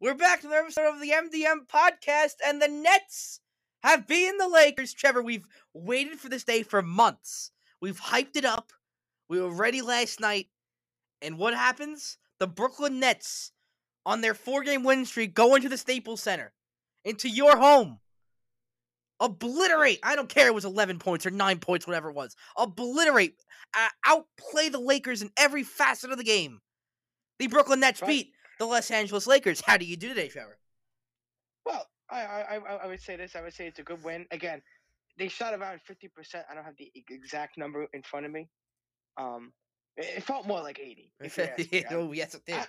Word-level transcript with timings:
We're 0.00 0.14
back 0.14 0.40
to 0.42 0.46
another 0.48 0.62
episode 0.64 0.94
of 0.94 1.00
the 1.00 1.10
MDM 1.10 1.66
podcast, 1.66 2.34
and 2.46 2.60
the 2.60 2.68
Nets 2.68 3.40
have 3.82 4.06
beaten 4.06 4.36
the 4.38 4.48
Lakers. 4.48 4.92
Trevor, 4.92 5.22
we've 5.22 5.46
waited 5.72 6.18
for 6.18 6.28
this 6.28 6.44
day 6.44 6.62
for 6.62 6.82
months. 6.82 7.50
We've 7.80 7.98
hyped 8.00 8.36
it 8.36 8.44
up. 8.44 8.72
We 9.28 9.40
were 9.40 9.50
ready 9.50 9.80
last 9.82 10.20
night. 10.20 10.48
And 11.22 11.38
what 11.38 11.54
happens? 11.54 12.18
The 12.40 12.46
Brooklyn 12.46 13.00
Nets, 13.00 13.52
on 14.04 14.20
their 14.20 14.34
four 14.34 14.62
game 14.62 14.82
win 14.84 15.06
streak, 15.06 15.34
go 15.34 15.54
into 15.54 15.68
the 15.70 15.78
Staples 15.78 16.22
Center, 16.22 16.52
into 17.04 17.28
your 17.28 17.56
home. 17.56 17.98
Obliterate. 19.18 20.00
I 20.02 20.14
don't 20.14 20.28
care 20.28 20.46
it 20.46 20.54
was 20.54 20.66
11 20.66 20.98
points 20.98 21.24
or 21.24 21.30
9 21.30 21.58
points, 21.60 21.86
whatever 21.86 22.10
it 22.10 22.14
was. 22.14 22.36
Obliterate. 22.58 23.42
Uh, 23.74 23.88
outplay 24.04 24.68
the 24.68 24.78
Lakers 24.78 25.22
in 25.22 25.30
every 25.38 25.62
facet 25.62 26.10
of 26.10 26.18
the 26.18 26.24
game. 26.24 26.60
The 27.38 27.46
Brooklyn 27.46 27.80
Nets 27.80 28.02
Right. 28.02 28.08
beat 28.08 28.32
the 28.58 28.66
Los 28.66 28.90
Angeles 28.90 29.26
Lakers. 29.26 29.62
How 29.64 29.76
do 29.76 29.84
you 29.84 29.96
do 29.96 30.08
today, 30.08 30.28
Trevor? 30.28 30.58
Well, 31.64 31.86
I, 32.10 32.20
I 32.22 32.40
I 32.56 32.74
I 32.84 32.86
would 32.86 33.00
say 33.02 33.16
this. 33.16 33.34
I 33.36 33.42
would 33.42 33.54
say 33.54 33.66
it's 33.66 33.78
a 33.78 33.82
good 33.82 34.02
win. 34.04 34.26
Again, 34.30 34.62
they 35.18 35.28
shot 35.28 35.54
around 35.54 35.80
fifty 35.82 36.08
percent. 36.08 36.44
I 36.50 36.54
don't 36.54 36.64
have 36.64 36.76
the 36.76 36.90
exact 37.08 37.58
number 37.58 37.86
in 37.92 38.02
front 38.02 38.26
of 38.26 38.32
me. 38.32 38.48
Um, 39.18 39.52
it, 39.96 40.22
felt 40.22 40.46
more 40.46 40.60
like 40.60 40.78
eighty. 40.78 41.12
If 41.20 41.36
you 41.38 41.44
ask 41.44 41.72
me. 41.72 41.84
I, 41.90 41.94
oh, 41.94 42.12
yes, 42.12 42.34
it 42.34 42.42
did. 42.46 42.56
I- 42.56 42.66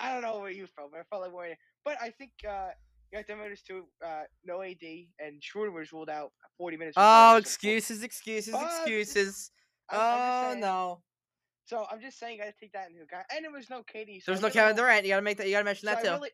I 0.00 0.12
don't 0.12 0.22
know 0.22 0.38
where 0.38 0.52
you 0.52 0.68
felt, 0.68 0.92
but 0.92 1.00
I 1.00 1.02
felt 1.10 1.22
like 1.22 1.32
more. 1.32 1.46
But 1.84 1.96
I 2.00 2.10
think 2.10 2.30
uh, 2.48 2.68
you 3.10 3.18
have 3.18 3.26
to 3.26 3.34
notice 3.34 3.60
too. 3.60 3.86
Uh, 4.02 4.22
no 4.44 4.62
AD 4.62 4.76
and 5.18 5.42
Schroeder 5.42 5.72
was 5.72 5.92
ruled 5.92 6.08
out 6.08 6.30
forty 6.56 6.76
minutes. 6.76 6.94
Oh, 6.96 7.36
excuses, 7.36 8.04
excuses, 8.04 8.54
Oh, 8.56 8.64
excuses. 8.64 9.50
I'm- 9.90 10.00
I'm 10.00 10.06
just 10.06 10.44
Oh, 10.44 10.48
saying. 10.50 10.60
no. 10.60 11.02
So 11.70 11.86
I'm 11.88 12.00
just 12.00 12.18
saying, 12.18 12.36
you 12.36 12.42
got 12.42 12.50
to 12.50 12.60
take 12.60 12.72
that 12.72 12.90
into 12.90 13.02
account. 13.02 13.26
And 13.32 13.44
there 13.44 13.52
was 13.52 13.70
no 13.70 13.84
Katie. 13.84 14.18
So 14.18 14.32
There's 14.32 14.42
no 14.42 14.48
really 14.48 14.54
Kevin 14.54 14.76
Durant. 14.76 15.04
You 15.04 15.10
gotta 15.12 15.22
make 15.22 15.36
that. 15.38 15.46
You 15.46 15.52
gotta 15.52 15.64
mention 15.64 15.86
so 15.88 15.94
that 15.94 15.98
I 15.98 16.02
too. 16.02 16.10
really, 16.14 16.30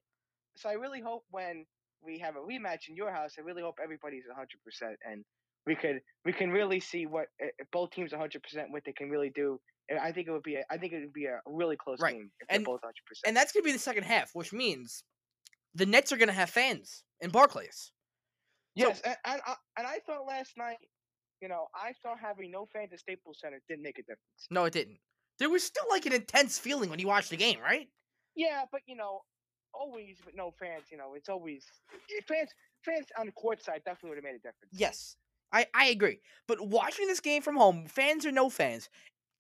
so 0.57 0.69
I 0.71 0.73
really 0.73 1.01
hope 1.03 1.25
when 1.31 1.67
we 2.03 2.19
have 2.21 2.37
a 2.37 2.41
rematch 2.41 2.89
in 2.89 2.97
your 2.97 3.13
house, 3.13 3.35
I 3.39 3.43
really 3.43 3.61
hope 3.61 3.75
everybody's 3.83 4.25
100 4.27 4.49
percent 4.65 4.97
and 5.07 5.23
we 5.67 5.75
could 5.75 6.01
we 6.25 6.33
can 6.33 6.51
really 6.51 6.81
see 6.81 7.05
what 7.05 7.27
if 7.39 7.67
both 7.71 7.91
teams 7.91 8.13
100 8.13 8.43
percent 8.43 8.69
what 8.71 8.83
they 8.87 8.93
can 8.93 9.11
really 9.11 9.31
do. 9.35 9.61
And 9.91 9.99
I 9.99 10.11
think 10.11 10.27
it 10.27 10.31
would 10.33 10.43
be 10.43 10.55
a, 10.57 10.65
I 10.71 10.79
think 10.79 10.95
it 10.95 11.01
would 11.01 11.13
be 11.13 11.27
a 11.27 11.39
really 11.47 11.77
close 11.77 12.01
Right. 12.01 12.15
game 12.15 12.31
if 12.41 12.47
And- 12.49 12.61
they're 12.65 12.73
both 12.73 12.81
100 12.83 12.95
percent. 13.07 13.29
and 13.29 13.37
that's 13.37 13.53
gonna 13.53 13.65
be 13.65 13.73
the 13.73 13.79
second 13.79 14.05
half, 14.05 14.31
which 14.33 14.55
means 14.55 15.05
the 15.75 15.85
Nets 15.85 16.13
are 16.13 16.17
gonna 16.17 16.33
have 16.33 16.49
fans 16.49 17.05
in 17.21 17.29
Barclays. 17.31 17.93
so- 18.79 18.89
Yes, 18.89 19.01
and, 19.03 19.17
and, 19.27 19.43
I, 19.47 19.55
and 19.77 19.87
I 19.87 19.99
thought 20.07 20.25
last 20.27 20.57
night, 20.57 20.79
you 21.43 21.49
know, 21.49 21.67
I 21.75 21.93
thought 22.03 22.19
having 22.19 22.51
no 22.51 22.67
fans 22.73 22.93
at 22.95 23.01
Staples 23.01 23.39
Center 23.41 23.61
didn't 23.69 23.83
make 23.83 23.99
a 23.99 24.03
difference. 24.03 24.47
No, 24.51 24.65
it 24.65 24.73
didn't. 24.73 24.99
There 25.39 25.51
was 25.51 25.63
still 25.63 25.85
like 25.91 26.07
an 26.07 26.13
intense 26.13 26.59
feeling 26.59 26.91
when 26.91 26.99
you 26.99 27.07
watched 27.07 27.31
the 27.31 27.37
game, 27.37 27.61
right? 27.61 27.89
Yeah, 28.35 28.65
but 28.71 28.83
you 28.87 28.97
know, 28.97 29.23
always 29.75 30.19
with 30.25 30.35
no 30.35 30.53
fans, 30.59 30.85
you 30.91 30.97
know, 30.97 31.15
it's 31.15 31.29
always 31.29 31.65
eh, 32.17 32.21
fans. 32.27 32.51
Fans 32.85 33.07
on 33.19 33.27
the 33.27 33.33
court 33.33 33.63
side 33.63 33.83
definitely 33.85 34.11
would 34.11 34.19
have 34.19 34.25
made 34.25 34.37
a 34.37 34.39
difference. 34.39 34.73
Yes, 34.73 35.17
I 35.53 35.67
I 35.75 35.87
agree. 35.87 36.21
But 36.47 36.69
watching 36.69 37.07
this 37.07 37.21
game 37.21 37.43
from 37.43 37.57
home, 37.57 37.87
fans 37.87 38.25
or 38.25 38.33
no 38.33 38.49
fans, 38.49 38.89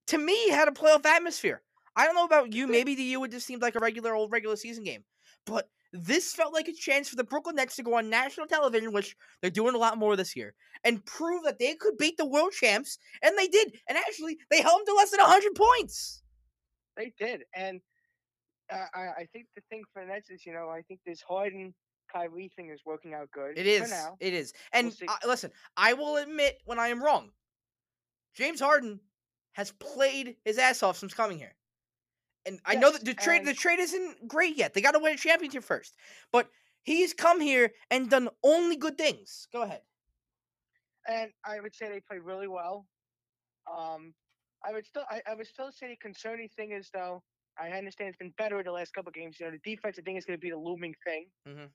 to 0.09 0.19
me, 0.19 0.33
it 0.33 0.55
had 0.55 0.69
a 0.69 0.73
playoff 0.73 1.05
atmosphere. 1.05 1.63
I 1.95 2.05
don't 2.05 2.15
know 2.15 2.25
about 2.25 2.53
you. 2.53 2.67
Maybe 2.67 2.95
to 2.97 3.03
you, 3.03 3.25
it 3.25 3.31
just 3.31 3.47
seemed 3.47 3.63
like 3.63 3.75
a 3.75 3.81
regular 3.81 4.15
old 4.15 4.33
regular 4.33 4.57
season 4.57 4.85
game. 4.85 5.05
But 5.47 5.69
this 5.92 6.33
felt 6.33 6.53
like 6.53 6.69
a 6.69 6.73
chance 6.73 7.09
for 7.09 7.17
the 7.17 7.25
Brooklyn 7.25 7.56
Nets 7.56 7.77
to 7.77 7.83
go 7.83 7.95
on 7.95 8.11
national 8.11 8.47
television, 8.47 8.92
which 8.92 9.17
they're 9.41 9.51
doing 9.51 9.75
a 9.75 9.79
lot 9.79 9.98
more 9.98 10.17
this 10.17 10.37
year, 10.37 10.55
and 10.84 11.05
prove 11.05 11.45
that 11.45 11.59
they 11.59 11.75
could 11.75 11.97
beat 11.98 12.17
the 12.17 12.27
world 12.27 12.53
champs, 12.53 12.98
and 13.23 13.37
they 13.39 13.48
did. 13.48 13.75
And 13.89 13.97
actually, 13.97 14.39
they 14.51 14.62
held 14.62 14.81
them 14.81 14.87
to 14.87 14.95
less 14.95 15.11
than 15.11 15.20
hundred 15.20 15.55
points. 15.55 16.23
They 16.97 17.12
did, 17.19 17.43
and 17.55 17.81
uh, 18.73 18.87
I, 18.95 19.01
I 19.01 19.28
think 19.33 19.47
the 19.55 19.62
thing 19.70 19.83
for 19.93 20.03
the 20.03 20.09
Nets 20.09 20.31
is, 20.31 20.45
you 20.47 20.53
know, 20.53 20.69
I 20.69 20.83
think 20.83 21.01
this 21.06 21.23
Harden 21.23 21.75
Kyrie 22.12 22.50
thing 22.56 22.71
is 22.71 22.81
working 22.84 23.15
out 23.15 23.31
good. 23.31 23.59
It 23.59 23.67
is. 23.67 23.83
For 23.83 23.89
now. 23.89 24.17
It 24.21 24.34
is. 24.34 24.53
And 24.73 24.93
see. 24.93 25.06
I, 25.09 25.27
listen, 25.27 25.50
I 25.77 25.93
will 25.93 26.17
admit 26.17 26.59
when 26.65 26.78
I 26.78 26.89
am 26.89 27.03
wrong. 27.03 27.31
James 28.34 28.61
Harden 28.61 29.00
has 29.53 29.72
played 29.72 30.37
his 30.44 30.59
ass 30.59 30.82
off 30.82 30.99
since 30.99 31.15
coming 31.15 31.38
here. 31.38 31.55
And 32.47 32.61
I 32.65 32.77
know 32.77 32.93
that 32.93 33.05
the 33.05 33.15
trade 33.15 33.39
and- 33.41 33.49
the 33.49 33.55
trade 33.55 33.81
isn't 33.81 34.29
great 34.29 34.57
yet. 34.57 34.73
They 34.73 34.81
got 34.81 34.93
to 34.93 34.99
win 35.01 35.15
a 35.15 35.19
championship 35.19 35.65
first. 35.65 35.97
But 36.33 36.49
he's 36.84 37.12
come 37.12 37.41
here 37.41 37.73
and 37.91 38.09
done 38.09 38.29
only 38.45 38.77
good 38.77 38.97
things. 38.97 39.49
Go 39.53 39.62
ahead. 39.62 39.83
and 41.09 41.31
I 41.45 41.61
would 41.61 41.73
say 41.75 41.89
they 41.89 42.01
played 42.01 42.23
really 42.23 42.49
well. 42.49 42.87
Um, 43.73 44.12
I 44.65 44.73
would 44.73 44.85
still, 44.87 45.05
I, 45.09 45.23
I 45.31 45.35
would 45.35 45.47
still 45.47 45.71
say 45.71 45.89
the 45.89 45.97
concerning 45.97 46.49
thing 46.56 46.73
is 46.73 46.91
though. 46.93 47.23
I 47.59 47.71
understand 47.71 48.09
it's 48.09 48.19
been 48.19 48.35
better 48.37 48.62
the 48.62 48.73
last 48.73 48.93
couple 48.93 49.11
games. 49.12 49.37
You 49.41 49.47
know, 49.47 49.53
the 49.53 49.71
defense, 49.71 49.97
I 49.99 50.03
think, 50.03 50.19
is 50.19 50.25
going 50.27 50.37
to 50.39 50.41
be 50.41 50.51
the 50.51 50.59
looming 50.59 50.95
thing 51.05 51.27
Mhm. 51.49 51.71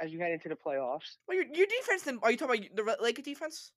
as 0.00 0.12
you 0.12 0.20
head 0.20 0.30
into 0.32 0.48
the 0.48 0.54
playoffs. 0.54 1.16
Well, 1.26 1.36
your, 1.36 1.46
your 1.52 1.66
defense. 1.66 2.02
Then, 2.04 2.18
are 2.22 2.30
you 2.30 2.36
talking 2.38 2.68
about 2.78 2.98
the 2.98 3.02
Lakers 3.02 3.24
defense? 3.24 3.72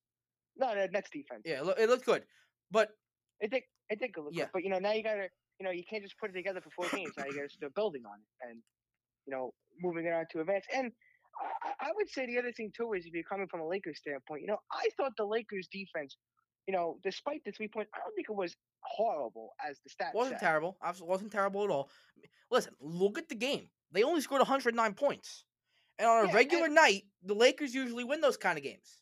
No, 0.56 0.74
the 0.74 0.88
Nets 0.88 1.10
defense. 1.10 1.42
Yeah, 1.44 1.62
it 1.78 1.88
looked 1.90 2.06
good. 2.06 2.24
But 2.70 2.90
It 3.40 3.50
did, 3.50 3.64
it 3.90 3.98
did 3.98 4.12
look 4.16 4.28
Yeah. 4.32 4.44
good, 4.44 4.50
but 4.54 4.62
you 4.64 4.70
know, 4.70 4.78
now 4.78 4.92
you 4.92 5.02
got 5.02 5.16
to, 5.16 5.28
you 5.58 5.64
know, 5.64 5.70
you 5.72 5.84
can't 5.88 6.02
just 6.02 6.18
put 6.18 6.30
it 6.30 6.34
together 6.34 6.60
for 6.60 6.70
four 6.70 6.88
games. 6.98 7.12
Now 7.16 7.24
you 7.24 7.34
got 7.36 7.42
to 7.42 7.48
start 7.48 7.74
building 7.74 8.02
on 8.06 8.18
it 8.20 8.48
and, 8.50 8.58
you 9.26 9.32
know, 9.34 9.52
moving 9.80 10.06
it 10.06 10.12
on 10.12 10.24
to 10.32 10.40
advance. 10.40 10.64
And 10.74 10.92
I, 11.40 11.68
I- 11.68 11.88
I 11.88 11.90
would 11.94 12.08
say 12.10 12.26
the 12.26 12.38
other 12.38 12.52
thing 12.52 12.72
too 12.76 12.92
is 12.94 13.06
if 13.06 13.12
you're 13.14 13.22
coming 13.24 13.46
from 13.48 13.60
a 13.60 13.66
Lakers 13.68 13.98
standpoint, 13.98 14.40
you 14.42 14.48
know, 14.48 14.58
I 14.72 14.88
thought 14.96 15.12
the 15.16 15.24
Lakers 15.24 15.68
defense, 15.70 16.16
you 16.66 16.74
know, 16.74 16.98
despite 17.02 17.42
the 17.44 17.52
three 17.52 17.68
point, 17.68 17.88
I 17.94 17.98
don't 17.98 18.14
think 18.14 18.28
it 18.30 18.34
was 18.36 18.56
horrible 18.82 19.54
as 19.66 19.78
the 19.84 19.90
stats. 19.90 20.14
wasn't 20.14 20.38
said. 20.40 20.46
terrible. 20.46 20.76
Absolutely 20.82 21.10
wasn't 21.12 21.32
terrible 21.32 21.64
at 21.64 21.70
all. 21.70 21.90
Listen, 22.50 22.72
look 22.80 23.18
at 23.18 23.28
the 23.28 23.34
game. 23.34 23.68
They 23.92 24.02
only 24.02 24.20
scored 24.20 24.40
109 24.40 24.94
points. 24.94 25.44
And 25.98 26.08
on 26.08 26.24
a 26.24 26.28
Yeah, 26.28 26.34
regular 26.34 26.64
and- 26.66 26.74
night, 26.74 27.04
the 27.22 27.34
Lakers 27.34 27.74
usually 27.74 28.04
win 28.04 28.20
those 28.20 28.36
kind 28.36 28.58
of 28.58 28.64
games. 28.64 29.00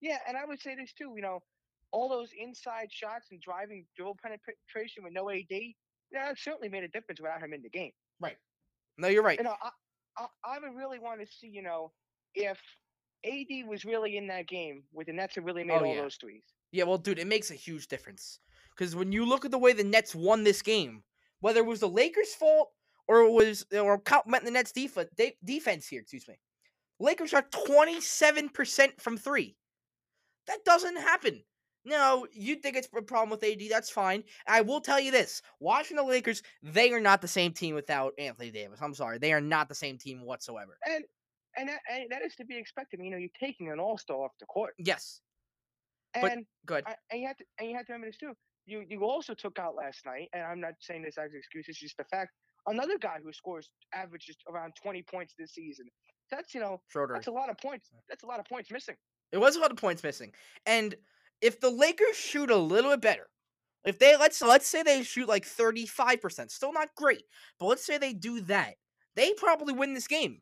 Yeah, 0.00 0.18
and 0.28 0.36
I 0.36 0.44
would 0.44 0.60
say 0.60 0.74
this 0.76 0.92
too. 0.92 1.12
You 1.16 1.22
know, 1.22 1.42
all 1.92 2.08
those 2.08 2.30
inside 2.38 2.88
shots 2.90 3.28
and 3.30 3.40
driving 3.40 3.86
dribble 3.96 4.18
penetration 4.22 5.04
with 5.04 5.12
no 5.12 5.30
AD, 5.30 5.46
that 6.12 6.38
certainly 6.38 6.68
made 6.68 6.84
a 6.84 6.88
difference 6.88 7.20
without 7.20 7.40
him 7.42 7.52
in 7.52 7.62
the 7.62 7.68
game. 7.70 7.92
Right. 8.20 8.36
No, 8.98 9.08
you're 9.08 9.22
right. 9.22 9.38
You 9.38 9.44
know, 9.44 9.54
I, 9.62 9.70
I, 10.18 10.26
I 10.44 10.58
would 10.58 10.76
really 10.76 10.98
want 10.98 11.20
to 11.20 11.26
see, 11.26 11.48
you 11.48 11.62
know, 11.62 11.92
if 12.34 12.58
AD 13.24 13.66
was 13.68 13.84
really 13.84 14.16
in 14.16 14.26
that 14.28 14.46
game 14.46 14.82
with 14.92 15.06
the 15.06 15.12
Nets 15.12 15.34
had 15.34 15.44
really 15.44 15.64
made 15.64 15.74
Oh, 15.80 15.84
all 15.84 15.94
yeah. 15.94 16.02
those 16.02 16.16
threes. 16.16 16.42
Yeah, 16.72 16.84
well, 16.84 16.98
dude, 16.98 17.18
it 17.18 17.26
makes 17.26 17.50
a 17.50 17.54
huge 17.54 17.88
difference. 17.88 18.40
Because 18.76 18.94
when 18.94 19.12
you 19.12 19.24
look 19.24 19.44
at 19.44 19.50
the 19.50 19.58
way 19.58 19.72
the 19.72 19.84
Nets 19.84 20.14
won 20.14 20.44
this 20.44 20.62
game, 20.62 21.02
whether 21.40 21.60
it 21.60 21.66
was 21.66 21.80
the 21.80 21.88
Lakers' 21.88 22.34
fault 22.34 22.70
or 23.06 23.20
it 23.22 23.30
was 23.30 23.64
or 23.72 23.98
compliment 23.98 24.44
the 24.44 24.50
Nets' 24.50 24.72
defense, 24.72 25.08
defense 25.44 25.88
here, 25.88 26.00
excuse 26.00 26.28
me, 26.28 26.38
Lakers 27.00 27.30
shot 27.30 27.50
27% 27.52 29.00
from 29.00 29.16
three. 29.16 29.56
That 30.46 30.64
doesn't 30.64 30.96
happen. 30.96 31.42
No, 31.84 32.26
you 32.32 32.56
think 32.56 32.76
it's 32.76 32.88
a 32.94 33.02
problem 33.02 33.30
with 33.30 33.42
AD, 33.44 33.60
that's 33.70 33.88
fine. 33.90 34.24
I 34.46 34.60
will 34.60 34.80
tell 34.80 35.00
you 35.00 35.10
this 35.10 35.42
watching 35.60 35.96
the 35.96 36.02
Lakers, 36.02 36.42
they 36.62 36.92
are 36.92 37.00
not 37.00 37.22
the 37.22 37.28
same 37.28 37.52
team 37.52 37.74
without 37.74 38.12
Anthony 38.18 38.50
Davis. 38.50 38.80
I'm 38.82 38.94
sorry. 38.94 39.18
They 39.18 39.32
are 39.32 39.40
not 39.40 39.68
the 39.68 39.74
same 39.74 39.96
team 39.98 40.24
whatsoever. 40.24 40.76
And 40.86 41.04
and 41.56 41.68
that, 41.70 41.80
and 41.90 42.04
that 42.10 42.22
is 42.22 42.34
to 42.36 42.44
be 42.44 42.56
expected. 42.56 43.00
You 43.02 43.10
know, 43.10 43.16
you're 43.16 43.30
taking 43.40 43.70
an 43.70 43.80
all 43.80 43.96
star 43.98 44.18
off 44.18 44.32
the 44.38 44.46
court, 44.46 44.74
Yes. 44.78 45.20
and 46.14 46.22
But- 46.22 46.38
Good. 46.66 46.84
I, 46.86 46.94
and 47.10 47.20
you 47.22 47.26
have 47.28 47.36
to 47.38 47.44
and 47.58 47.70
you 47.70 47.76
have 47.76 47.86
to 47.86 47.92
remember 47.92 48.08
this 48.08 48.18
too. 48.18 48.32
You 48.66 48.84
you 48.88 49.02
also 49.04 49.32
took 49.34 49.58
out 49.58 49.74
last 49.74 50.04
night, 50.04 50.28
and 50.34 50.42
I'm 50.42 50.60
not 50.60 50.74
saying 50.80 51.02
this 51.02 51.16
as 51.16 51.32
an 51.32 51.38
excuse. 51.38 51.64
It's 51.68 51.78
just 51.78 51.96
the 51.96 52.04
fact. 52.04 52.32
Another 52.66 52.98
guy 52.98 53.16
who 53.22 53.32
scores 53.32 53.70
averages 53.94 54.36
around 54.50 54.74
20 54.82 55.02
points 55.10 55.32
this 55.38 55.52
season. 55.54 55.86
That's 56.30 56.54
you 56.54 56.60
know 56.60 56.82
Schroeder. 56.88 57.14
that's 57.14 57.28
a 57.28 57.32
lot 57.32 57.48
of 57.48 57.56
points. 57.56 57.88
That's 58.10 58.24
a 58.24 58.26
lot 58.26 58.40
of 58.40 58.46
points 58.46 58.70
missing. 58.70 58.96
It 59.32 59.38
was 59.38 59.56
a 59.56 59.60
lot 59.60 59.70
of 59.70 59.78
points 59.78 60.02
missing. 60.02 60.32
And 60.66 60.94
if 61.40 61.60
the 61.60 61.70
Lakers 61.70 62.16
shoot 62.16 62.50
a 62.50 62.56
little 62.56 62.90
bit 62.92 63.00
better, 63.00 63.28
if 63.84 63.98
they 63.98 64.16
let's 64.16 64.40
let's 64.42 64.66
say 64.68 64.82
they 64.82 65.02
shoot 65.02 65.28
like 65.28 65.46
35%, 65.46 66.50
still 66.50 66.72
not 66.72 66.94
great, 66.96 67.22
but 67.58 67.66
let's 67.66 67.84
say 67.84 67.98
they 67.98 68.12
do 68.12 68.40
that, 68.42 68.74
they 69.16 69.32
probably 69.34 69.72
win 69.72 69.94
this 69.94 70.06
game. 70.08 70.40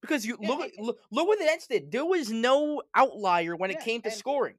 Because 0.00 0.24
you 0.24 0.38
Yeah, 0.40 0.48
look 0.48 0.70
look, 0.78 0.98
look 1.10 1.26
what 1.26 1.38
the 1.38 1.44
Nets 1.44 1.66
did. 1.66 1.90
There 1.90 2.04
was 2.04 2.30
no 2.30 2.82
outlier 2.94 3.56
when 3.56 3.70
it 3.70 3.80
came 3.80 4.00
to 4.02 4.08
and- 4.08 4.16
scoring. 4.16 4.54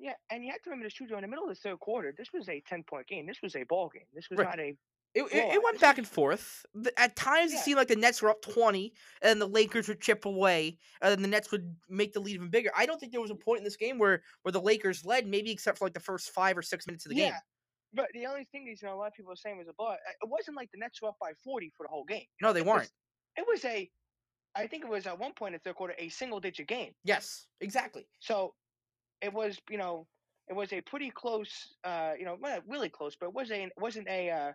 Yeah, 0.00 0.12
and 0.30 0.44
you 0.44 0.52
have 0.52 0.62
to 0.62 0.70
remember 0.70 0.86
this 0.86 0.94
too. 0.94 1.04
In 1.12 1.20
the 1.22 1.26
middle 1.26 1.44
of 1.44 1.50
the 1.50 1.56
third 1.56 1.80
quarter, 1.80 2.14
this 2.16 2.28
was 2.32 2.48
a 2.48 2.60
10 2.68 2.84
point 2.84 3.06
game. 3.08 3.26
This 3.26 3.42
was 3.42 3.56
a 3.56 3.64
ball 3.64 3.88
game. 3.88 4.04
This 4.14 4.30
was 4.30 4.38
Right. 4.38 4.48
not 4.48 4.60
a 4.60 4.76
It, 5.14 5.22
it, 5.32 5.54
it 5.54 5.64
went 5.64 5.80
back 5.80 5.98
and 5.98 6.06
forth. 6.06 6.64
At 6.96 7.16
times, 7.16 7.52
it 7.52 7.58
seemed 7.58 7.76
like 7.76 7.88
the 7.88 7.96
Nets 7.96 8.22
were 8.22 8.30
up 8.30 8.42
20, 8.42 8.92
and 9.22 9.40
the 9.40 9.48
Lakers 9.48 9.88
would 9.88 10.00
chip 10.00 10.26
away, 10.26 10.78
and 11.00 11.10
then 11.10 11.22
the 11.22 11.28
Nets 11.28 11.50
would 11.50 11.74
make 11.88 12.12
the 12.12 12.20
lead 12.20 12.34
even 12.34 12.50
bigger. 12.50 12.70
I 12.76 12.86
don't 12.86 13.00
think 13.00 13.12
there 13.12 13.20
was 13.20 13.30
a 13.30 13.34
point 13.34 13.58
in 13.58 13.64
this 13.64 13.76
game 13.76 13.98
where, 13.98 14.22
where 14.42 14.52
the 14.52 14.60
Lakers 14.60 15.04
led, 15.04 15.26
maybe 15.26 15.50
except 15.50 15.78
for 15.78 15.86
like 15.86 15.94
the 15.94 16.00
first 16.00 16.30
five 16.30 16.56
or 16.56 16.62
six 16.62 16.86
minutes 16.86 17.06
of 17.06 17.10
the 17.10 17.16
yeah. 17.16 17.30
game. 17.30 17.38
But 17.94 18.08
the 18.12 18.26
only 18.26 18.46
thing 18.52 18.68
is, 18.68 18.82
you 18.82 18.88
know, 18.88 18.94
a 18.94 18.98
lot 18.98 19.08
of 19.08 19.14
people 19.14 19.32
are 19.32 19.36
saying 19.36 19.56
was 19.56 19.68
a 19.68 19.72
blowout. 19.72 19.98
It 20.22 20.28
wasn't 20.28 20.56
like 20.56 20.70
the 20.72 20.78
Nets 20.78 21.00
were 21.00 21.08
up 21.08 21.16
by 21.20 21.32
40 21.42 21.72
for 21.76 21.84
the 21.84 21.88
whole 21.88 22.04
game. 22.04 22.26
No, 22.40 22.52
they 22.52 22.60
It 22.60 22.66
weren't. 22.66 22.90
It 23.36 23.46
was 23.48 23.64
a, 23.64 23.88
I 24.54 24.66
think 24.66 24.84
it 24.84 24.90
was 24.90 25.06
at 25.06 25.18
one 25.18 25.32
point 25.32 25.54
in 25.54 25.60
the 25.62 25.70
third 25.70 25.76
quarter 25.76 25.94
a 25.98 26.08
single 26.10 26.40
digit 26.40 26.68
game. 26.68 26.92
Yes, 27.04 27.46
exactly. 27.60 28.06
So 28.20 28.54
it 29.22 29.32
was, 29.32 29.58
you 29.70 29.78
know, 29.78 30.06
it 30.48 30.54
was 30.54 30.72
a 30.72 30.80
pretty 30.82 31.10
close, 31.10 31.74
uh, 31.84 32.12
you 32.18 32.24
know, 32.24 32.36
really 32.66 32.88
close, 32.88 33.16
but 33.18 33.26
it 33.26 33.34
was 33.34 33.50
a, 33.50 33.64
it 33.64 33.72
wasn't 33.78 34.08
a, 34.08 34.30
uh, 34.30 34.52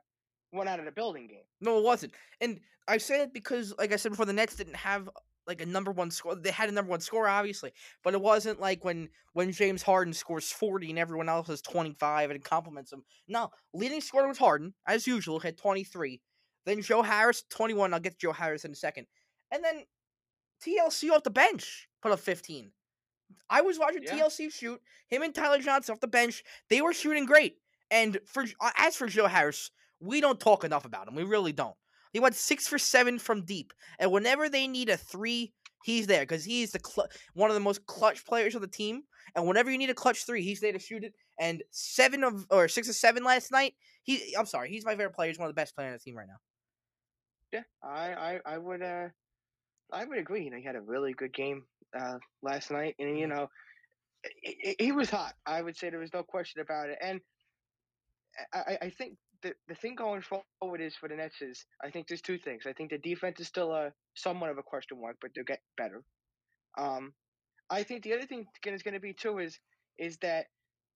one 0.54 0.68
out 0.68 0.80
of 0.80 0.86
the 0.86 0.92
building 0.92 1.28
game. 1.28 1.44
No, 1.62 1.78
it 1.78 1.84
wasn't. 1.84 2.14
And 2.42 2.60
I 2.88 2.98
say 2.98 3.22
it 3.24 3.34
because, 3.34 3.74
like 3.78 3.92
I 3.92 3.96
said 3.96 4.10
before, 4.10 4.26
the 4.26 4.34
Nets 4.34 4.56
didn't 4.56 4.76
have 4.76 5.10
like 5.46 5.62
a 5.62 5.66
number 5.66 5.92
one 5.92 6.10
score. 6.10 6.36
They 6.36 6.52
had 6.52 6.70
a 6.70 6.72
number 6.72 6.90
one 6.92 7.02
score, 7.02 7.28
obviously, 7.28 7.72
but 8.04 8.14
it 8.14 8.22
wasn't 8.22 8.60
like 8.62 8.86
when 8.86 9.10
when 9.34 9.52
James 9.52 9.82
Harden 9.82 10.14
scores 10.14 10.50
forty 10.52 10.90
and 10.90 11.00
everyone 11.00 11.30
else 11.30 11.48
has 11.48 11.62
twenty 11.62 11.94
five 12.00 12.32
and 12.32 12.44
compliments 12.44 12.94
him. 12.94 13.04
No, 13.28 13.50
leading 13.74 14.02
scorer 14.02 14.28
was 14.28 14.38
Harden 14.38 14.74
as 14.88 15.08
usual, 15.08 15.40
had 15.40 15.58
twenty 15.58 15.84
three. 15.84 16.22
Then 16.66 16.82
Joe 16.82 17.02
Harris 17.02 17.44
twenty 17.50 17.74
one. 17.74 17.94
I'll 17.94 18.00
get 18.00 18.14
to 18.14 18.20
Joe 18.20 18.32
Harris 18.32 18.64
in 18.64 18.72
a 18.72 18.76
second, 18.76 19.08
and 19.52 19.64
then 19.64 19.84
TLC 20.66 21.12
off 21.12 21.24
the 21.24 21.30
bench 21.30 21.88
put 22.02 22.12
up 22.12 22.20
fifteen. 22.20 22.72
I 23.50 23.62
was 23.62 23.80
watching 23.80 24.04
Yeah. 24.04 24.20
TLC 24.20 24.52
shoot 24.52 24.82
him 25.08 25.22
and 25.24 25.34
Tyler 25.34 25.60
Johnson 25.60 25.94
off 25.94 26.00
the 26.00 26.08
bench. 26.08 26.44
They 26.70 26.82
were 26.82 26.94
shooting 26.94 27.26
great. 27.26 27.58
And 27.92 28.20
for 28.26 28.46
uh, 28.62 28.72
as 28.78 28.96
for 28.96 29.08
Joe 29.08 29.28
Harris, 29.28 29.72
we 30.04 30.22
don't 30.22 30.40
talk 30.40 30.64
enough 30.64 30.86
about 30.86 31.08
him. 31.08 31.16
We 31.16 31.24
really 31.24 31.54
don't. 31.54 31.76
He 32.12 32.20
went 32.20 32.36
six 32.36 32.68
for 32.68 32.78
seven 32.78 33.18
from 33.18 33.44
deep, 33.46 33.74
and 34.00 34.12
whenever 34.12 34.50
they 34.50 34.68
need 34.68 34.90
a 34.90 34.98
three, 34.98 35.54
he's 35.84 36.06
there 36.08 36.22
because 36.22 36.44
he's 36.46 36.72
the 36.72 36.80
cl- 36.86 37.08
one 37.34 37.50
of 37.50 37.56
the 37.56 37.60
most 37.60 37.86
clutch 37.88 38.26
players 38.26 38.56
of 38.56 38.62
the 38.62 38.68
team. 38.68 39.04
And 39.36 39.48
whenever 39.48 39.72
you 39.72 39.78
need 39.78 39.90
a 39.90 39.96
clutch 39.96 40.26
three, 40.26 40.44
he's 40.44 40.60
there 40.60 40.74
to 40.74 40.80
shoot 40.80 41.04
it. 41.04 41.14
And 41.40 41.64
seven 41.72 42.24
of 42.24 42.46
or 42.52 42.68
six 42.68 42.88
of 42.90 42.96
seven 42.96 43.24
last 43.24 43.52
night. 43.52 43.74
He, 44.04 44.36
I'm 44.38 44.46
sorry, 44.46 44.70
he's 44.70 44.86
my 44.86 44.92
favorite 44.92 45.16
player. 45.16 45.30
He's 45.30 45.40
one 45.40 45.48
of 45.48 45.56
the 45.56 45.60
best 45.60 45.76
players 45.76 45.88
on 45.88 45.94
the 45.94 46.00
team 46.00 46.18
right 46.18 46.28
now. 46.28 46.38
Yeah, 47.52 47.64
I, 47.82 48.14
I, 48.14 48.40
I 48.46 48.58
would, 48.58 48.82
uh, 48.82 49.08
I 49.92 50.06
would 50.06 50.18
agree. 50.18 50.44
You 50.44 50.52
know, 50.52 50.58
he 50.58 50.64
had 50.64 50.76
a 50.76 50.82
really 50.82 51.14
good 51.14 51.34
game 51.34 51.64
uh, 51.98 52.18
last 52.42 52.70
night, 52.70 52.96
and 53.00 53.18
you 53.18 53.26
Mhm. 53.26 53.30
know, 53.30 53.50
he, 54.78 54.92
was 54.92 55.10
hot. 55.10 55.34
I 55.46 55.62
would 55.62 55.78
say 55.78 55.90
there 55.90 56.00
was 56.00 56.14
no 56.14 56.24
question 56.24 56.62
about 56.62 56.90
it. 56.90 56.98
And 57.02 57.22
I- 58.54 58.78
I 58.84 58.90
think 58.90 59.18
the 59.44 59.56
the 59.68 59.76
thing 59.76 59.96
going 59.96 60.24
forward 60.24 60.82
is 60.82 60.96
for 60.96 61.10
the 61.10 61.16
Nets 61.16 61.42
is 61.42 61.66
I 61.84 61.92
think 61.92 62.08
there's 62.08 62.22
two 62.22 62.40
things. 62.40 62.64
I 62.66 62.74
think 62.74 62.90
the 62.90 62.98
defense 62.98 63.40
is 63.40 63.48
still 63.48 63.74
a 63.74 63.94
somewhat 64.16 64.50
of 64.50 64.58
a 64.58 64.64
question 64.64 65.00
mark, 65.02 65.18
but 65.22 65.32
they'll 65.36 65.44
get 65.44 65.62
better. 65.78 66.04
Um, 66.78 67.14
I 67.70 67.84
think 67.84 68.04
the 68.04 68.14
other 68.14 68.26
thing 68.26 68.48
is 68.66 68.84
going 68.84 68.94
to 68.94 69.00
be 69.00 69.14
too 69.14 69.40
is 69.40 69.60
is 69.98 70.18
that 70.20 70.48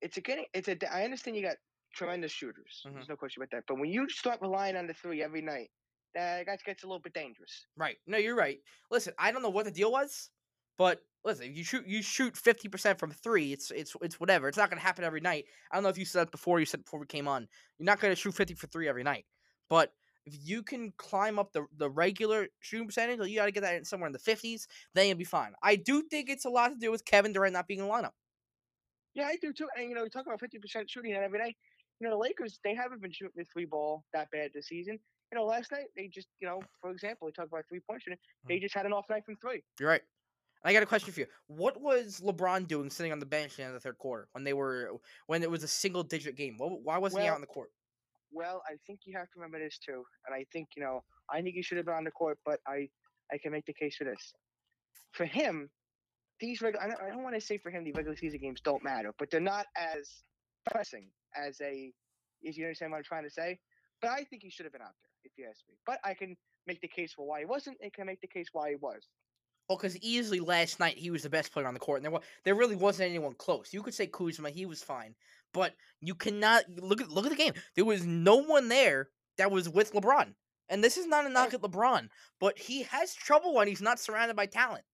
it's 0.02 0.18
a 0.18 0.22
getting 0.22 0.46
it's 0.54 0.68
a 0.68 0.78
I 0.94 1.04
understand 1.04 1.38
you 1.38 1.44
got 1.44 1.58
tremendous 1.94 2.32
shooters. 2.32 2.84
Mhm. 2.86 2.94
There's 2.94 3.10
no 3.10 3.18
question 3.18 3.42
about 3.42 3.52
that. 3.52 3.66
But 3.68 3.80
when 3.80 3.92
you 3.92 4.10
start 4.10 4.42
relying 4.42 4.76
on 4.76 4.88
the 4.88 4.94
three 4.94 5.24
every 5.24 5.42
night, 5.42 5.70
that 6.16 6.46
that 6.46 6.64
gets 6.64 6.84
a 6.84 6.88
little 6.88 7.02
bit 7.02 7.14
dangerous. 7.14 7.68
Right. 7.76 7.98
No, 8.08 8.18
you're 8.18 8.36
right. 8.36 8.60
Listen, 8.92 9.14
I 9.18 9.32
don't 9.32 9.42
know 9.42 9.50
what 9.50 9.66
the 9.66 9.72
deal 9.72 9.92
was, 9.92 10.32
but 10.78 11.02
listen, 11.28 11.46
if 11.46 11.58
you 11.58 11.64
shoot 11.64 11.86
you 11.86 12.02
shoot 12.02 12.36
fifty 12.36 12.68
percent 12.68 12.98
from 12.98 13.12
three, 13.12 13.54
it's 13.54 13.70
it's 13.72 13.96
it's 14.02 14.20
whatever. 14.20 14.48
It's 14.48 14.58
not 14.58 14.70
gonna 14.70 14.82
happen 14.82 15.04
every 15.04 15.22
night. 15.22 15.46
I 15.72 15.76
don't 15.76 15.84
know 15.84 15.90
if 15.90 15.98
you 15.98 16.06
said 16.06 16.24
it 16.24 16.32
before. 16.32 16.60
You 16.60 16.66
said 16.66 16.84
before 16.84 17.00
we 17.00 17.06
came 17.06 17.28
on. 17.28 17.48
You're 17.78 17.86
not 17.86 18.00
gonna 18.00 18.16
shoot 18.16 18.34
fifty 18.34 18.56
for 18.56 18.68
three 18.68 18.88
every 18.88 19.04
night, 19.04 19.26
but 19.70 19.92
if 20.26 20.36
you 20.44 20.62
can 20.62 20.92
climb 20.98 21.40
up 21.40 21.54
the, 21.54 21.66
the 21.78 21.90
regular 21.90 22.48
shooting 22.60 22.86
percentage, 22.86 23.26
you 23.30 23.38
got 23.38 23.46
to 23.46 23.52
get 23.52 23.62
that 23.62 23.76
in 23.76 23.86
somewhere 23.86 24.08
in 24.08 24.14
the 24.14 24.20
fifties, 24.20 24.68
then 24.94 25.08
you'll 25.08 25.18
be 25.18 25.24
fine. 25.24 25.54
I 25.64 25.78
do 25.78 26.02
think 26.02 26.30
it's 26.30 26.44
a 26.44 26.50
lot 26.50 26.68
to 26.68 26.76
do 26.76 26.92
with 26.92 27.06
Kevin 27.06 27.32
Durant 27.32 27.54
not 27.54 27.66
being 27.66 27.80
in 27.80 27.86
the 27.86 27.92
lineup. 27.92 28.12
Yeah, 29.14 29.28
I 29.28 29.38
do 29.42 29.54
too. 29.54 29.68
And 29.78 29.90
you 29.90 29.96
know, 29.96 30.04
we 30.04 30.10
talk 30.10 30.26
about 30.26 30.40
fifty 30.40 30.60
percent 30.60 30.90
shooting 30.90 31.14
that 31.14 31.24
every 31.24 31.40
night. 31.40 31.56
You 32.00 32.08
know, 32.08 32.14
the 32.14 32.20
Lakers 32.20 32.60
they 32.64 32.76
haven't 32.76 33.02
been 33.02 33.12
shooting 33.12 33.34
the 33.36 33.46
three 33.46 33.66
ball 33.66 34.04
that 34.14 34.30
bad 34.32 34.52
this 34.54 34.68
season. 34.68 35.00
You 35.32 35.40
know, 35.40 35.46
last 35.46 35.72
night 35.72 35.86
they 35.96 36.08
just, 36.08 36.28
you 36.40 36.48
know, 36.48 36.62
for 36.82 36.92
example, 36.92 37.26
we 37.26 37.32
talk 37.32 37.48
about 37.48 37.64
three 37.68 37.80
point 37.80 38.04
shooting. 38.04 38.20
They 38.48 38.58
mm. 38.58 38.62
just 38.62 38.76
had 38.76 38.86
an 38.86 38.94
off 38.94 39.06
night 39.10 39.24
from 39.26 39.38
three. 39.38 39.64
You're 39.80 39.90
right. 39.90 40.02
I 40.64 40.74
got 40.74 40.84
a 40.84 40.88
question 40.88 41.14
for 41.14 41.22
you. 41.22 41.28
What 41.48 41.80
was 41.82 42.22
LeBron 42.24 42.68
doing 42.68 42.90
sitting 42.90 43.12
on 43.12 43.20
the 43.20 43.26
bench 43.26 43.60
in 43.60 43.68
the 43.68 43.74
the 43.74 43.80
third 43.80 43.98
quarter 43.98 44.28
when 44.32 44.44
they 44.44 44.54
were 44.54 44.92
when 45.28 45.44
it 45.44 45.50
was 45.50 45.64
a 45.64 45.68
single 45.68 46.04
digit 46.04 46.36
game? 46.36 46.58
Why 46.58 46.98
wasn't 46.98 47.24
he 47.24 47.28
out 47.28 47.36
on 47.36 47.42
the 47.42 47.48
court? 47.48 47.70
Well, 48.32 48.62
I 48.68 48.76
think 48.86 49.02
you 49.06 49.18
have 49.18 49.28
to 49.28 49.40
remember 49.40 49.60
this 49.60 49.78
too, 49.78 50.04
and 50.26 50.36
I 50.36 50.46
think 50.52 50.70
you 50.76 50.84
know, 50.84 51.04
I 51.30 51.42
think 51.42 51.56
he 51.56 51.62
should 51.62 51.78
have 51.78 51.86
been 51.86 51.96
on 51.96 52.04
the 52.04 52.12
court, 52.12 52.40
but 52.46 52.60
I, 52.68 52.90
I 53.32 53.38
can 53.38 53.52
make 53.52 53.66
the 53.66 53.74
case 53.74 53.96
for 53.96 54.04
this. 54.04 54.34
For 55.12 55.26
him, 55.26 55.70
these 56.40 56.62
regular, 56.62 56.86
I 56.86 56.90
don't, 56.90 57.02
I 57.02 57.10
don't 57.10 57.24
want 57.24 57.36
to 57.36 57.42
say 57.42 57.58
for 57.58 57.72
him 57.72 57.84
the 57.84 57.94
regular 57.94 58.18
season 58.18 58.40
games 58.40 58.62
don't 58.62 58.84
matter, 58.84 59.14
but 59.18 59.32
they're 59.32 59.40
not 59.40 59.66
as 59.76 60.24
pressing 60.70 61.10
as 61.36 61.60
a, 61.62 61.92
if 62.42 62.58
you 62.58 62.66
understand 62.66 62.92
what 62.92 62.98
I'm 62.98 63.04
trying 63.04 63.24
to 63.24 63.30
say. 63.30 63.60
But 64.02 64.12
I 64.12 64.24
think 64.26 64.44
he 64.44 64.50
should 64.50 64.66
have 64.66 64.74
been 64.74 64.82
out 64.82 64.94
there, 65.02 65.12
if 65.24 65.32
you 65.38 65.46
ask 65.50 65.62
me. 65.68 65.76
But 65.86 66.00
I 66.04 66.14
can 66.14 66.36
make 66.68 66.82
the 66.82 66.88
case 66.88 67.14
for 67.14 67.26
why 67.26 67.40
he 67.40 67.46
wasn't, 67.46 67.78
and 67.82 67.92
can 67.94 68.06
make 68.06 68.22
the 68.22 68.28
case 68.28 68.48
why 68.52 68.70
he 68.70 68.76
was. 68.76 69.08
Well, 69.70 69.78
because 69.78 69.98
easily 69.98 70.40
last 70.40 70.80
night 70.80 70.98
he 70.98 71.10
was 71.10 71.24
the 71.24 71.30
best 71.30 71.52
player 71.52 71.68
on 71.68 71.74
the 71.74 71.80
court, 71.80 71.98
and 71.98 72.06
there 72.06 72.12
wa- 72.12 72.22
there 72.44 72.56
really 72.56 72.76
wasn't 72.76 73.10
anyone 73.10 73.34
close. 73.36 73.74
You 73.74 73.84
could 73.84 73.94
say 73.94 74.08
Kuzma, 74.08 74.50
he 74.50 74.66
was 74.66 74.82
fine, 74.84 75.16
but 75.54 75.76
you 76.00 76.16
cannot 76.16 76.70
look 76.70 77.02
at 77.02 77.10
look 77.10 77.26
at 77.26 77.30
the 77.30 77.36
game. 77.36 77.54
There 77.76 77.86
was 77.86 78.06
no 78.06 78.38
one 78.38 78.70
there 78.70 79.12
that 79.38 79.52
was 79.52 79.68
with 79.70 79.92
LeBron, 79.92 80.36
and 80.70 80.84
this 80.84 80.98
is 80.98 81.06
not 81.08 81.26
a 81.26 81.30
knock 81.30 81.54
at 81.54 81.62
LeBron, 81.62 82.10
but 82.40 82.58
he 82.58 82.84
has 82.84 83.14
trouble 83.14 83.54
when 83.54 83.68
he's 83.68 83.82
not 83.82 84.00
surrounded 84.00 84.36
by 84.38 84.46
talent. 84.46 84.86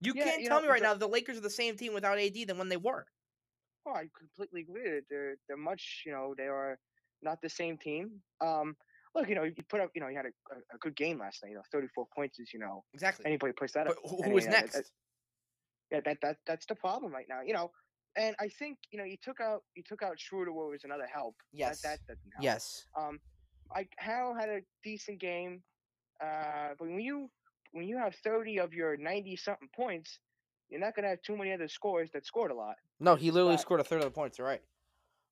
You 0.00 0.14
Yeah, 0.14 0.14
can't 0.14 0.38
you 0.38 0.48
tell 0.48 0.60
know, 0.60 0.60
me 0.60 0.68
right 0.68 0.80
now 0.82 0.92
that 0.92 1.00
the 1.00 1.08
Lakers 1.08 1.36
are 1.36 1.40
the 1.40 1.50
same 1.50 1.76
team 1.76 1.94
without 1.94 2.16
AD 2.18 2.44
than 2.44 2.58
when 2.58 2.68
they 2.68 2.76
were. 2.76 3.08
Oh, 3.86 3.92
I 3.92 4.08
completely 4.16 4.62
agree. 4.62 5.02
They're 5.08 5.36
they're 5.46 5.56
much, 5.56 6.02
you 6.06 6.12
know, 6.12 6.34
they 6.36 6.46
are 6.46 6.78
not 7.22 7.40
the 7.42 7.48
same 7.50 7.76
team. 7.78 8.22
Um, 8.40 8.76
look, 9.14 9.28
you 9.28 9.34
know, 9.34 9.44
you 9.44 9.54
put 9.68 9.80
up, 9.80 9.90
you 9.94 10.00
know, 10.00 10.08
you 10.08 10.16
had 10.16 10.26
a, 10.26 10.74
a, 10.74 10.78
good 10.78 10.96
game 10.96 11.18
last 11.18 11.42
night. 11.42 11.50
You 11.50 11.56
know, 11.56 11.62
34 11.72 12.06
points 12.14 12.38
is, 12.38 12.52
you 12.52 12.58
know, 12.58 12.84
Exactly. 12.92 13.26
anybody 13.26 13.52
puts 13.52 13.72
that 13.74 13.86
up. 13.86 13.94
But 14.02 14.10
who, 14.10 14.16
who 14.16 14.22
anyway, 14.24 14.34
was 14.34 14.46
next? 14.46 14.72
that- 14.74 14.84
Yeah, 15.90 16.00
that 16.04 16.18
that 16.22 16.36
that's 16.46 16.66
the 16.66 16.74
problem 16.74 17.12
right 17.12 17.26
now. 17.28 17.40
You 17.42 17.54
know, 17.54 17.70
and 18.16 18.34
I 18.40 18.48
think 18.48 18.78
you 18.90 18.98
know 18.98 19.04
you 19.04 19.16
took 19.22 19.40
out 19.40 19.62
you 19.76 19.82
took 19.86 20.02
out 20.02 20.18
Schroeder, 20.18 20.52
where 20.52 20.66
was 20.66 20.84
another 20.84 21.06
help. 21.12 21.36
Yes. 21.52 21.82
that, 21.82 21.98
doesn't 22.08 22.32
help. 22.34 22.42
yes. 22.42 22.86
Um, 22.98 23.20
I 23.74 23.86
Harrell 24.02 24.38
had 24.38 24.48
a 24.48 24.60
decent 24.82 25.20
game, 25.20 25.62
uh, 26.22 26.70
but 26.78 26.88
when 26.88 27.00
you 27.00 27.30
when 27.72 27.86
you 27.86 27.98
have 27.98 28.14
30 28.24 28.58
of 28.60 28.72
your 28.72 28.96
90 28.96 29.36
something 29.36 29.68
points, 29.74 30.18
you're 30.70 30.80
not 30.80 30.94
gonna 30.94 31.08
have 31.08 31.22
too 31.22 31.36
many 31.36 31.52
other 31.52 31.68
scores 31.68 32.10
that 32.12 32.24
scored 32.26 32.50
a 32.50 32.54
lot. 32.54 32.76
No, 33.00 33.14
he 33.16 33.30
literally 33.30 33.56
spot. 33.56 33.62
scored 33.62 33.80
a 33.80 33.84
third 33.84 33.98
of 33.98 34.04
the 34.04 34.10
points. 34.10 34.38
You're 34.38 34.46
right. 34.46 34.62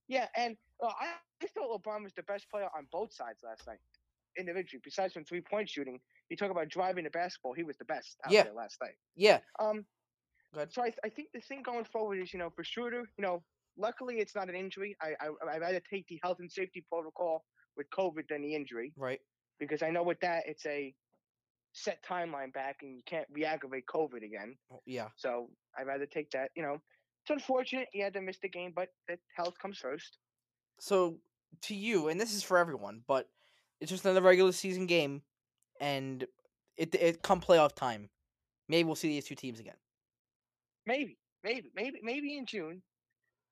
Yeah, 0.08 0.26
and 0.36 0.56
uh, 0.82 0.88
I, 0.88 1.14
I 1.42 1.46
thought 1.48 1.82
LeBron 1.82 2.02
was 2.04 2.12
the 2.14 2.22
best 2.22 2.48
player 2.50 2.68
on 2.76 2.86
both 2.92 3.12
sides 3.12 3.40
last 3.44 3.66
night, 3.66 3.78
individually. 4.38 4.80
Besides 4.84 5.12
from 5.14 5.24
three 5.24 5.40
point 5.40 5.68
shooting, 5.68 6.00
you 6.28 6.36
talk 6.36 6.50
about 6.50 6.68
driving 6.68 7.04
the 7.04 7.10
basketball. 7.10 7.52
He 7.54 7.64
was 7.64 7.76
the 7.76 7.84
best 7.84 8.16
out 8.24 8.32
Yeah. 8.32 8.44
there 8.44 8.52
last 8.54 8.78
night. 8.80 8.94
Yeah. 9.16 9.40
Um, 9.58 9.84
Go 10.54 10.60
ahead. 10.60 10.72
so 10.72 10.82
I, 10.82 10.92
I 11.04 11.08
think 11.08 11.28
the 11.32 11.40
thing 11.40 11.62
going 11.62 11.84
forward 11.84 12.18
is, 12.20 12.32
you 12.32 12.38
know, 12.38 12.50
for 12.50 12.62
Schroeder, 12.64 13.08
you 13.16 13.22
know, 13.22 13.42
luckily 13.76 14.18
it's 14.18 14.34
not 14.34 14.48
an 14.48 14.54
injury. 14.54 14.96
I, 15.00 15.14
I 15.20 15.28
I'd 15.50 15.60
rather 15.60 15.80
take 15.80 16.06
the 16.08 16.20
health 16.22 16.38
and 16.40 16.50
safety 16.50 16.84
protocol 16.88 17.44
with 17.76 17.88
COVID 17.90 18.28
than 18.28 18.42
the 18.42 18.54
injury 18.54 18.92
Right. 18.96 19.20
because 19.58 19.82
I 19.82 19.90
know 19.90 20.02
with 20.02 20.20
that 20.20 20.44
it's 20.46 20.66
a 20.66 20.94
set 21.72 22.02
timeline 22.04 22.52
back 22.52 22.76
and 22.82 22.94
you 22.96 23.02
can't 23.06 23.26
re-aggravate 23.32 23.86
COVID 23.86 24.22
again. 24.22 24.56
Oh, 24.70 24.82
Yeah. 24.84 25.08
So 25.16 25.48
I'd 25.78 25.86
rather 25.86 26.04
take 26.04 26.30
that. 26.32 26.50
You 26.54 26.62
know, 26.62 26.74
it's 27.22 27.30
unfortunate 27.30 27.88
he 27.92 28.00
had 28.00 28.12
to 28.12 28.20
miss 28.20 28.38
the 28.42 28.48
game, 28.50 28.72
but 28.76 28.88
that 29.08 29.20
health 29.34 29.54
comes 29.58 29.78
first. 29.78 30.18
So 30.80 31.18
to 31.62 31.74
you, 31.74 32.08
and 32.08 32.20
this 32.20 32.34
is 32.34 32.42
for 32.42 32.58
everyone, 32.58 33.02
but 33.06 33.28
it's 33.80 33.90
just 33.90 34.04
another 34.04 34.20
regular 34.22 34.52
season 34.52 34.86
game, 34.86 35.22
and 35.80 36.26
it 36.76 36.94
it 36.94 37.22
come 37.22 37.40
playoff 37.40 37.74
time, 37.74 38.08
maybe 38.68 38.84
we'll 38.86 38.94
see 38.96 39.08
these 39.08 39.24
two 39.26 39.34
teams 39.34 39.60
again. 39.60 39.76
Maybe, 40.86 41.18
maybe, 41.44 41.70
maybe, 41.74 41.98
maybe 42.02 42.36
in 42.36 42.46
June. 42.46 42.82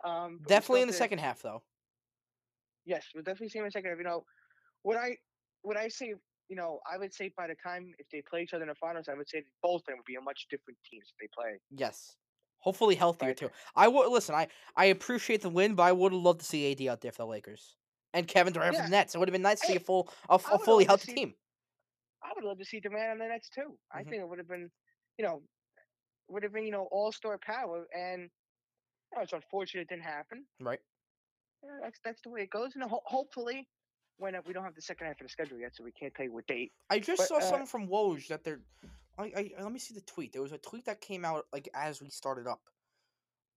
Um, 0.04 0.40
Definitely 0.46 0.82
in 0.82 0.88
the 0.88 0.92
to- 0.92 0.98
second 0.98 1.18
half, 1.18 1.42
though. 1.42 1.62
Yes, 2.86 3.04
we'll 3.14 3.22
definitely 3.22 3.50
see 3.50 3.58
in 3.58 3.66
a 3.66 3.70
second. 3.70 3.90
half. 3.90 3.98
You 3.98 4.04
know, 4.04 4.24
what 4.82 4.96
I 4.96 5.16
what 5.62 5.76
I 5.76 5.88
say, 5.88 6.14
you 6.48 6.56
know, 6.56 6.80
I 6.90 6.96
would 6.96 7.12
say 7.12 7.30
by 7.36 7.46
the 7.46 7.54
time 7.62 7.92
if 7.98 8.06
they 8.10 8.22
play 8.28 8.42
each 8.42 8.54
other 8.54 8.62
in 8.62 8.68
the 8.68 8.74
finals, 8.74 9.06
I 9.08 9.14
would 9.14 9.28
say 9.28 9.40
that 9.40 9.46
both 9.62 9.82
of 9.82 9.86
them 9.86 9.96
would 9.98 10.06
be 10.06 10.14
a 10.16 10.20
much 10.20 10.46
different 10.50 10.78
teams 10.90 11.04
if 11.12 11.18
they 11.20 11.28
play. 11.34 11.60
Yes. 11.70 12.16
Hopefully 12.60 12.94
healthier 12.94 13.28
Right. 13.28 13.36
too. 13.36 13.50
I 13.76 13.88
would 13.88 14.08
listen. 14.10 14.34
I 14.34 14.48
I 14.76 14.86
appreciate 14.86 15.42
the 15.42 15.50
win, 15.50 15.74
but 15.74 15.82
I 15.84 15.92
would 15.92 16.12
love 16.12 16.38
to 16.38 16.44
see 16.44 16.72
AD 16.72 16.88
out 16.88 17.00
there 17.02 17.12
for 17.12 17.22
the 17.22 17.26
Lakers 17.26 17.76
and 18.14 18.26
Kevin 18.26 18.52
Durant 18.52 18.74
Yeah. 18.74 18.84
the 18.84 18.90
Nets. 18.90 19.14
It 19.14 19.18
would 19.18 19.28
have 19.28 19.32
been 19.32 19.42
nice 19.42 19.60
to 19.60 19.66
see 19.66 19.76
a 19.76 19.80
full 19.80 20.12
a, 20.28 20.38
would 20.50 20.60
fully 20.62 20.84
healthy 20.84 21.08
see- 21.12 21.14
team. 21.14 21.34
I 22.22 22.32
would 22.34 22.44
love 22.44 22.58
to 22.58 22.64
see 22.64 22.80
Durant 22.80 23.12
on 23.12 23.18
the 23.18 23.26
Nets 23.26 23.48
too. 23.48 23.78
I 23.90 24.02
Mhm. 24.02 24.10
think 24.10 24.22
it 24.22 24.28
would 24.28 24.38
have 24.38 24.48
been, 24.48 24.70
you 25.18 25.24
know, 25.24 25.42
would 26.28 26.42
have 26.42 26.52
been 26.52 26.64
you 26.64 26.70
know 26.72 26.86
all 26.90 27.12
star 27.12 27.38
power, 27.38 27.86
and 27.94 28.22
you 28.22 29.16
know, 29.16 29.22
it's 29.22 29.32
unfortunate 29.32 29.82
it 29.82 29.88
didn't 29.88 30.04
happen. 30.04 30.46
Right. 30.60 30.80
Yeah, 31.62 31.78
that's 31.82 31.98
that's 32.00 32.20
the 32.22 32.30
way 32.30 32.42
it 32.42 32.50
goes, 32.50 32.74
and 32.74 32.84
ho- 32.84 33.02
hopefully. 33.04 33.68
When 34.16 34.36
we 34.44 34.52
don't 34.52 34.64
have 34.64 34.74
the 34.74 34.82
second 34.82 35.06
half 35.06 35.18
of 35.18 35.24
the 35.24 35.30
schedule 35.30 35.58
yet, 35.58 35.74
so 35.74 35.82
we 35.82 35.92
can't 35.92 36.14
tell 36.14 36.26
you 36.26 36.32
what 36.34 36.46
date. 36.46 36.74
I 36.90 36.98
just 36.98 37.20
But, 37.22 37.28
saw 37.28 37.36
uh, 37.38 37.40
something 37.40 37.66
from 37.66 37.88
Woj 37.88 38.26
that 38.28 38.44
they're. 38.44 38.60
I, 39.16 39.32
I 39.34 39.62
let 39.62 39.72
me 39.72 39.78
see 39.78 39.94
the 39.94 40.02
tweet. 40.02 40.34
There 40.34 40.42
was 40.42 40.52
a 40.52 40.58
tweet 40.58 40.84
that 40.84 41.00
came 41.00 41.24
out 41.24 41.46
like 41.54 41.70
as 41.72 42.02
we 42.02 42.10
started 42.10 42.46
up, 42.46 42.60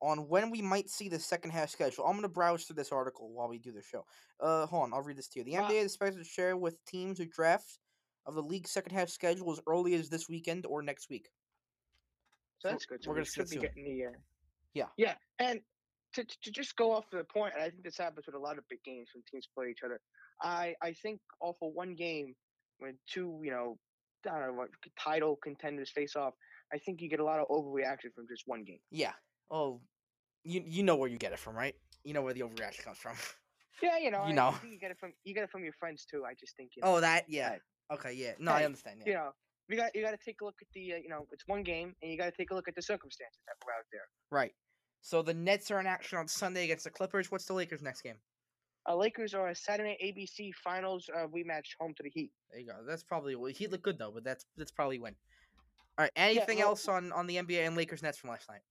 on 0.03 0.27
when 0.27 0.49
we 0.49 0.61
might 0.61 0.89
see 0.89 1.07
the 1.07 1.19
second 1.19 1.51
half 1.51 1.69
schedule. 1.69 2.05
I'm 2.05 2.15
gonna 2.15 2.27
browse 2.27 2.65
through 2.65 2.75
this 2.75 2.91
article 2.91 3.31
while 3.31 3.47
we 3.47 3.57
do 3.57 3.71
the 3.71 3.81
show. 3.81 4.05
Uh, 4.39 4.65
hold 4.65 4.83
on, 4.83 4.93
I'll 4.93 5.01
read 5.01 5.17
this 5.17 5.27
to 5.29 5.39
you. 5.39 5.45
The 5.45 5.53
Wow. 5.53 5.69
NBA 5.69 5.79
is 5.79 5.85
expected 5.93 6.19
to 6.19 6.25
share 6.25 6.57
with 6.57 6.83
teams 6.85 7.17
who 7.17 7.25
draft 7.25 7.79
of 8.25 8.35
the 8.35 8.43
league's 8.43 8.71
second 8.71 8.93
half 8.93 9.09
schedule 9.09 9.51
as 9.51 9.59
early 9.67 9.93
as 9.95 10.09
this 10.09 10.27
weekend 10.29 10.65
or 10.65 10.81
next 10.81 11.09
week. 11.09 11.29
So 12.59 12.69
So 12.69 12.71
that's 12.73 12.85
good. 12.85 13.03
So 13.03 13.09
we're 13.09 13.15
we 13.15 13.19
gonna 13.21 13.25
see 13.25 13.41
should 13.41 13.49
be 13.49 13.53
soon. 13.55 13.61
getting 13.61 13.83
the. 13.85 14.05
Uh, 14.07 14.11
Yeah. 14.73 14.89
Yeah, 14.97 15.15
and 15.39 15.61
to, 16.13 16.23
to 16.25 16.51
just 16.51 16.75
go 16.75 16.91
off 16.91 17.09
the 17.11 17.23
point, 17.23 17.53
and 17.55 17.63
I 17.63 17.69
think 17.69 17.83
this 17.83 17.97
happens 17.97 18.25
with 18.25 18.35
a 18.35 18.39
lot 18.39 18.57
of 18.57 18.67
big 18.69 18.83
games 18.83 19.09
when 19.13 19.23
teams 19.29 19.47
play 19.55 19.69
each 19.71 19.83
other. 19.83 19.99
I 20.41 20.75
I 20.81 20.93
think 20.93 21.21
off 21.39 21.57
of 21.61 21.73
one 21.73 21.95
game 21.95 22.35
when 22.79 22.97
two 23.07 23.39
you 23.43 23.51
know 23.51 23.77
I 24.25 24.39
don't 24.39 24.47
know 24.47 24.53
what 24.53 24.69
title 24.99 25.35
contenders 25.41 25.91
face 25.91 26.15
off, 26.15 26.33
I 26.73 26.77
think 26.77 27.01
you 27.01 27.09
get 27.09 27.19
a 27.19 27.23
lot 27.23 27.39
of 27.39 27.47
overreaction 27.49 28.13
from 28.15 28.27
just 28.27 28.43
one 28.45 28.63
game. 28.63 28.79
Yeah. 28.89 29.13
Oh, 29.51 29.81
you 30.43 30.63
you 30.65 30.83
know 30.83 30.95
where 30.95 31.09
you 31.09 31.17
get 31.17 31.31
it 31.33 31.39
from, 31.39 31.55
right? 31.55 31.75
You 32.03 32.13
know 32.13 32.21
where 32.21 32.33
the 32.33 32.41
overreaction 32.41 32.83
comes 32.85 32.97
from. 32.97 33.15
Yeah, 33.81 33.97
you 33.97 34.11
know, 34.11 34.19
You 34.23 34.29
I, 34.29 34.31
know. 34.33 34.47
I 34.49 34.51
think 34.53 34.73
you 34.73 34.79
get 34.79 34.91
it 34.91 34.97
from 34.99 35.11
you 35.25 35.33
get 35.33 35.43
it 35.43 35.49
from 35.49 35.63
your 35.63 35.73
friends 35.73 36.05
too. 36.05 36.23
I 36.25 36.35
just 36.39 36.55
think 36.55 36.71
you 36.77 36.83
know, 36.83 36.95
Oh, 36.95 36.99
that 37.01 37.25
yeah. 37.27 37.49
Right. 37.49 37.61
Okay, 37.91 38.13
yeah. 38.13 38.31
No, 38.39 38.51
I 38.51 38.63
understand. 38.65 39.01
Yeah. 39.03 39.09
you 39.11 39.13
know, 39.17 39.29
you 39.67 39.75
got 39.75 39.95
you 39.95 40.01
got 40.03 40.11
to 40.11 40.19
take 40.23 40.39
a 40.41 40.45
look 40.45 40.55
at 40.61 40.67
the 40.73 40.93
uh, 40.93 40.97
you 40.97 41.09
know 41.09 41.27
it's 41.31 41.43
one 41.47 41.63
game, 41.63 41.93
and 42.01 42.09
you 42.11 42.17
got 42.17 42.25
to 42.25 42.31
take 42.31 42.51
a 42.51 42.53
look 42.53 42.67
at 42.67 42.75
the 42.75 42.81
circumstances 42.81 43.41
that 43.47 43.55
were 43.65 43.73
out 43.73 43.83
there. 43.91 44.03
Right. 44.31 44.53
So 45.01 45.21
the 45.21 45.33
Nets 45.33 45.69
are 45.71 45.79
in 45.81 45.87
action 45.87 46.17
on 46.17 46.27
Sunday 46.29 46.63
against 46.63 46.85
the 46.85 46.91
Clippers. 46.91 47.29
What's 47.29 47.45
the 47.45 47.53
Lakers' 47.53 47.81
next 47.81 48.03
game? 48.03 48.15
Uh, 48.87 48.95
Lakers 48.95 49.33
are 49.33 49.49
a 49.49 49.55
Saturday 49.55 49.97
ABC 50.01 50.53
Finals 50.63 51.09
uh, 51.13 51.25
rematch 51.27 51.75
home 51.79 51.93
to 51.97 52.03
the 52.03 52.09
Heat. 52.09 52.31
There 52.51 52.61
you 52.61 52.67
go. 52.67 52.75
That's 52.87 53.03
probably 53.03 53.35
well, 53.35 53.51
he 53.51 53.67
looked 53.67 53.83
good 53.83 53.97
though, 53.97 54.11
but 54.11 54.23
that's 54.23 54.45
that's 54.55 54.71
probably 54.71 54.99
win. 54.99 55.15
All 55.97 56.03
right. 56.03 56.11
Anything 56.15 56.59
well- 56.59 56.69
else 56.69 56.87
on 56.87 57.11
on 57.11 57.27
the 57.27 57.37
NBA 57.37 57.65
and 57.65 57.75
Lakers 57.75 58.03
Nets 58.03 58.19
from 58.19 58.29
last 58.29 58.47
night? 58.47 58.61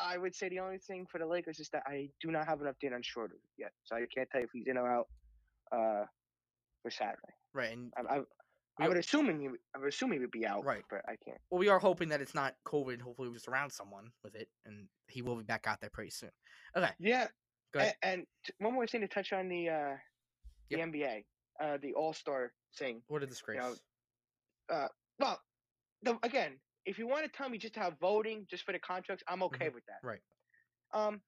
I 0.00 0.18
would 0.18 0.34
say 0.34 0.48
the 0.48 0.60
only 0.60 0.78
thing 0.78 1.06
for 1.10 1.18
the 1.18 1.26
Lakers 1.26 1.58
is 1.60 1.68
that 1.70 1.82
I 1.86 2.08
do 2.20 2.30
not 2.30 2.46
have 2.46 2.60
an 2.60 2.66
update 2.72 2.94
on 2.94 3.02
Schroeder 3.02 3.36
yet, 3.56 3.72
so 3.84 3.96
I 3.96 4.00
can't 4.14 4.28
tell 4.30 4.40
you 4.40 4.46
if 4.46 4.50
he's 4.52 4.66
in 4.66 4.76
or 4.76 4.90
out 4.90 5.06
uh, 5.72 6.04
for 6.82 6.90
Saturday. 6.90 7.34
Right. 7.54 7.72
And 7.72 7.92
I, 7.96 8.16
I, 8.18 8.20
I 8.80 8.88
would 8.88 8.96
assume 8.96 9.26
he, 9.40 9.48
would- 9.48 9.60
I 9.74 9.78
would 9.78 9.88
assume 9.88 10.12
he 10.12 10.18
would 10.18 10.30
be 10.30 10.46
out, 10.46 10.64
Right. 10.64 10.82
But 10.88 11.00
I 11.06 11.16
can't. 11.24 11.38
well, 11.50 11.58
we 11.58 11.68
are 11.68 11.78
hoping 11.78 12.08
that 12.10 12.20
it's 12.20 12.34
not 12.34 12.54
COVID. 12.66 13.00
Hopefully, 13.00 13.28
we're 13.28 13.34
just 13.34 13.48
around 13.48 13.70
someone 13.70 14.10
with 14.22 14.34
it, 14.36 14.48
and 14.66 14.86
he 15.08 15.20
will 15.22 15.36
be 15.36 15.42
back 15.44 15.66
out 15.66 15.80
there 15.80 15.90
pretty 15.90 16.10
soon. 16.10 16.30
Okay. 16.76 16.90
Yeah, 17.00 17.26
Go 17.74 17.80
ahead. 17.80 17.94
a- 18.02 18.06
and, 18.06 18.26
one 18.58 18.74
more 18.74 18.86
thing 18.86 19.00
to 19.00 19.08
touch 19.08 19.32
on 19.32 19.48
the 19.48 19.68
uh, 19.68 19.96
the 20.70 20.78
Yep. 20.78 20.88
NBA, 20.90 21.24
uh, 21.62 21.78
the 21.82 21.94
All 21.94 22.12
Star 22.12 22.52
thing. 22.78 23.02
What 23.08 23.22
a 23.22 23.26
disgrace. 23.26 23.60
Well, 24.70 25.40
the, 26.02 26.16
again, 26.22 26.52
if 26.88 26.98
you 26.98 27.06
want 27.06 27.24
to 27.24 27.30
tell 27.30 27.48
me 27.48 27.58
just 27.58 27.74
to 27.74 27.80
have 27.80 27.94
voting 28.00 28.46
just 28.50 28.64
for 28.64 28.72
the 28.72 28.78
contracts, 28.78 29.22
I'm 29.28 29.42
okay 29.44 29.68
with 29.68 29.84
that. 29.86 29.98
Mm-hmm. 29.98 30.08
Right. 30.08 30.20
Um, 30.94 31.20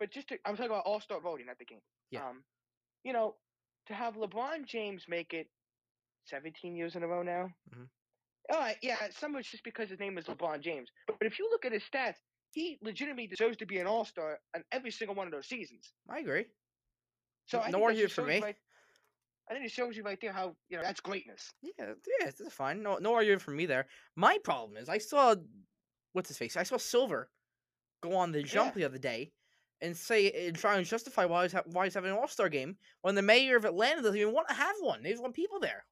but 0.00 0.10
just 0.10 0.28
to, 0.28 0.38
I'm 0.44 0.56
talking 0.56 0.70
about 0.70 0.84
All 0.84 1.00
Star 1.00 1.20
voting 1.20 1.46
at 1.50 1.58
the 1.58 1.64
game. 1.64 1.80
Yeah. 2.10 2.28
Um, 2.28 2.42
you 3.04 3.12
know, 3.12 3.36
to 3.86 3.94
have 3.94 4.14
LeBron 4.14 4.66
James 4.66 5.04
make 5.08 5.32
it 5.32 5.46
17 6.26 6.74
years 6.74 6.96
in 6.96 7.02
a 7.02 7.06
row 7.06 7.22
now. 7.22 7.48
Mhm. 7.74 7.88
All 8.50 8.58
right, 8.58 8.76
yeah, 8.82 8.96
some 9.10 9.34
of 9.34 9.40
it's 9.40 9.50
just 9.50 9.62
because 9.62 9.90
his 9.90 10.00
name 10.00 10.16
is 10.16 10.24
LeBron 10.24 10.60
James. 10.60 10.88
But, 11.06 11.18
but 11.20 11.26
if 11.26 11.38
you 11.38 11.48
look 11.50 11.66
at 11.66 11.72
his 11.72 11.82
stats, 11.82 12.14
he 12.50 12.78
legitimately 12.82 13.26
deserves 13.26 13.58
to 13.58 13.66
be 13.66 13.78
an 13.78 13.86
All 13.86 14.04
Star 14.04 14.38
in 14.54 14.64
every 14.72 14.90
single 14.90 15.14
one 15.14 15.26
of 15.26 15.32
those 15.32 15.46
seasons. 15.46 15.92
I 16.08 16.20
agree. 16.20 16.46
So 17.46 17.58
no 17.58 17.62
think 17.64 17.74
that 17.74 17.82
argument 17.82 18.12
for 18.12 18.22
me. 18.22 18.40
Right, 18.40 18.56
I 19.50 19.54
think 19.54 19.64
it 19.66 19.72
shows 19.72 19.96
you 19.96 20.02
right 20.02 20.18
there 20.20 20.32
how 20.32 20.54
you 20.68 20.76
know 20.76 20.82
that's 20.82 21.00
greatness. 21.00 21.52
Yeah, 21.62 21.94
yeah, 22.20 22.26
that's 22.26 22.52
fine. 22.52 22.82
No, 22.82 22.98
no 22.98 23.14
argument 23.14 23.42
from 23.42 23.56
me 23.56 23.66
there. 23.66 23.86
My 24.16 24.38
problem 24.44 24.76
is 24.76 24.88
I 24.88 24.98
saw 24.98 25.34
what's 26.12 26.28
his 26.28 26.38
face. 26.38 26.56
I 26.56 26.62
saw 26.64 26.76
Silver 26.76 27.30
go 28.02 28.14
on 28.14 28.30
the 28.32 28.42
jump 28.42 28.74
the 28.74 28.84
other 28.84 28.98
day 28.98 29.32
and 29.80 29.96
say 29.96 30.30
and 30.48 30.56
try 30.56 30.76
and 30.76 30.86
justify 30.86 31.24
why 31.24 31.44
he's 31.44 31.52
ha- 31.52 31.62
why 31.66 31.84
he's 31.84 31.94
having 31.94 32.10
an 32.10 32.16
All 32.18 32.28
Star 32.28 32.48
game 32.48 32.76
when 33.02 33.14
the 33.14 33.22
mayor 33.22 33.56
of 33.56 33.64
Atlanta 33.64 34.02
doesn't 34.02 34.16
even 34.20 34.34
want 34.34 34.48
to 34.48 34.54
have 34.54 34.76
one. 34.80 35.02
There's 35.02 35.20
one 35.20 35.32
people 35.32 35.60
there. 35.60 35.84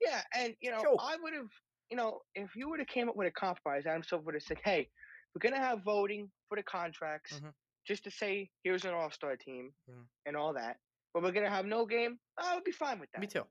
Yeah, 0.00 0.22
and 0.34 0.54
you 0.60 0.70
know, 0.70 0.82
Joke. 0.82 0.98
I 1.00 1.16
would 1.22 1.32
have, 1.34 1.48
you 1.90 1.96
know, 1.96 2.20
if 2.34 2.54
you 2.56 2.68
would 2.68 2.78
have 2.80 2.88
came 2.88 3.08
up 3.08 3.16
with 3.16 3.26
a 3.28 3.32
compromise, 3.32 3.86
Adam 3.86 4.02
Silver 4.02 4.24
would 4.26 4.34
have 4.34 4.42
said, 4.42 4.58
"Hey, 4.64 4.88
we're 5.34 5.40
gonna 5.48 5.62
have 5.62 5.82
voting 5.84 6.30
for 6.48 6.56
the 6.56 6.62
contracts, 6.62 7.40
Mhm. 7.40 7.52
just 7.86 8.04
to 8.04 8.10
say 8.10 8.50
here's 8.64 8.84
an 8.84 8.94
All 8.94 9.10
Star 9.10 9.36
team 9.36 9.72
Mhm. 9.90 10.06
and 10.26 10.36
all 10.36 10.52
that, 10.54 10.78
but 11.14 11.22
we're 11.22 11.32
gonna 11.32 11.50
have 11.50 11.66
no 11.66 11.86
game." 11.86 12.18
I 12.38 12.54
would 12.54 12.64
be 12.64 12.72
fine 12.72 12.98
with 13.00 13.10
that. 13.12 13.20
Me 13.20 13.26
too. 13.26 13.44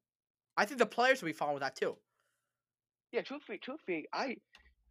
I 0.57 0.65
think 0.65 0.79
the 0.79 0.85
players 0.85 1.21
would 1.21 1.27
be 1.27 1.33
fine 1.33 1.53
with 1.53 1.61
that 1.61 1.75
too. 1.75 1.97
Yeah, 3.11 3.21
truthfully, 3.21 3.57
truthfully, 3.57 4.07
I, 4.13 4.37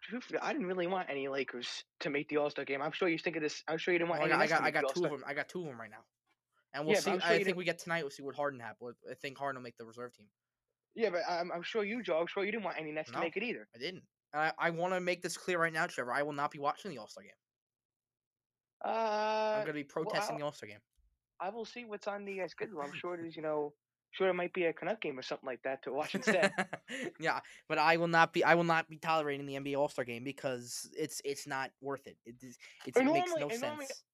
truthfully, 0.02 0.38
I 0.40 0.52
didn't 0.52 0.66
really 0.68 0.86
want 0.86 1.08
any 1.10 1.28
Lakers 1.28 1.84
to 2.00 2.10
make 2.10 2.28
the 2.28 2.36
All 2.38 2.50
Star 2.50 2.64
game. 2.64 2.82
I'm 2.82 2.92
sure 2.92 3.08
you 3.08 3.18
think 3.18 3.36
of 3.36 3.42
this. 3.42 3.62
I'm 3.68 3.78
sure 3.78 3.92
you 3.92 3.98
didn't 3.98 4.10
want 4.10 4.22
Well, 4.22 4.30
I 4.32 4.34
any 4.34 4.48
got, 4.48 4.60
I 4.62 4.64
Nets 4.64 4.68
to 4.68 4.72
got, 4.72 4.78
I 4.78 4.82
got 4.82 4.94
two 4.94 5.04
of 5.04 5.10
them. 5.10 5.24
I 5.26 5.34
got 5.34 5.48
two 5.48 5.60
of 5.60 5.66
them 5.66 5.80
right 5.80 5.90
now, 5.90 6.04
and 6.74 6.84
we'll 6.86 6.94
Yeah, 6.94 7.00
see. 7.00 7.10
I'm 7.12 7.20
sure 7.20 7.26
I 7.26 7.30
think 7.34 7.44
didn't- 7.46 7.56
we 7.58 7.64
get 7.64 7.78
tonight. 7.78 8.02
We'll 8.02 8.10
see 8.10 8.22
what 8.22 8.34
Harden 8.36 8.60
happens. 8.60 8.96
I 9.10 9.14
think 9.14 9.38
Harden 9.38 9.58
will 9.60 9.64
make 9.64 9.76
the 9.78 9.84
reserve 9.86 10.12
team. 10.14 10.26
Yeah, 10.94 11.10
but 11.10 11.20
I'm, 11.28 11.50
I'm 11.52 11.62
sure 11.62 11.84
you, 11.84 12.02
Joe. 12.02 12.18
I'm 12.20 12.26
sure 12.26 12.44
you 12.44 12.50
didn't 12.52 12.64
want 12.64 12.78
any 12.78 12.90
Nets 12.92 13.10
No. 13.10 13.18
to 13.18 13.20
make 13.24 13.36
it 13.36 13.42
either. 13.42 13.68
I 13.74 13.78
didn't. 13.78 14.02
And 14.32 14.42
I, 14.42 14.52
I 14.58 14.70
want 14.70 14.92
to 14.94 15.00
make 15.00 15.22
this 15.22 15.36
clear 15.36 15.58
right 15.60 15.72
now, 15.72 15.86
Trevor. 15.86 16.12
I 16.12 16.22
will 16.22 16.32
not 16.32 16.50
be 16.50 16.58
watching 16.58 16.90
the 16.90 16.98
All 16.98 17.08
Star 17.08 17.22
game. 17.24 17.32
I'm 18.84 18.90
Uh, 18.90 19.54
going 19.56 19.66
to 19.68 19.72
be 19.72 19.84
protesting 19.84 20.34
I'll- 20.34 20.38
the 20.38 20.44
All 20.46 20.52
Star 20.52 20.68
game. 20.68 20.80
I 21.40 21.48
will 21.50 21.64
see 21.64 21.84
what's 21.84 22.06
on 22.06 22.24
the 22.24 22.42
uh, 22.42 22.48
schedule. 22.48 22.80
I'm 22.82 22.92
sure 22.94 23.16
there's, 23.16 23.34
you 23.36 23.42
know, 23.42 23.72
sure 24.12 24.26
there 24.26 24.34
might 24.34 24.52
be 24.52 24.64
a 24.64 24.72
Canuck 24.72 25.00
game 25.00 25.18
or 25.18 25.22
something 25.22 25.46
like 25.46 25.62
that 25.62 25.82
to 25.84 25.92
watch 25.92 26.14
instead. 26.14 26.52
yeah, 27.20 27.40
but 27.68 27.78
I 27.78 27.96
will 27.96 28.08
not 28.08 28.32
be. 28.32 28.44
I 28.44 28.54
will 28.54 28.64
not 28.64 28.88
be 28.90 28.96
tolerating 28.98 29.46
the 29.46 29.54
NBA 29.54 29.76
All 29.76 29.88
Star 29.88 30.04
game 30.04 30.24
because 30.24 30.88
it's 30.96 31.20
it's 31.24 31.46
not 31.46 31.70
worth 31.80 32.06
it. 32.06 32.16
It, 32.26 32.34
it's, 32.42 32.58
it 32.86 32.96
And 32.96 33.10
makes 33.12 33.30
no 33.36 33.48
and 33.48 33.60
normally- 33.60 33.86
sense. 33.86 34.04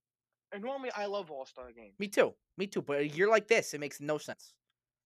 and 0.53 0.63
normally 0.63 0.91
I 0.97 1.07
love 1.07 1.31
All 1.31 1.47
Star 1.47 1.73
games. 1.73 1.95
Me 1.99 2.09
too. 2.09 2.35
Me 2.59 2.67
too. 2.67 2.83
But 2.83 2.99
a 3.01 3.07
year 3.09 3.29
like 3.29 3.49
this, 3.49 3.75
it 3.75 3.81
makes 3.81 4.01
no 4.01 4.19
sense. 4.19 4.53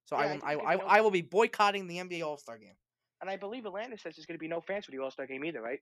So 0.04 0.18
Yeah, 0.18 0.38
I 0.42 0.56
will. 0.56 0.62
I, 0.66 0.72
it 0.72 0.72
I, 0.72 0.74
no 0.76 0.84
I 0.86 1.00
will 1.00 1.10
be 1.10 1.22
boycotting 1.22 1.86
the 1.86 1.96
NBA 1.98 2.22
All 2.24 2.36
Star 2.36 2.58
game. 2.58 2.74
And 3.22 3.28
I 3.30 3.36
believe 3.36 3.66
Atlanta 3.66 3.98
says 3.98 4.16
there's 4.16 4.24
going 4.26 4.38
to 4.38 4.42
be 4.42 4.48
no 4.48 4.60
fans 4.62 4.86
for 4.86 4.90
the 4.92 4.98
All 4.98 5.10
Star 5.10 5.26
game 5.26 5.44
either, 5.44 5.60
right? 5.62 5.80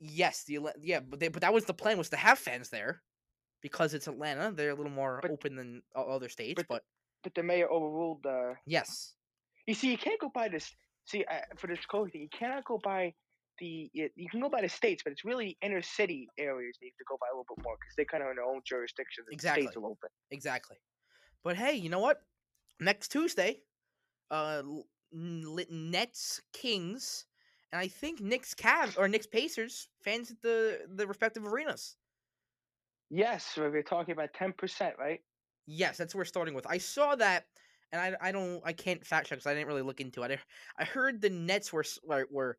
Yes, 0.00 0.44
the 0.44 0.60
yeah, 0.80 1.00
but 1.00 1.18
they, 1.18 1.26
but 1.28 1.42
that 1.42 1.52
was 1.52 1.64
the 1.64 1.74
plan 1.74 1.98
was 1.98 2.08
to 2.10 2.16
have 2.16 2.38
fans 2.38 2.68
there, 2.68 3.02
because 3.60 3.94
it's 3.94 4.06
Atlanta. 4.08 4.52
They're 4.52 4.70
a 4.70 4.74
little 4.74 4.92
more 4.92 5.18
But- 5.22 5.30
open 5.30 5.56
than 5.56 5.82
other 5.94 6.28
states. 6.28 6.54
but 6.56 6.62
the- 6.68 6.74
But 6.74 6.84
But 7.24 7.34
the 7.34 7.42
mayor 7.42 7.68
overruled. 7.70 8.24
Uh, 8.26 8.54
yes, 8.66 9.14
you 9.66 9.74
see, 9.74 9.90
you 9.90 9.98
can't 9.98 10.20
go 10.20 10.28
by 10.32 10.48
this. 10.48 10.72
See, 11.06 11.24
uh, 11.24 11.40
for 11.56 11.66
this 11.66 11.80
COVID 11.86 12.12
thing, 12.12 12.22
you 12.22 12.28
cannot 12.30 12.64
go 12.64 12.78
by 12.78 13.12
the. 13.58 13.90
You, 13.92 14.08
you 14.14 14.28
can 14.30 14.40
go 14.40 14.48
by 14.48 14.60
the 14.62 14.68
states, 14.68 15.02
but 15.02 15.12
it's 15.12 15.24
really 15.24 15.58
inner 15.62 15.82
city 15.82 16.28
areas 16.38 16.76
that 16.78 16.86
you 16.86 16.92
have 16.92 16.98
to 16.98 17.04
go 17.08 17.16
by 17.20 17.26
a 17.28 17.34
little 17.34 17.46
bit 17.56 17.64
more 17.64 17.76
because 17.76 17.94
they're 17.96 18.04
kind 18.04 18.22
of 18.22 18.30
in 18.30 18.36
their 18.36 18.44
own 18.44 18.60
jurisdiction. 18.64 19.24
the 19.26 19.32
Exactly. 19.34 19.66
States 19.66 19.76
exactly. 20.30 20.76
But 21.42 21.56
hey, 21.56 21.74
you 21.74 21.88
know 21.90 21.98
what? 21.98 22.22
Next 22.80 23.08
Tuesday, 23.08 23.62
uh, 24.30 24.62
Nets 25.12 26.40
Kings, 26.52 27.26
and 27.72 27.80
I 27.80 27.88
think 27.88 28.20
Knicks 28.20 28.54
Cavs 28.54 28.96
or 28.98 29.08
Knicks 29.08 29.26
Pacers 29.26 29.88
fans 30.04 30.30
at 30.30 30.40
the 30.42 30.86
the 30.94 31.06
respective 31.06 31.44
arenas. 31.46 31.96
Yes, 33.10 33.56
we're 33.56 33.82
talking 33.82 34.12
about 34.12 34.34
ten 34.34 34.52
percent, 34.52 34.96
right? 34.98 35.20
Yes, 35.66 35.96
that's 35.96 36.14
what 36.14 36.20
we're 36.20 36.24
starting 36.26 36.54
with. 36.54 36.66
I 36.66 36.78
saw 36.78 37.14
that, 37.16 37.44
and 37.92 38.00
I, 38.00 38.28
I 38.28 38.32
don't 38.32 38.60
I 38.64 38.72
can't 38.72 39.04
fact 39.06 39.28
check 39.28 39.38
because 39.38 39.46
I 39.46 39.54
didn't 39.54 39.68
really 39.68 39.82
look 39.82 40.00
into 40.00 40.22
it. 40.22 40.30
I, 40.78 40.82
I 40.82 40.84
heard 40.84 41.20
the 41.20 41.30
Nets 41.30 41.72
were 41.72 41.84
were 42.04 42.26
were, 42.30 42.58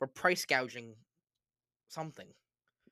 were 0.00 0.06
price 0.06 0.44
gouging 0.44 0.94
something 1.88 2.28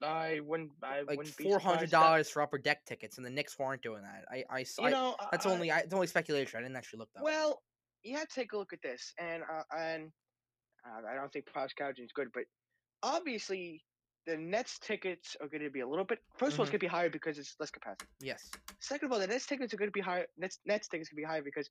I 0.03 0.41
wouldn't. 0.41 0.73
I 0.83 1.03
like 1.03 1.19
wouldn't 1.19 1.35
four 1.37 1.59
hundred 1.59 1.91
dollars 1.91 2.29
for 2.31 2.43
upper 2.43 2.59
deck 2.59 2.85
tickets, 2.85 3.17
and 3.19 3.27
the 3.27 3.31
Knicks 3.31 3.59
weren't 3.59 3.83
doing 3.83 4.03
that. 4.03 4.25
I 4.31 4.45
I, 4.51 4.59
You 4.61 4.67
I- 4.87 4.91
know, 4.91 5.17
that's 5.31 5.47
I- 5.47 5.51
only 5.53 5.71
I, 5.71 5.81
it's 5.81 5.95
only 5.95 6.07
speculation. 6.07 6.59
I 6.59 6.63
didn't 6.63 6.77
actually 6.77 6.99
look 7.01 7.11
that. 7.15 7.23
Well, 7.23 7.63
you 8.03 8.17
have 8.17 8.29
to 8.29 8.35
take 8.35 8.53
a 8.53 8.57
look 8.59 8.73
at 8.73 8.83
this, 8.83 9.13
and 9.19 9.43
uh, 9.43 9.63
and 9.77 10.13
uh, 10.87 11.03
I 11.09 11.15
don't 11.15 11.33
think 11.33 11.47
price 11.47 11.73
gouging 11.73 12.05
is 12.05 12.13
good, 12.13 12.29
but 12.33 12.45
obviously 13.03 13.85
the 14.27 14.37
Nets 14.37 14.79
tickets 14.79 15.37
are 15.41 15.49
going 15.49 15.63
to 15.63 15.71
be 15.71 15.81
a 15.81 15.89
little 15.89 16.05
bit. 16.05 16.19
1st 16.41 16.47
of 16.49 16.59
all, 16.61 16.63
it's 16.65 16.71
going 16.71 16.73
to 16.73 16.79
be 16.79 16.87
higher 16.87 17.09
because 17.11 17.39
it's 17.39 17.55
less 17.61 17.71
capacity. 17.71 18.07
yes, 18.21 18.51
Second 18.81 19.07
of 19.07 19.13
all, 19.13 19.19
the 19.21 19.27
Nets 19.27 19.47
tickets 19.47 19.73
are 19.73 19.77
going 19.77 19.89
to 19.89 19.93
be 19.93 20.01
higher. 20.01 20.27
Nets 20.37 20.59
Nets 20.67 20.89
tickets 20.89 21.09
going 21.11 21.23
to 21.23 21.27
be 21.27 21.31
higher 21.33 21.43
because 21.43 21.69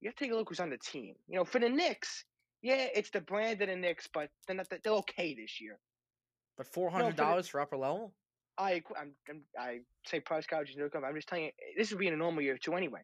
you 0.00 0.08
have 0.08 0.16
to 0.16 0.24
take 0.24 0.32
a 0.32 0.36
look 0.36 0.48
who's 0.48 0.60
on 0.60 0.70
the 0.70 0.78
team. 0.78 1.14
You 1.28 1.36
know, 1.36 1.44
for 1.44 1.58
the 1.60 1.68
Knicks, 1.68 2.24
yeah, 2.62 2.86
it's 2.94 3.10
the 3.10 3.20
brand 3.20 3.62
of 3.62 3.68
the 3.68 3.76
Knicks, 3.76 4.08
but 4.12 4.30
they're 4.46 4.56
not. 4.56 4.66
They're 4.68 4.92
okay 4.94 5.34
this 5.34 5.60
year. 5.60 5.78
but 6.56 6.66
four 6.66 6.90
hundred 6.90 7.16
dollars 7.16 7.48
for 7.48 7.60
upper 7.60 7.76
level. 7.76 8.12
I 8.58 8.82
I'm, 9.00 9.12
I'm, 9.30 9.42
I 9.58 9.78
say 10.06 10.20
price 10.20 10.46
gouging 10.46 10.74
is 10.74 10.78
no 10.78 10.88
good. 10.88 11.04
I'm 11.04 11.14
just 11.14 11.28
telling 11.28 11.44
you, 11.44 11.50
this 11.78 11.90
would 11.90 11.98
be 11.98 12.08
in 12.08 12.14
a 12.14 12.16
normal 12.18 12.42
year 12.42 12.58
too 12.58 12.74
anyway. 12.74 13.00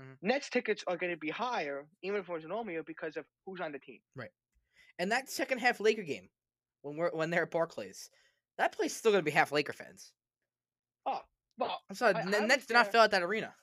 Mhm. 0.00 0.16
Nets 0.22 0.48
tickets 0.50 0.84
are 0.86 0.96
going 0.96 1.12
to 1.12 1.18
be 1.18 1.30
higher, 1.30 1.86
even 2.02 2.20
if 2.20 2.28
it 2.28 2.32
was 2.32 2.44
a 2.44 2.48
normal 2.48 2.72
year, 2.72 2.82
because 2.82 3.16
of 3.16 3.24
who's 3.44 3.60
on 3.60 3.72
the 3.72 3.78
team. 3.78 3.98
Right. 4.14 4.30
And 4.98 5.10
that 5.12 5.28
second 5.30 5.58
half 5.58 5.80
Laker 5.80 6.02
game, 6.02 6.28
when 6.82 6.96
we're 6.96 7.10
when 7.10 7.28
they're 7.30 7.42
at 7.42 7.50
Barclays, 7.50 8.08
that 8.58 8.72
place 8.72 8.92
is 8.92 8.98
still 8.98 9.12
gonna 9.12 9.22
be 9.22 9.30
half 9.30 9.52
Laker 9.52 9.72
fans. 9.72 10.12
Oh 11.04 11.20
well, 11.58 11.80
I'm 11.88 11.96
sorry, 11.96 12.14
I- 12.14 12.24
the 12.24 12.42
I 12.42 12.46
Nets 12.46 12.66
did 12.66 12.74
not 12.74 12.90
fill 12.90 13.00
out 13.00 13.10
that 13.12 13.22
arena. 13.22 13.54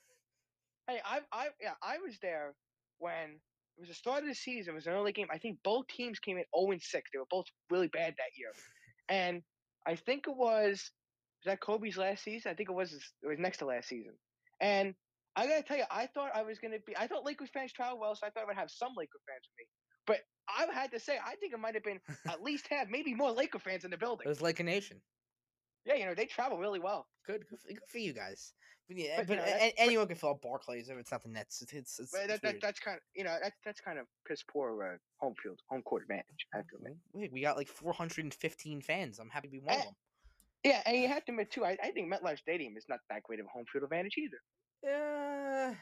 Hey, 0.87 0.99
I, 1.05 1.21
I, 1.31 1.47
yeah, 1.61 1.75
I 1.81 1.97
was 1.99 2.17
there 2.21 2.55
when 2.97 3.39
it 3.77 3.79
was 3.79 3.87
the 3.87 3.95
start 3.95 4.23
of 4.23 4.27
the 4.27 4.35
season. 4.35 4.73
It 4.73 4.75
was 4.75 4.87
an 4.87 4.93
early 4.93 5.13
game. 5.13 5.27
I 5.31 5.37
think 5.37 5.59
both 5.63 5.87
teams 5.87 6.19
came 6.19 6.37
in 6.37 6.43
0 6.59 6.71
and 6.71 6.81
6. 6.81 7.09
They 7.13 7.19
were 7.19 7.25
both 7.29 7.45
really 7.69 7.87
bad 7.87 8.15
that 8.17 8.37
year, 8.37 8.51
and 9.07 9.41
I 9.87 9.95
think 9.95 10.27
it 10.27 10.35
was 10.35 10.91
was 11.43 11.45
that 11.45 11.61
Kobe's 11.61 11.97
last 11.97 12.23
season. 12.23 12.51
I 12.51 12.55
think 12.55 12.69
it 12.69 12.73
was 12.73 12.91
his, 12.91 13.03
it 13.21 13.27
was 13.27 13.39
next 13.39 13.57
to 13.59 13.65
last 13.65 13.87
season. 13.87 14.13
And 14.61 14.93
I 15.35 15.47
gotta 15.47 15.63
tell 15.63 15.77
you, 15.77 15.85
I 15.89 16.07
thought 16.07 16.31
I 16.35 16.43
was 16.43 16.59
gonna 16.59 16.77
be. 16.85 16.95
I 16.97 17.07
thought 17.07 17.25
Lakers 17.25 17.49
fans 17.53 17.73
travel 17.73 17.99
well, 17.99 18.15
so 18.15 18.25
I 18.27 18.29
thought 18.29 18.43
I 18.43 18.45
would 18.45 18.55
have 18.55 18.71
some 18.71 18.93
Laker 18.95 19.19
fans 19.27 19.47
with 19.47 19.57
me. 19.57 19.65
I 20.47 20.65
had 20.73 20.91
to 20.91 20.99
say, 20.99 21.17
I 21.25 21.35
think 21.35 21.53
it 21.53 21.59
might 21.59 21.73
have 21.73 21.83
been 21.83 21.99
at 22.27 22.41
least 22.43 22.67
half, 22.69 22.87
maybe 22.89 23.13
more 23.13 23.31
Laker 23.31 23.59
fans 23.59 23.85
in 23.85 23.91
the 23.91 23.97
building. 23.97 24.25
It 24.25 24.29
was 24.29 24.41
Laker 24.41 24.63
Nation. 24.63 25.01
Yeah, 25.85 25.95
you 25.95 26.05
know 26.05 26.13
they 26.13 26.25
travel 26.25 26.57
really 26.57 26.79
well. 26.79 27.07
Good, 27.27 27.43
good, 27.49 27.59
for, 27.59 27.67
good 27.67 27.79
for 27.89 27.97
you 27.97 28.13
guys. 28.13 28.53
But, 28.87 28.97
yeah, 28.97 29.17
But, 29.19 29.27
but 29.27 29.33
you 29.37 29.45
know, 29.45 29.57
a- 29.59 29.73
anyone 29.77 30.07
can 30.07 30.15
fill 30.17 30.31
up 30.31 30.41
Barclays 30.41 30.89
if 30.89 30.97
it's 30.97 31.11
not 31.11 31.23
the 31.23 31.29
Nets. 31.29 31.61
It's 31.61 31.73
it's, 31.73 31.99
it's, 31.99 32.11
that, 32.11 32.41
that, 32.41 32.61
that's 32.61 32.79
kind 32.79 32.95
of 32.97 33.01
you 33.15 33.23
know 33.23 33.37
that's 33.41 33.55
that's 33.65 33.81
kind 33.81 33.97
of 33.99 34.05
piss 34.27 34.43
poor 34.43 34.83
uh, 34.83 34.97
home 35.17 35.35
field 35.41 35.59
home 35.69 35.81
court 35.81 36.03
advantage. 36.03 36.47
I 36.53 36.57
have 36.57 36.67
to 36.67 36.75
admit. 36.77 36.97
Wait, 37.13 37.31
we 37.33 37.41
got 37.41 37.57
like 37.57 37.67
415 37.67 38.81
fans. 38.81 39.19
I'm 39.19 39.29
happy 39.29 39.47
to 39.47 39.51
be 39.51 39.59
one 39.59 39.75
of 39.75 39.81
Eh, 39.81 39.83
them. 39.83 39.93
Yeah, 40.65 40.81
and 40.85 40.97
you 40.97 41.07
have 41.09 41.25
to 41.25 41.31
admit 41.33 41.51
too. 41.51 41.65
I, 41.65 41.77
I 41.83 41.91
think 41.91 42.11
MetLife 42.13 42.39
Stadium 42.39 42.77
is 42.77 42.85
not 42.87 42.99
that 43.09 43.23
great 43.23 43.39
of 43.41 43.45
a 43.45 43.49
home 43.49 43.65
field 43.71 43.83
advantage 43.83 44.15
either. 44.17 44.39
Uh, 44.85 45.73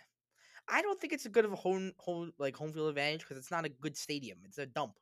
I 0.70 0.82
don't 0.82 1.00
think 1.00 1.14
it's 1.14 1.26
a 1.26 1.30
good 1.30 1.46
of 1.46 1.54
a 1.54 1.56
home 1.56 1.92
home 1.98 2.34
like 2.38 2.56
home 2.56 2.72
field 2.74 2.90
advantage 2.90 3.22
because 3.22 3.38
it's 3.38 3.52
not 3.52 3.66
a 3.66 3.70
good 3.70 3.98
stadium. 3.98 4.40
It's 4.46 4.58
a 4.58 4.66
dump. 4.66 4.94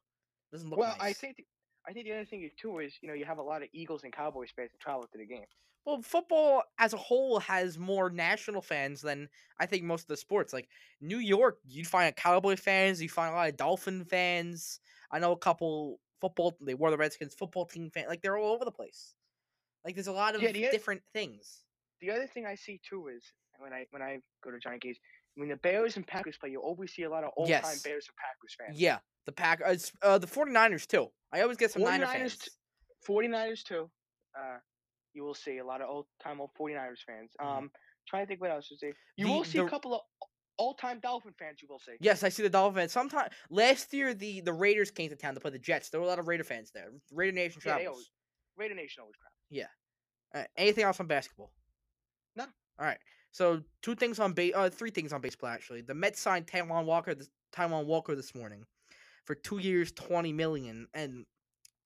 doesn't 0.52 0.70
look 0.70 0.80
well, 0.80 0.96
nice. 1.00 1.02
I 1.02 1.14
think 1.14 1.38
the, 1.38 1.46
I 1.88 1.94
think 1.94 2.06
the 2.06 2.14
other 2.14 2.26
thing 2.26 2.50
too 2.60 2.80
is 2.80 2.94
you 3.02 3.08
know 3.08 3.14
you 3.14 3.26
have 3.26 3.38
a 3.38 3.44
lot 3.44 3.62
of 3.62 3.70
Eagles 3.74 4.04
and 4.04 4.14
Cowboys 4.14 4.50
fans 4.56 4.72
that 4.72 4.80
travel 4.80 5.04
to 5.12 5.18
the 5.18 5.26
game. 5.26 5.46
Well, 5.86 6.02
football 6.02 6.64
as 6.78 6.94
a 6.94 6.98
whole 6.98 7.40
has 7.40 7.78
more 7.78 8.10
national 8.10 8.62
fans 8.62 9.02
than 9.02 9.30
I 9.60 9.66
think 9.66 9.84
most 9.84 10.04
of 10.04 10.08
the 10.08 10.18
sports. 10.18 10.54
Like 10.54 10.70
New 11.02 11.18
York, 11.18 11.60
you 11.66 11.86
find 11.86 12.10
a 12.10 12.12
Cowboy 12.12 12.58
fans, 12.58 13.02
you 13.02 13.10
find 13.10 13.34
a 13.34 13.36
lot 13.36 13.50
of 13.50 13.58
Dolphin 13.58 14.06
fans. 14.06 14.80
I 15.12 15.20
know 15.20 15.32
a 15.32 15.38
couple 15.38 16.00
football. 16.20 16.56
They 16.62 16.76
were 16.76 16.92
the 16.92 16.98
Redskins 16.98 17.34
football 17.34 17.66
team 17.66 17.90
fan. 17.90 18.06
Like 18.08 18.22
they're 18.22 18.38
all 18.38 18.54
over 18.54 18.66
the 18.66 18.72
place. 18.72 19.16
Like 19.86 19.96
there's 19.96 20.08
a 20.08 20.12
lot 20.12 20.36
of 20.36 20.42
Yeah, 20.42 20.52
the 20.52 20.68
different 20.70 21.02
things. 21.14 21.64
The 22.02 22.12
other 22.12 22.28
thing 22.28 22.46
I 22.46 22.56
see 22.56 22.80
too 22.88 23.08
is 23.08 23.24
when 23.58 23.74
I 23.74 23.86
when 23.92 24.02
I 24.02 24.20
go 24.44 24.52
to 24.52 24.60
Giant 24.60 24.82
games, 24.82 24.98
when 25.40 25.50
the 25.50 25.56
Bears 25.58 25.96
and 25.98 26.06
Packers 26.06 26.38
play, 26.38 26.50
you 26.50 26.60
always 26.60 26.92
see 26.94 27.04
a 27.04 27.10
lot 27.10 27.24
of 27.24 27.32
old 27.38 27.48
time 27.48 27.62
Yes. 27.64 27.82
Bears 27.84 28.08
and 28.08 28.16
Packers 28.18 28.56
fans. 28.58 28.80
Yeah, 28.80 29.00
the 29.26 29.32
pack. 29.32 29.62
Uh, 29.66 29.76
uh, 30.02 30.18
the 30.18 30.28
49ers 30.28 30.86
too. 30.86 31.08
I 31.32 31.42
always 31.42 31.58
get 31.58 31.72
some 31.72 31.84
Niner 31.84 32.06
49ers 32.06 32.12
fans. 32.14 32.38
t- 32.38 32.52
49ers 33.08 33.64
too. 33.64 33.90
Uh, 34.38 34.58
you 35.14 35.24
will 35.24 35.34
see 35.34 35.58
a 35.58 35.66
lot 35.66 35.82
of 35.82 35.90
old 35.90 36.06
time 36.22 36.40
old 36.42 36.52
49ers 36.60 37.00
fans. 37.06 37.32
Mhm. 37.40 37.46
Um, 37.46 37.72
trying 38.08 38.24
to 38.24 38.28
think 38.28 38.42
what 38.42 38.52
else 38.52 38.68
to 38.70 38.78
say. 38.78 38.94
You 39.16 39.26
The- 39.28 39.32
will 39.32 39.44
see 39.44 39.58
the- 39.60 39.66
a 39.66 39.70
couple 39.70 39.94
of 39.96 40.02
old 40.58 40.78
time 40.78 41.00
Dolphin 41.00 41.34
fans. 41.40 41.62
You 41.62 41.68
will 41.70 41.80
see. 41.80 41.96
Yes, 42.02 42.24
I 42.24 42.30
see 42.30 42.44
the 42.44 42.50
Dolphins. 42.50 42.92
Sometime 42.92 43.30
last 43.50 43.94
year, 43.94 44.14
the 44.14 44.42
the 44.42 44.54
Raiders 44.54 44.92
came 44.92 45.10
to 45.10 45.16
town 45.16 45.34
to 45.36 45.40
play 45.40 45.52
the 45.52 45.60
Jets. 45.60 45.90
There 45.90 46.00
were 46.00 46.06
a 46.06 46.10
lot 46.10 46.20
of 46.20 46.28
Raider 46.28 46.44
fans 46.44 46.72
there. 46.72 46.92
Raider 47.12 47.32
Nation 47.34 47.62
Yeah, 47.66 47.74
travels. 47.76 47.88
always- 47.88 48.12
Raider 48.58 48.76
Nation 48.76 49.02
always 49.02 49.16
crowd. 49.16 49.70
Uh, 50.32 50.46
anything 50.58 50.84
else 50.84 51.00
on 51.00 51.08
basketball? 51.08 51.52
No. 52.36 52.44
All 52.44 52.86
right. 52.86 53.00
So 53.32 53.62
two 53.82 53.96
things 53.96 54.20
on 54.20 54.34
base, 54.34 54.54
uh, 54.56 54.70
three 54.70 54.92
things 54.92 55.14
on 55.14 55.22
baseball 55.22 55.50
actually. 55.50 55.82
The 55.82 55.94
Mets 55.94 56.20
signed 56.20 56.48
Taijuan 56.48 56.86
Walker, 56.86 57.14
this, 57.14 57.30
Taijuan 57.56 57.86
Walker 57.86 58.16
this 58.16 58.34
morning, 58.34 58.66
for 59.26 59.36
two 59.36 59.60
years, 59.60 59.92
twenty 59.92 60.34
million. 60.34 60.88
And 60.94 61.26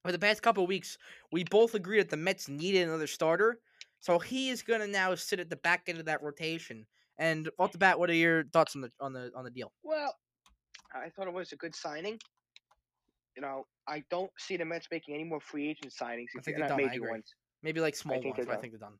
for 0.04 0.12
the 0.12 0.20
past 0.20 0.42
couple 0.42 0.64
of 0.64 0.70
weeks, 0.70 0.98
we 1.32 1.44
both 1.44 1.76
agreed 1.76 2.02
that 2.02 2.10
the 2.10 2.18
Mets 2.18 2.48
needed 2.48 2.88
another 2.88 3.08
starter. 3.08 3.60
So 4.00 4.20
he 4.20 4.50
is 4.50 4.62
gonna 4.62 4.88
now 4.88 5.16
sit 5.16 5.40
at 5.40 5.50
the 5.50 5.56
back 5.58 5.84
end 5.88 6.00
of 6.00 6.06
that 6.06 6.22
rotation. 6.24 6.86
And 7.18 7.50
off 7.60 7.72
the 7.72 7.78
bat, 7.78 8.00
what 8.00 8.10
are 8.10 8.16
your 8.16 8.46
thoughts 8.46 8.76
on 8.76 8.82
the 8.82 8.92
on 9.00 9.14
the 9.14 9.32
on 9.36 9.44
the 9.44 9.52
deal? 9.52 9.72
Well, 9.84 10.16
I 10.94 11.10
thought 11.10 11.28
it 11.28 11.34
was 11.34 11.52
a 11.52 11.56
good 11.56 11.76
signing. 11.76 12.18
You 13.36 13.42
know, 13.42 13.66
I 13.88 14.04
don't 14.10 14.32
see 14.38 14.58
the 14.58 14.66
Mets 14.66 14.88
making 14.92 15.16
any 15.16 15.24
more 15.24 15.40
free 15.40 15.70
agent 15.70 15.94
signings. 15.94 16.28
I 16.38 16.42
think 16.42 16.58
they're 16.58 16.68
done, 16.68 16.80
I 16.80 16.88
major 16.88 17.10
ones. 17.10 17.34
Maybe 17.64 17.80
like 17.80 17.96
small 17.96 18.22
think 18.22 18.38
ones, 18.38 18.48
but 18.48 18.58
I 18.58 18.60
think 18.60 18.74
they're 18.74 18.80
done. 18.80 18.98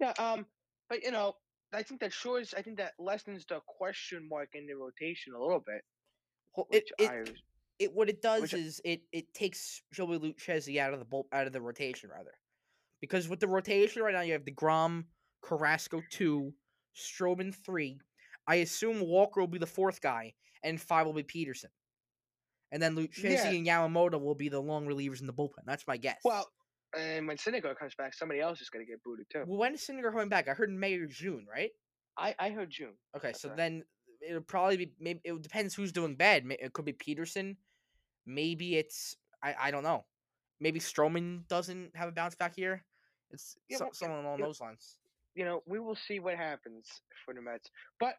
Yeah. 0.00 0.12
Um. 0.18 0.46
But 0.88 1.02
you 1.02 1.10
know, 1.10 1.34
I 1.72 1.82
think 1.82 2.00
that 2.00 2.12
shores. 2.12 2.54
I 2.56 2.62
think 2.62 2.76
that 2.78 2.92
lessens 2.98 3.44
the 3.46 3.60
question 3.66 4.28
mark 4.30 4.50
in 4.54 4.66
the 4.66 4.74
rotation 4.74 5.32
a 5.34 5.40
little 5.40 5.62
bit. 5.64 5.82
It, 6.70 6.84
it, 6.98 7.10
I 7.10 7.24
it 7.80 7.92
what 7.92 8.08
it 8.08 8.22
does 8.22 8.42
which 8.42 8.54
I- 8.54 8.58
is 8.58 8.80
it 8.84 9.00
it 9.12 9.32
takes 9.34 9.82
Joey 9.92 10.18
Lucchesi 10.18 10.78
out 10.78 10.92
of 10.92 11.00
the 11.00 11.04
bull, 11.04 11.26
out 11.32 11.46
of 11.48 11.52
the 11.52 11.60
rotation 11.60 12.10
rather, 12.10 12.30
because 13.00 13.28
with 13.28 13.40
the 13.40 13.48
rotation 13.48 14.02
right 14.02 14.14
now 14.14 14.20
you 14.20 14.34
have 14.34 14.44
deGrom, 14.44 15.04
Carrasco 15.42 16.00
two, 16.10 16.52
Stroman 16.96 17.52
three. 17.52 17.98
I 18.46 18.56
assume 18.56 19.00
Walker 19.00 19.40
will 19.40 19.48
be 19.48 19.58
the 19.58 19.66
fourth 19.66 20.00
guy, 20.00 20.34
and 20.62 20.80
five 20.80 21.06
will 21.06 21.12
be 21.14 21.24
Peterson, 21.24 21.70
and 22.70 22.80
then 22.80 22.94
Lucchesi 22.94 23.32
Yeah. 23.32 23.50
and 23.50 23.66
Yamamoto 23.66 24.20
will 24.20 24.34
be 24.36 24.48
the 24.48 24.60
long 24.60 24.86
relievers 24.86 25.20
in 25.20 25.26
the 25.26 25.32
bullpen. 25.32 25.64
That's 25.66 25.86
my 25.88 25.96
guess. 25.96 26.20
well, 26.24 26.46
and 26.96 27.26
when 27.26 27.36
Syndergaard 27.36 27.76
comes 27.78 27.94
back, 27.94 28.14
somebody 28.14 28.40
else 28.40 28.60
is 28.60 28.70
going 28.70 28.84
to 28.84 28.90
get 28.90 29.02
booted 29.02 29.26
too. 29.30 29.44
well, 29.46 29.58
when 29.58 29.74
is 29.74 29.80
Syndergaard 29.80 30.12
coming 30.12 30.28
back? 30.28 30.48
I 30.48 30.52
heard 30.52 30.70
May 30.70 30.94
or 30.94 31.06
June, 31.06 31.46
right? 31.50 31.70
I 32.16 32.34
I 32.38 32.50
heard 32.50 32.70
June. 32.70 32.94
Okay, 33.16 33.28
That's 33.28 33.40
so 33.40 33.48
right. 33.48 33.56
then 33.56 33.84
it'll 34.26 34.42
probably 34.42 34.76
be 34.76 34.92
maybe 35.00 35.20
it 35.24 35.42
depends 35.42 35.74
who's 35.74 35.92
doing 35.92 36.14
bad. 36.16 36.44
It 36.48 36.72
could 36.72 36.84
be 36.84 36.92
Peterson, 36.92 37.56
maybe 38.26 38.76
it's 38.76 39.16
I 39.42 39.54
I 39.60 39.70
don't 39.70 39.82
know. 39.84 40.04
Maybe 40.60 40.80
Stroman 40.80 41.46
doesn't 41.48 41.96
have 41.96 42.08
a 42.08 42.12
bounce 42.12 42.34
back 42.34 42.54
here. 42.54 42.84
It's 43.30 43.56
Yeah, 43.68 43.78
so, 43.78 43.84
well, 43.84 43.92
someone 43.94 44.24
along 44.24 44.38
yeah. 44.38 44.46
those 44.46 44.60
lines. 44.60 44.98
You 45.34 45.44
know, 45.44 45.62
we 45.66 45.80
will 45.80 45.96
see 45.96 46.20
what 46.20 46.36
happens 46.36 46.86
for 47.24 47.34
the 47.34 47.42
Mets, 47.42 47.68
but 47.98 48.14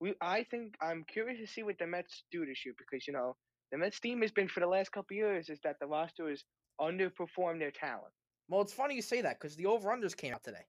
we 0.00 0.14
I 0.20 0.44
think 0.44 0.74
I'm 0.80 1.04
curious 1.04 1.40
to 1.40 1.46
see 1.46 1.62
what 1.62 1.78
the 1.78 1.86
Mets 1.86 2.22
do 2.30 2.46
this 2.46 2.64
year 2.64 2.74
because 2.78 3.06
you 3.06 3.12
know 3.12 3.36
the 3.72 3.78
Mets 3.78 3.98
team 4.00 4.22
has 4.22 4.30
been 4.30 4.48
for 4.48 4.60
the 4.60 4.66
last 4.66 4.92
couple 4.92 5.16
years 5.16 5.48
is 5.48 5.58
that 5.64 5.76
the 5.80 5.86
roster 5.86 6.28
has 6.28 6.44
underperformed 6.80 7.58
their 7.58 7.70
talent. 7.70 8.12
Well, 8.48 8.60
it's 8.60 8.72
funny 8.72 8.94
you 8.94 9.02
say 9.02 9.20
that 9.22 9.40
because 9.40 9.56
the 9.56 9.66
over 9.66 9.88
unders 9.88 10.16
came 10.16 10.34
out 10.34 10.42
today 10.42 10.66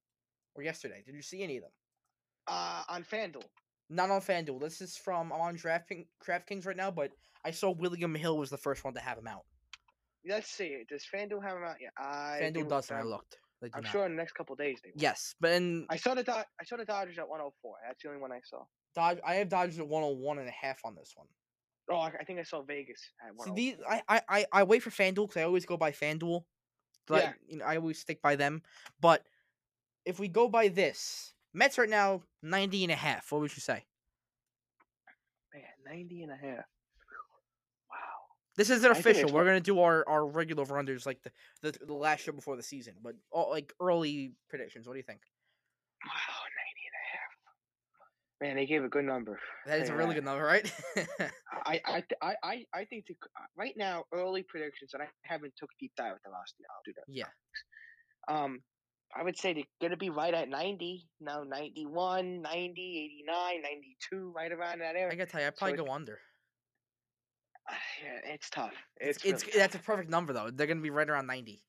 or 0.56 0.64
yesterday. 0.64 1.04
Did 1.06 1.16
you 1.16 1.22
see 1.22 1.44
any 1.44 1.58
of 1.58 1.64
them? 1.64 1.72
Uh, 2.48 2.84
on 2.90 3.04
FanDuel. 3.04 3.44
Not 3.90 4.10
on 4.10 4.22
FanDuel. 4.22 4.60
This 4.60 4.82
is 4.82 4.98
from 4.98 5.32
I'm 5.32 5.42
on 5.42 5.58
DraftKings, 5.58 6.66
right 6.66 6.78
now, 6.78 6.92
but 6.92 7.12
I 7.46 7.52
saw 7.52 7.72
William 7.72 8.16
Hill 8.16 8.38
was 8.38 8.50
the 8.50 8.58
first 8.58 8.84
one 8.84 8.94
to 8.94 9.00
have 9.00 9.18
him 9.18 9.28
out. 9.28 9.44
Let's 10.28 10.50
see. 10.50 10.84
Does 10.90 11.04
FanDuel 11.14 11.44
have 11.44 11.56
them 11.56 11.64
out 11.64 11.76
yet? 11.82 11.92
I 11.98 12.40
FanDuel 12.42 12.70
doesn't. 12.70 12.96
I 12.96 13.04
looked. 13.04 13.38
They 13.62 13.70
do 13.70 13.78
I'm 13.78 13.84
not. 13.84 13.92
sure 13.92 14.06
in 14.06 14.12
the 14.12 14.18
next 14.18 14.34
couple 14.34 14.56
days 14.56 14.80
they 14.84 14.90
will. 14.90 15.02
Yes, 15.02 15.36
but 15.40 15.52
in 15.52 15.86
I 15.90 15.96
saw 15.96 16.14
the 16.14 16.24
Dod- 16.24 16.46
I 16.60 16.66
saw 16.66 16.76
the 16.76 16.86
Dodgers 16.86 17.18
at 17.18 17.28
104. 17.28 17.76
That's 17.88 18.04
the 18.04 18.10
only 18.10 18.22
one 18.22 18.32
I 18.34 18.42
saw. 18.44 18.64
Dodge, 18.94 19.20
I 19.26 19.36
have 19.36 19.48
Dodgers 19.48 19.80
at 19.80 19.88
101 19.88 20.40
and 20.40 20.50
a 20.50 20.52
half 20.52 20.80
on 20.84 20.96
this 20.96 21.14
one. 21.16 21.28
Oh, 21.90 21.98
I, 21.98 22.12
I 22.20 22.24
think 22.24 22.40
I 22.40 22.44
saw 22.44 22.62
Vegas 22.62 23.02
at 23.22 23.46
See, 23.46 23.52
these 23.54 23.76
I, 23.88 24.22
I, 24.30 24.46
I, 24.52 24.64
wait 24.64 24.82
for 24.84 24.90
FanDuel 24.90 25.28
because 25.28 25.38
I 25.38 25.44
always 25.44 25.66
go 25.66 25.76
by 25.78 25.92
FanDuel. 25.92 26.44
But 27.08 27.24
Yeah. 27.24 27.34
you 27.48 27.58
know, 27.58 27.66
I 27.66 27.76
always 27.76 28.00
stick 28.00 28.22
by 28.22 28.36
them. 28.36 28.62
But 29.02 29.26
if 30.06 30.20
we 30.20 30.28
go 30.30 30.48
by 30.48 30.70
this, 30.70 31.34
Mets 31.54 31.78
right 31.78 31.90
now 31.90 32.24
90 32.42 32.84
and 32.84 32.92
a 32.92 32.96
half. 32.96 33.32
What 33.32 33.42
would 33.42 33.56
you 33.56 33.62
say? 33.62 33.86
Man, 35.54 35.64
90 35.86 36.24
and 36.24 36.32
a 36.32 36.36
half. 36.36 36.66
Wow. 37.90 38.24
This 38.56 38.70
isn't 38.70 38.90
official. 38.90 39.32
We're 39.32 39.46
gonna 39.46 39.60
do 39.60 39.82
our, 39.82 40.08
our 40.08 40.26
regular 40.26 40.66
unders 40.66 41.06
like 41.06 41.22
the, 41.24 41.32
the 41.62 41.86
the 41.86 41.94
last 41.94 42.24
show 42.24 42.32
before 42.32 42.56
the 42.56 42.64
season, 42.64 42.94
but 43.04 43.16
all, 43.32 43.50
like 43.52 43.74
early 43.80 44.34
predictions. 44.50 44.88
What 44.88 44.94
do 44.94 44.98
you 45.00 45.04
think? 45.04 45.22
Wow, 46.06 46.12
90 46.12 46.82
and 46.88 46.96
a 46.96 47.06
half. 47.18 47.32
Man, 48.44 48.58
they 48.58 48.66
gave 48.66 48.84
a 48.84 48.90
good 48.90 49.06
number. 49.06 49.40
That 49.66 49.80
is 49.80 49.88
a 49.90 49.96
really 49.96 50.16
good 50.16 50.26
number, 50.26 50.44
right? 50.44 50.70
I 51.66 51.80
I 51.86 52.04
I 52.22 52.36
I, 52.44 52.66
I 52.74 52.84
think 52.84 53.06
the, 53.08 53.14
uh, 53.38 53.46
right 53.56 53.74
now 53.78 54.04
early 54.14 54.44
predictions, 54.44 54.92
and 54.94 55.02
I 55.02 55.08
haven't 55.22 55.54
took 55.56 55.70
a 55.72 55.78
deep 55.80 55.94
dive 55.96 56.12
with 56.12 56.24
the 56.24 56.30
last. 56.30 56.54
I'll 56.70 56.82
do 56.84 56.92
that. 56.98 57.04
yeah. 57.08 57.28
Um, 58.28 58.60
I 59.16 59.24
would 59.24 59.38
say 59.38 59.54
they're 59.54 59.64
gonna 59.82 59.96
be 59.96 60.10
right 60.10 60.34
at 60.34 60.50
90 60.50 61.08
now, 61.22 61.44
91, 61.44 62.42
90, 62.42 63.22
89, 63.22 63.62
92, 63.62 64.34
right 64.36 64.52
around 64.52 64.80
that 64.80 64.96
area. 64.98 65.14
I 65.14 65.16
gotta 65.16 65.32
tell 65.32 65.40
you, 65.40 65.48
I'd 65.48 65.56
probably 65.56 65.76
it- 65.76 65.86
go 65.86 65.94
under. 65.94 66.20
Yeah, 68.04 68.34
it's 68.34 68.50
tough. 68.50 68.74
It's 68.98 69.20
It's 69.24 69.26
it's, 69.26 69.46
really 69.48 69.60
that's 69.60 69.76
a 69.76 69.80
perfect 69.80 70.10
number 70.10 70.34
though. 70.34 70.50
They're 70.52 70.68
gonna 70.68 70.82
be 70.82 70.90
right 70.90 71.10
around 71.10 71.28
90. 71.28 71.64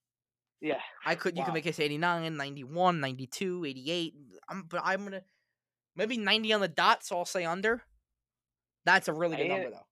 yeah. 0.61 0.81
I 1.07 1.15
could 1.15 1.37
you 1.37 1.43
Wow. 1.43 1.47
can 1.47 1.55
make 1.55 1.67
it 1.67 1.79
89, 1.79 2.37
91, 2.37 2.99
92, 2.99 3.65
88. 3.65 4.15
I'm 4.49 4.63
but 4.65 4.81
I'm 4.83 5.05
gonna 5.05 5.23
maybe 5.97 6.17
90 6.17 6.53
on 6.53 6.61
the 6.61 6.69
dot, 6.69 7.05
so 7.05 7.19
I'll 7.19 7.25
say 7.25 7.45
under. 7.45 7.83
That's 8.85 9.09
a 9.09 9.13
really 9.13 9.37
good 9.37 9.49
number 9.49 9.71
though. 9.71 9.87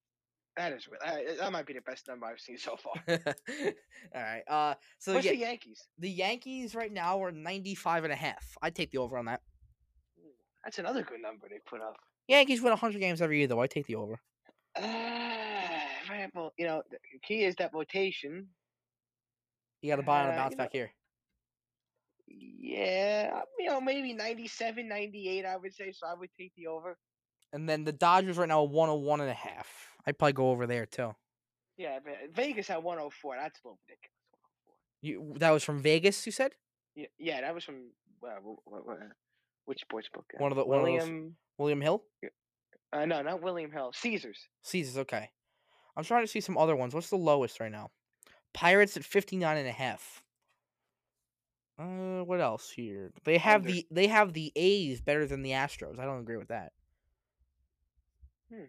That 0.56 0.72
is 0.74 0.86
really, 0.86 1.36
that, 1.38 1.50
might 1.50 1.64
be 1.64 1.72
the 1.72 1.80
best 1.80 2.06
number 2.08 2.26
I've 2.26 2.38
seen 2.38 2.58
so 2.58 2.76
far. 2.76 2.92
All 3.08 4.22
right. 4.22 4.42
Uh 4.46 4.74
so 4.98 5.14
What's 5.14 5.24
yeah, 5.24 5.32
the 5.32 5.38
Yankees? 5.38 5.88
the 5.98 6.10
Yankees 6.10 6.74
right 6.74 6.92
now 6.92 7.22
are 7.22 7.32
95 7.32 8.04
and 8.04 8.12
a 8.12 8.16
half. 8.16 8.44
I'd 8.60 8.74
take 8.74 8.90
the 8.90 8.98
over 8.98 9.16
on 9.16 9.24
that. 9.26 9.40
That's 10.62 10.78
another 10.78 11.02
good 11.02 11.20
number 11.22 11.48
they 11.48 11.58
put 11.64 11.80
up. 11.80 11.96
Yankees 12.28 12.60
win 12.60 12.70
100 12.70 12.98
games 13.00 13.22
every 13.22 13.38
year 13.38 13.46
though. 13.46 13.60
I 13.60 13.66
take 13.66 13.86
the 13.86 13.96
over. 13.96 14.20
Uh, 14.76 14.82
well, 16.34 16.52
you 16.58 16.66
know, 16.66 16.82
the 16.90 16.98
key 17.26 17.44
is 17.44 17.54
that 17.56 17.72
rotation. 17.74 18.46
You 19.80 19.90
got 19.90 19.96
to 19.96 20.02
buy 20.02 20.22
on 20.22 20.28
a 20.28 20.32
Uh, 20.32 20.36
bounce 20.36 20.52
know- 20.52 20.58
back 20.58 20.72
here. 20.72 20.90
Yeah, 22.28 23.40
you 23.58 23.66
know, 23.66 23.80
maybe 23.80 24.12
97, 24.12 24.88
98, 24.88 25.44
I 25.44 25.56
would 25.56 25.74
say. 25.74 25.92
So 25.92 26.06
I 26.06 26.14
would 26.14 26.30
take 26.38 26.52
the 26.56 26.66
over. 26.68 26.96
And 27.52 27.68
then 27.68 27.85
the 27.85 27.92
Dodgers 27.92 28.38
right 28.38 28.48
now 28.48 28.61
are 28.61 28.66
101 28.68 29.20
and 29.20 29.30
a 29.30 29.35
half. 29.35 29.68
I'd 30.06 30.18
probably 30.18 30.32
go 30.32 30.50
over 30.50 30.66
there 30.66 30.87
too. 30.87 31.14
Yeah, 31.76 31.98
Vegas 32.35 32.70
at 32.70 32.82
104. 32.82 33.37
That's 33.37 33.58
a 33.64 33.68
little 33.68 33.78
ridiculous. 33.88 34.11
You 35.02 35.35
that 35.40 35.50
was 35.50 35.64
from 35.64 35.80
Vegas, 35.82 36.24
you 36.26 36.32
said? 36.32 36.52
Yeah, 36.94 37.06
yeah, 37.18 37.40
that 37.40 37.54
was 37.54 37.64
from 37.64 37.90
uh, 38.24 38.37
wh- 38.40 39.66
which 39.66 39.80
sports 39.80 40.08
book? 40.12 40.24
Uh, 40.35 40.42
One 40.42 40.52
of 40.52 40.56
the- 40.56 40.64
one 40.64 40.78
of 40.80 40.85
those- 40.87 40.92
William. 41.02 41.37
William 41.58 41.80
Hill? 41.80 42.04
Uh, 42.92 43.04
no, 43.06 43.22
not 43.22 43.42
William 43.42 43.70
Hill. 43.72 43.92
Caesars. 43.94 44.38
Caesars, 44.62 44.98
okay. 44.98 45.30
I'm 45.96 46.04
trying 46.04 46.22
to 46.24 46.28
see 46.28 46.40
some 46.40 46.56
other 46.58 46.76
ones. 46.76 46.94
What's 46.94 47.11
the 47.11 47.16
lowest 47.16 47.58
right 47.61 47.70
now? 47.72 47.90
Pirates 48.54 48.96
at 48.96 49.04
59 49.04 49.56
and 49.56 49.66
a 49.68 49.72
half. 49.72 50.21
Uh, 51.78 52.22
what 52.24 52.40
else 52.40 52.70
here? 52.70 53.12
They 53.24 53.38
have 53.38 53.62
Under. 53.62 53.72
the 53.72 53.87
they 53.90 54.06
have 54.06 54.32
the 54.32 54.52
A's 54.56 55.00
better 55.00 55.26
than 55.26 55.42
the 55.42 55.50
Astros. 55.52 55.98
I 55.98 56.04
don't 56.04 56.20
agree 56.20 56.37
with 56.37 56.48
that. 56.48 56.72
Hmm. 58.52 58.64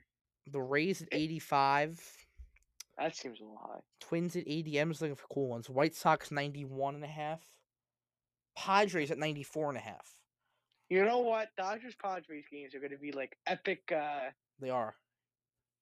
The 0.48 0.62
Rays 0.62 1.02
at 1.02 1.10
Eh. 1.12 1.18
85, 1.18 2.02
That 2.98 3.16
seems 3.16 3.40
a 3.40 3.44
little 3.44 3.58
high. 3.58 3.80
Twins 4.00 4.36
at 4.36 4.44
80. 4.48 4.78
I'm 4.78 4.90
just 4.90 5.02
looking 5.02 5.16
for 5.16 5.28
cool 5.28 5.48
ones. 5.50 5.70
White 5.70 5.96
Sox 5.96 6.32
91 6.32 6.96
and 6.96 7.04
a 7.04 7.08
half. 7.08 7.42
Padres 8.56 9.10
at 9.12 9.18
94 9.18 9.70
and 9.70 9.78
a 9.78 9.82
half. 9.82 10.16
You 10.90 11.04
know 11.04 11.20
what? 11.20 11.50
Dodgers 11.58 11.96
Padres 11.96 12.46
games 12.52 12.76
are 12.76 12.80
going 12.80 12.92
to 12.92 12.98
be 12.98 13.12
like 13.12 13.38
epic. 13.48 13.92
uh 13.92 14.30
They 14.60 14.70
are. 14.70 14.96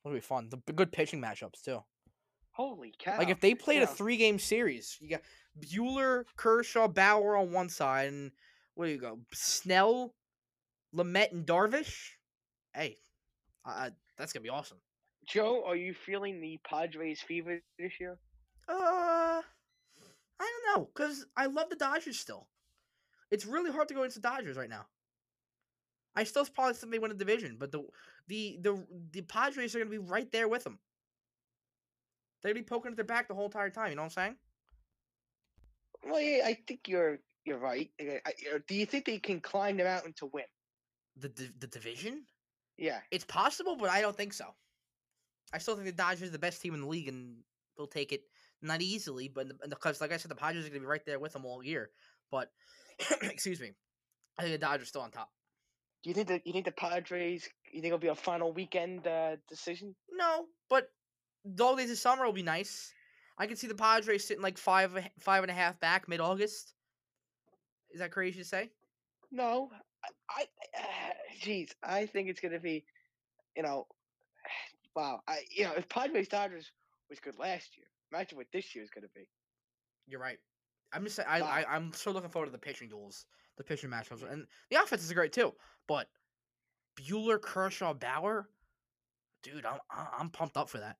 It'll 0.05 0.15
be 0.15 0.21
fun. 0.21 0.49
The 0.49 0.73
good 0.73 0.91
pitching 0.91 1.21
matchups 1.21 1.61
too. 1.63 1.83
Holy 2.53 2.93
cow! 2.99 3.17
Like 3.17 3.29
if 3.29 3.39
they 3.39 3.55
played 3.55 3.81
a 3.81 3.87
three 3.87 4.17
game 4.17 4.37
series, 4.39 4.97
you 4.99 5.09
got 5.09 5.21
Buehler, 5.59 6.23
Kershaw, 6.35 6.87
Bauer 6.87 7.35
on 7.35 7.51
one 7.51 7.69
side, 7.69 8.09
and 8.09 8.31
what 8.75 8.85
do 8.85 8.91
you 8.91 8.97
go? 8.97 9.19
Snell, 9.33 10.13
Lamet, 10.95 11.31
and 11.31 11.45
Darvish. 11.45 12.11
Hey, 12.73 12.97
uh, 13.65 13.89
that's 14.17 14.33
gonna 14.33 14.43
be 14.43 14.49
awesome. 14.49 14.77
Joe, 15.27 15.63
are 15.65 15.75
you 15.75 15.93
feeling 15.93 16.41
the 16.41 16.59
Padres 16.63 17.21
fever 17.21 17.59
this 17.77 17.93
year? 17.99 18.17
Uh, 18.67 19.41
I 19.41 19.41
don't 20.39 20.75
know, 20.75 20.89
cause 20.93 21.25
I 21.35 21.45
love 21.45 21.69
the 21.69 21.75
Dodgers 21.75 22.19
still. 22.19 22.47
It's 23.29 23.45
really 23.45 23.71
hard 23.71 23.87
to 23.89 23.93
go 23.93 24.03
into 24.03 24.19
Dodgers 24.19 24.57
right 24.57 24.69
now. 24.69 24.87
I 26.15 26.23
still 26.23 26.45
probably 26.45 26.73
think 26.73 26.91
they 26.91 26.99
win 26.99 27.09
the 27.11 27.17
division, 27.17 27.57
but 27.59 27.71
the 27.71 27.85
the 28.27 28.57
the 28.61 28.85
the 29.11 29.21
Padres 29.21 29.75
are 29.75 29.79
gonna 29.79 29.89
be 29.89 29.97
right 29.97 30.29
there 30.31 30.47
with 30.47 30.63
them. 30.63 30.79
They're 32.41 32.53
gonna 32.53 32.63
be 32.63 32.67
poking 32.67 32.91
at 32.91 32.97
their 32.97 33.05
back 33.05 33.27
the 33.27 33.33
whole 33.33 33.45
entire 33.45 33.69
time. 33.69 33.89
You 33.89 33.95
know 33.95 34.01
what 34.01 34.17
I'm 34.17 34.23
saying? 34.23 34.35
Well, 36.05 36.19
yeah, 36.21 36.43
I 36.45 36.57
think 36.67 36.87
you're 36.87 37.19
you're 37.45 37.59
right. 37.59 37.89
I- 37.99 38.55
uh, 38.55 38.59
Do 38.67 38.75
you 38.75 38.85
think 38.85 39.05
they 39.05 39.19
can 39.19 39.39
climb 39.41 39.77
the 39.77 39.83
mountain 39.83 40.13
to 40.17 40.27
win? 40.27 40.45
The 41.17 41.29
the, 41.29 41.49
the 41.59 41.67
division. 41.67 42.25
Yeah. 42.77 42.99
It's 43.11 43.25
possible, 43.25 43.75
but 43.75 43.89
I 43.89 44.01
don't 44.01 44.15
think 44.15 44.33
so. 44.33 44.45
I 45.53 45.57
still 45.59 45.75
think 45.75 45.85
the 45.85 45.91
Dodgers 45.91 46.29
are 46.29 46.31
the 46.31 46.39
best 46.39 46.61
team 46.61 46.73
in 46.73 46.81
the 46.81 46.87
league, 46.87 47.07
and 47.09 47.37
they'll 47.77 47.87
take 47.87 48.11
it 48.11 48.23
not 48.61 48.81
easily, 48.81 49.27
but 49.27 49.47
because, 49.69 49.99
like 50.01 50.11
I 50.11 50.17
said, 50.17 50.31
the 50.31 50.35
Padres 50.35 50.65
are 50.65 50.69
going 50.69 50.81
to 50.81 50.85
be 50.85 50.85
right 50.85 51.05
there 51.05 51.19
with 51.19 51.33
them 51.33 51.45
all 51.45 51.63
year. 51.63 51.89
But 52.31 52.51
excuse 53.21 53.59
me, 53.59 53.71
I 54.37 54.43
think 54.43 54.53
the 54.53 54.65
Dodgers 54.65 54.83
are 54.83 54.87
still 54.87 55.01
on 55.01 55.11
top. 55.11 55.29
Do 56.03 56.09
you 56.09 56.13
think 56.15 56.29
that 56.29 56.47
you 56.47 56.53
think 56.53 56.65
the 56.65 56.71
Padres? 56.71 57.47
You 57.71 57.81
think 57.81 57.87
it'll 57.87 57.99
be 57.99 58.07
a 58.07 58.15
final 58.15 58.51
weekend 58.53 59.05
uh, 59.05 59.35
decision? 59.47 59.95
No, 60.11 60.45
but 60.69 60.89
dog 61.55 61.77
days 61.77 61.91
of 61.91 61.97
summer 61.97 62.25
will 62.25 62.33
be 62.33 62.43
nice. 62.43 62.91
I 63.41 63.47
can 63.47 63.55
see 63.55 63.65
the 63.65 63.73
Padres 63.73 64.23
sitting 64.23 64.43
like 64.43 64.59
five 64.59 64.95
five 65.17 65.41
and 65.41 65.49
a 65.49 65.53
half 65.55 65.79
back 65.79 66.07
mid 66.07 66.19
August. 66.19 66.75
Is 67.91 67.99
that 67.99 68.11
crazy 68.11 68.37
to 68.37 68.45
say? 68.45 68.69
No, 69.31 69.71
I, 70.29 70.43
I 70.77 70.83
jeez, 71.43 71.71
I 71.83 72.05
think 72.05 72.29
it's 72.29 72.39
gonna 72.39 72.59
be, 72.59 72.85
you 73.57 73.63
know, 73.63 73.87
wow. 74.95 75.21
I 75.27 75.39
you 75.49 75.63
know 75.63 75.73
if 75.75 75.89
Padres 75.89 76.27
Dodgers 76.27 76.71
was 77.09 77.19
good 77.19 77.39
last 77.39 77.75
year, 77.75 77.87
imagine 78.11 78.37
what 78.37 78.45
this 78.53 78.75
year 78.75 78.83
is 78.83 78.91
gonna 78.91 79.07
be. 79.15 79.27
You're 80.05 80.21
right. 80.21 80.37
I'm 80.93 81.03
just. 81.03 81.19
I, 81.19 81.41
Wow. 81.41 81.47
I 81.47 81.65
I'm 81.67 81.93
so 81.93 82.11
looking 82.11 82.29
forward 82.29 82.45
to 82.45 82.51
the 82.51 82.59
pitching 82.59 82.89
duels, 82.89 83.25
the 83.57 83.63
pitching 83.63 83.89
matchups, 83.89 84.31
and 84.31 84.45
the 84.69 84.75
offense 84.75 85.03
is 85.03 85.11
great 85.13 85.33
too. 85.33 85.51
But 85.87 86.07
Buehler, 86.95 87.41
Kershaw, 87.41 87.95
Bauer, 87.95 88.49
dude, 89.41 89.65
I'm 89.65 89.79
I'm 89.89 90.29
pumped 90.29 90.57
up 90.57 90.69
for 90.69 90.77
that. 90.77 90.97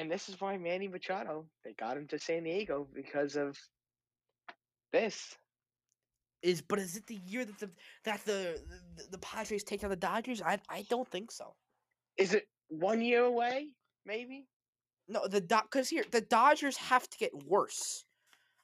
And 0.00 0.10
this 0.10 0.30
is 0.30 0.40
why 0.40 0.56
Manny 0.56 0.88
Machado 0.88 1.44
they 1.62 1.74
got 1.74 1.98
him 1.98 2.06
to 2.06 2.18
San 2.18 2.44
Diego 2.44 2.88
because 2.94 3.36
of 3.36 3.58
this. 4.94 5.36
Is 6.40 6.62
but 6.62 6.78
is 6.78 6.96
it 6.96 7.06
the 7.06 7.20
year 7.26 7.44
that 7.44 7.58
the 7.58 7.70
that 8.04 8.24
the 8.24 8.58
the, 8.96 9.08
the 9.10 9.18
Padres 9.18 9.62
take 9.62 9.82
down 9.82 9.90
the 9.90 9.96
Dodgers? 9.96 10.40
I 10.40 10.58
I 10.70 10.86
don't 10.88 11.06
think 11.10 11.30
so. 11.30 11.54
Is 12.16 12.32
it 12.32 12.48
one 12.68 13.02
year 13.02 13.24
away? 13.24 13.68
Maybe. 14.06 14.46
No, 15.06 15.28
the 15.28 15.42
because 15.42 15.90
here 15.90 16.04
the 16.10 16.22
Dodgers 16.22 16.78
have 16.78 17.06
to 17.10 17.18
get 17.18 17.32
worse. 17.46 18.06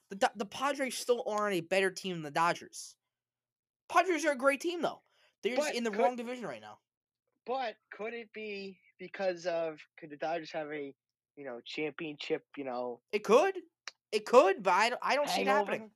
The 0.09 0.17
Do- 0.17 0.37
the 0.37 0.47
Padres 0.47 0.97
still 0.97 1.23
aren't 1.27 1.57
a 1.57 1.61
better 1.61 1.91
team 1.91 2.15
than 2.15 2.23
the 2.23 2.31
Dodgers. 2.31 2.97
Padres 3.91 4.25
are 4.25 4.33
a 4.33 4.39
great 4.39 4.63
team 4.63 4.81
though. 4.81 5.03
They're 5.43 5.57
just 5.57 5.75
in 5.75 5.85
the 5.85 5.91
could- 5.91 6.01
wrong 6.01 6.17
division 6.17 6.47
right 6.47 6.63
now. 6.63 6.79
But 7.45 7.77
could 7.93 8.15
it 8.15 8.33
be 8.33 8.79
because 8.99 9.45
of 9.45 9.79
could 10.01 10.09
the 10.09 10.17
Dodgers 10.17 10.51
have 10.53 10.73
a 10.73 10.95
you 11.37 11.45
know 11.45 11.61
championship 11.65 12.45
you 12.57 12.65
know 12.65 13.01
It 13.13 13.25
could, 13.25 13.55
it 14.13 14.25
could, 14.25 14.63
but 14.63 14.73
I 14.73 14.91
don't 14.91 15.01
I 15.03 15.15
don't 15.17 15.29
see 15.29 15.43
it 15.43 15.47
happening. 15.47 15.91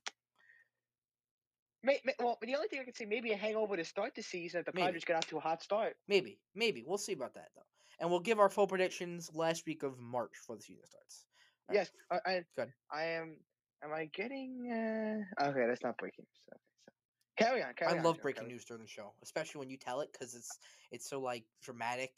May, 1.83 1.99
may, 2.05 2.13
well, 2.19 2.37
the 2.41 2.55
only 2.55 2.67
thing 2.67 2.79
I 2.79 2.83
can 2.83 2.93
say 2.93 3.05
maybe 3.05 3.31
a 3.31 3.37
hangover 3.37 3.75
to 3.75 3.83
start 3.83 4.13
the 4.13 4.21
season 4.21 4.59
if 4.59 4.65
the 4.67 4.71
Maybe. 4.75 4.85
Padres 4.85 5.03
get 5.03 5.15
off 5.15 5.27
to 5.29 5.37
a 5.37 5.39
hot 5.39 5.63
start. 5.63 5.95
Maybe, 6.07 6.37
maybe 6.53 6.83
we'll 6.85 6.99
see 6.99 7.13
about 7.13 7.33
that 7.33 7.47
though, 7.55 7.65
and 7.99 8.09
we'll 8.09 8.19
give 8.19 8.39
our 8.39 8.49
full 8.49 8.67
predictions 8.67 9.31
last 9.33 9.65
week 9.65 9.81
of 9.81 9.97
March 9.97 10.31
before 10.33 10.57
the 10.57 10.61
season 10.61 10.83
starts. 10.85 11.25
All 11.69 11.75
right. 11.75 11.79
Yes, 11.79 11.91
I, 12.11 12.31
I, 12.31 12.43
Good. 12.55 12.71
I 12.91 13.03
am. 13.05 13.37
Am 13.83 13.91
I 13.91 14.05
getting? 14.13 15.25
Uh, 15.39 15.43
okay, 15.47 15.65
that's 15.67 15.81
not 15.81 15.97
breaking 15.97 16.25
news. 16.25 16.43
So 16.47 16.93
carry 17.35 17.63
on. 17.63 17.73
Carry 17.73 17.93
I 17.93 17.97
on, 17.97 18.03
love 18.03 18.17
Joe, 18.17 18.21
breaking 18.21 18.47
news 18.47 18.63
during 18.63 18.83
the 18.83 18.87
show, 18.89 19.13
especially 19.23 19.57
when 19.57 19.69
you 19.71 19.77
tell 19.77 20.01
it 20.01 20.09
because 20.11 20.35
it's 20.35 20.59
it's 20.91 21.09
so 21.09 21.19
like 21.19 21.45
dramatic, 21.63 22.11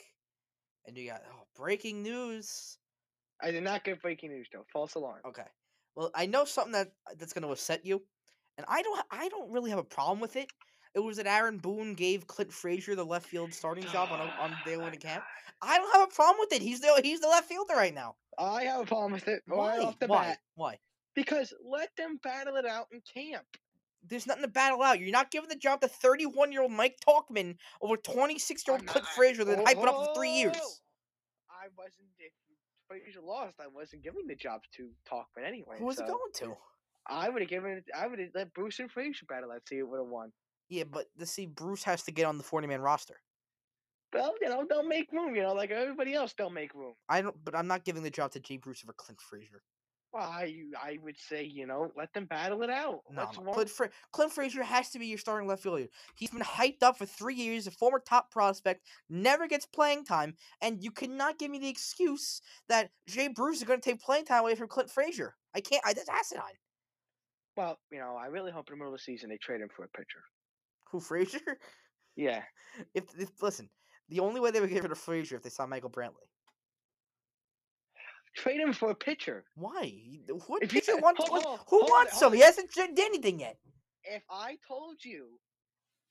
and 0.85 0.97
you 0.97 1.09
got 1.09 1.21
oh 1.31 1.43
breaking 1.55 2.03
news. 2.03 2.79
I 3.41 3.51
did 3.51 3.63
not 3.63 3.83
get 3.83 4.01
breaking 4.01 4.31
news 4.31 4.47
though. 4.51 4.65
False 4.71 4.95
alarm. 4.95 5.21
Okay, 5.25 5.47
well 5.95 6.11
I 6.15 6.25
know 6.25 6.45
something 6.45 6.73
that 6.73 6.91
that's 7.17 7.33
gonna 7.33 7.49
upset 7.49 7.85
you, 7.85 8.01
and 8.57 8.65
I 8.69 8.81
don't 8.81 9.05
I 9.11 9.29
don't 9.29 9.51
really 9.51 9.69
have 9.69 9.79
a 9.79 9.83
problem 9.83 10.19
with 10.19 10.35
it. 10.35 10.49
It 10.95 10.99
was 10.99 11.17
that 11.17 11.25
Aaron 11.25 11.57
Boone 11.57 11.95
gave 11.95 12.27
Clint 12.27 12.53
Frazier 12.53 12.95
the 12.95 13.03
left 13.03 13.25
field 13.25 13.53
starting 13.53 13.85
job 13.85 14.09
on 14.11 14.21
on 14.21 14.55
day 14.65 14.77
one 14.77 14.93
of 14.93 14.99
camp. 14.99 15.23
I 15.61 15.77
don't 15.77 15.91
have 15.93 16.07
a 16.09 16.13
problem 16.13 16.37
with 16.39 16.53
it. 16.53 16.61
He's 16.61 16.81
the 16.81 17.01
he's 17.03 17.19
the 17.19 17.27
left 17.27 17.47
fielder 17.47 17.73
right 17.73 17.93
now. 17.93 18.15
I 18.37 18.63
have 18.63 18.81
a 18.81 18.85
problem 18.85 19.13
with 19.13 19.27
it 19.27 19.43
Why? 19.47 19.77
right 19.77 19.85
off 19.85 19.99
the 19.99 20.07
Why? 20.07 20.25
bat 20.25 20.37
Why? 20.55 20.77
because 21.15 21.53
let 21.63 21.89
them 21.97 22.19
battle 22.23 22.55
it 22.55 22.65
out 22.65 22.87
in 22.91 23.01
camp. 23.01 23.45
There's 24.05 24.27
nothing 24.27 24.43
to 24.43 24.49
battle 24.49 24.81
out. 24.81 24.99
You're 24.99 25.11
not 25.11 25.31
giving 25.31 25.49
the 25.49 25.55
job 25.55 25.81
to 25.81 25.87
31 25.87 26.51
year 26.51 26.63
old 26.63 26.71
Mike 26.71 26.97
Tauchman 27.07 27.55
over 27.81 27.95
26 27.95 28.67
year 28.67 28.75
old 28.75 28.85
Clint 28.85 29.07
Frazier 29.07 29.45
that 29.45 29.59
oh, 29.59 29.63
hyped 29.63 29.81
it 29.81 29.87
up 29.87 30.05
for 30.05 30.15
three 30.15 30.31
oh, 30.31 30.37
years. 30.37 30.55
oh, 30.57 30.73
I 31.49 31.67
wasn't. 31.77 32.07
Frazier 32.87 33.21
lost, 33.21 33.55
I 33.59 33.67
wasn't 33.67 34.03
giving 34.03 34.27
the 34.27 34.35
job 34.35 34.61
to 34.77 34.89
Tauchman 35.09 35.47
anyway. 35.47 35.77
Who 35.79 35.85
was 35.85 35.97
so 35.97 36.05
it 36.05 36.07
going 36.07 36.31
to? 36.35 36.57
I 37.07 37.29
would 37.29 37.41
have 37.41 37.49
given 37.49 37.71
it. 37.71 37.85
I 37.97 38.07
would 38.07 38.19
have 38.19 38.29
let 38.33 38.53
Bruce 38.53 38.79
and 38.79 38.91
Frazier 38.91 39.25
battle. 39.27 39.51
I'd 39.51 39.67
see 39.67 39.79
who 39.79 39.87
would 39.87 39.99
have 39.99 40.07
won. 40.07 40.31
Yeah, 40.69 40.85
but 40.85 41.07
to 41.19 41.25
see 41.25 41.45
Bruce 41.45 41.83
has 41.83 42.03
to 42.03 42.11
get 42.11 42.25
on 42.25 42.37
the 42.37 42.43
40 42.43 42.67
man 42.67 42.81
roster. 42.81 43.19
Well, 44.13 44.33
you 44.41 44.47
know, 44.47 44.63
don't 44.65 44.87
make 44.87 45.11
room. 45.11 45.35
You 45.35 45.41
know, 45.43 45.53
like 45.53 45.71
everybody 45.71 46.13
else, 46.13 46.33
don't 46.33 46.53
make 46.53 46.73
room. 46.73 46.93
I 47.09 47.21
don't, 47.21 47.35
but 47.43 47.55
I'm 47.55 47.67
not 47.67 47.83
giving 47.83 48.03
the 48.03 48.09
job 48.09 48.31
to 48.31 48.39
Jay 48.39 48.57
Bruce 48.57 48.83
over 48.85 48.93
Clint 48.93 49.19
Frazier. 49.21 49.63
Well, 50.13 50.29
I, 50.29 50.53
I 50.79 50.99
would 51.01 51.17
say, 51.17 51.43
you 51.43 51.65
know, 51.65 51.91
let 51.97 52.13
them 52.13 52.25
battle 52.25 52.61
it 52.61 52.69
out. 52.69 53.01
No, 53.11 53.23
Let's 53.23 53.39
no. 53.39 53.51
Clint, 53.51 53.69
Fra- 53.69 53.89
Clint 54.11 54.31
Frazier 54.31 54.61
has 54.61 54.91
to 54.91 54.99
be 54.99 55.07
your 55.07 55.17
starting 55.17 55.47
left 55.47 55.63
fielder. 55.63 55.87
He's 56.15 56.29
been 56.29 56.41
hyped 56.41 56.83
up 56.83 56.99
for 56.99 57.07
three 57.07 57.33
years, 57.33 57.65
a 57.65 57.71
former 57.71 57.99
top 57.99 58.29
prospect, 58.29 58.85
never 59.09 59.47
gets 59.47 59.65
playing 59.65 60.05
time, 60.05 60.35
and 60.61 60.83
you 60.83 60.91
cannot 60.91 61.39
give 61.39 61.49
me 61.49 61.57
the 61.57 61.67
excuse 61.67 62.41
that 62.69 62.91
Jay 63.07 63.27
Bruce 63.27 63.57
is 63.57 63.63
going 63.63 63.81
to 63.81 63.89
take 63.89 64.01
playing 64.01 64.25
time 64.25 64.41
away 64.41 64.53
from 64.53 64.67
Clint 64.67 64.91
Frazier. 64.91 65.35
I 65.55 65.61
can't. 65.61 65.81
I 65.83 65.93
that's 65.93 66.09
asinine. 66.09 66.57
Well, 67.57 67.79
you 67.91 67.97
know, 67.97 68.15
I 68.15 68.27
really 68.27 68.51
hope 68.51 68.69
in 68.69 68.73
the 68.73 68.77
middle 68.77 68.93
of 68.93 68.99
the 68.99 69.03
season 69.03 69.29
they 69.29 69.37
trade 69.37 69.61
him 69.61 69.69
for 69.75 69.83
a 69.83 69.89
pitcher. 69.89 70.21
Who 70.91 70.99
Frazier? 70.99 71.57
Yeah. 72.15 72.43
If, 72.95 73.03
if 73.19 73.29
listen, 73.39 73.69
the 74.09 74.19
only 74.19 74.39
way 74.39 74.49
they 74.49 74.59
would 74.59 74.71
get 74.71 74.81
rid 74.81 74.91
of 74.91 74.97
Frazier 74.97 75.35
if 75.35 75.43
they 75.43 75.51
saw 75.51 75.67
Michael 75.67 75.91
Brantley. 75.91 76.25
Trade 78.35 78.59
him 78.61 78.73
for 78.73 78.89
a 78.91 78.95
pitcher. 78.95 79.45
Why? 79.55 79.93
What 80.47 80.63
If 80.63 80.71
pitcher 80.71 80.97
wants? 80.97 81.23
hold- 81.27 81.43
hold- 81.43 81.59
who 81.69 81.79
hold 81.81 81.89
wants 81.89 82.21
him? 82.21 82.33
He 82.33 82.39
hasn't 82.39 82.71
done 82.73 82.95
anything 82.97 83.39
yet. 83.39 83.57
If 84.03 84.23
I 84.29 84.57
told 84.67 85.03
you 85.03 85.39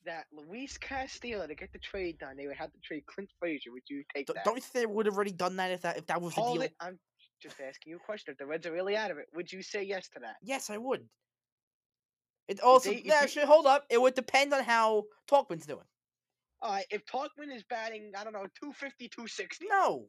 that 0.04 0.26
Luis 0.32 0.78
Castillo 0.78 1.46
to 1.46 1.54
get 1.54 1.72
the 1.72 1.78
trade 1.78 2.18
done, 2.18 2.36
they 2.36 2.46
would 2.46 2.56
have 2.56 2.72
to 2.72 2.78
trade 2.80 3.04
Clint 3.06 3.30
Frazier, 3.38 3.72
would 3.72 3.82
you 3.88 4.04
take 4.14 4.26
D- 4.26 4.32
that? 4.34 4.44
Don't 4.44 4.56
you 4.56 4.62
think 4.62 4.72
they 4.72 4.86
would 4.86 5.06
have 5.06 5.14
already 5.16 5.32
done 5.32 5.56
that 5.56 5.70
if 5.72 5.82
that 5.82 5.96
if 5.98 6.06
that 6.06 6.20
was 6.22 6.34
the 6.34 6.40
deal? 6.42 6.62
it. 6.62 6.74
I'm 6.80 6.98
just 7.40 7.60
asking 7.60 7.90
you 7.90 7.96
a 7.96 8.00
question. 8.00 8.32
If 8.32 8.38
the 8.38 8.46
Reds 8.46 8.66
are 8.66 8.72
really 8.72 8.96
out 8.96 9.10
of 9.10 9.18
it, 9.18 9.26
would 9.34 9.52
you 9.52 9.62
say 9.62 9.82
yes 9.82 10.08
to 10.10 10.20
that? 10.20 10.36
Yes, 10.42 10.70
I 10.70 10.78
would. 10.78 11.08
It 12.48 12.60
also 12.60 12.90
they- 12.90 12.98
if 12.98 13.12
actually, 13.12 13.46
hold 13.46 13.66
up. 13.66 13.84
It 13.90 14.00
would 14.00 14.14
depend 14.14 14.52
on 14.54 14.62
how 14.62 15.04
Tauchman's 15.28 15.66
doing. 15.66 15.86
All 16.60 16.70
right. 16.72 16.86
If 16.90 17.04
Tauchman 17.06 17.52
is 17.54 17.64
batting, 17.64 18.12
I 18.16 18.22
don't 18.24 18.32
know, 18.32 18.46
250, 18.60 19.08
260. 19.08 19.66
No, 19.68 20.08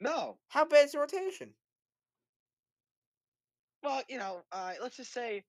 No. 0.00 0.38
how 0.48 0.64
bad's 0.64 0.92
the 0.92 0.98
rotation? 0.98 1.54
Well, 3.82 4.02
you 4.08 4.18
know, 4.18 4.42
uh, 4.52 4.72
let's 4.82 4.96
just 4.96 5.12
say, 5.12 5.44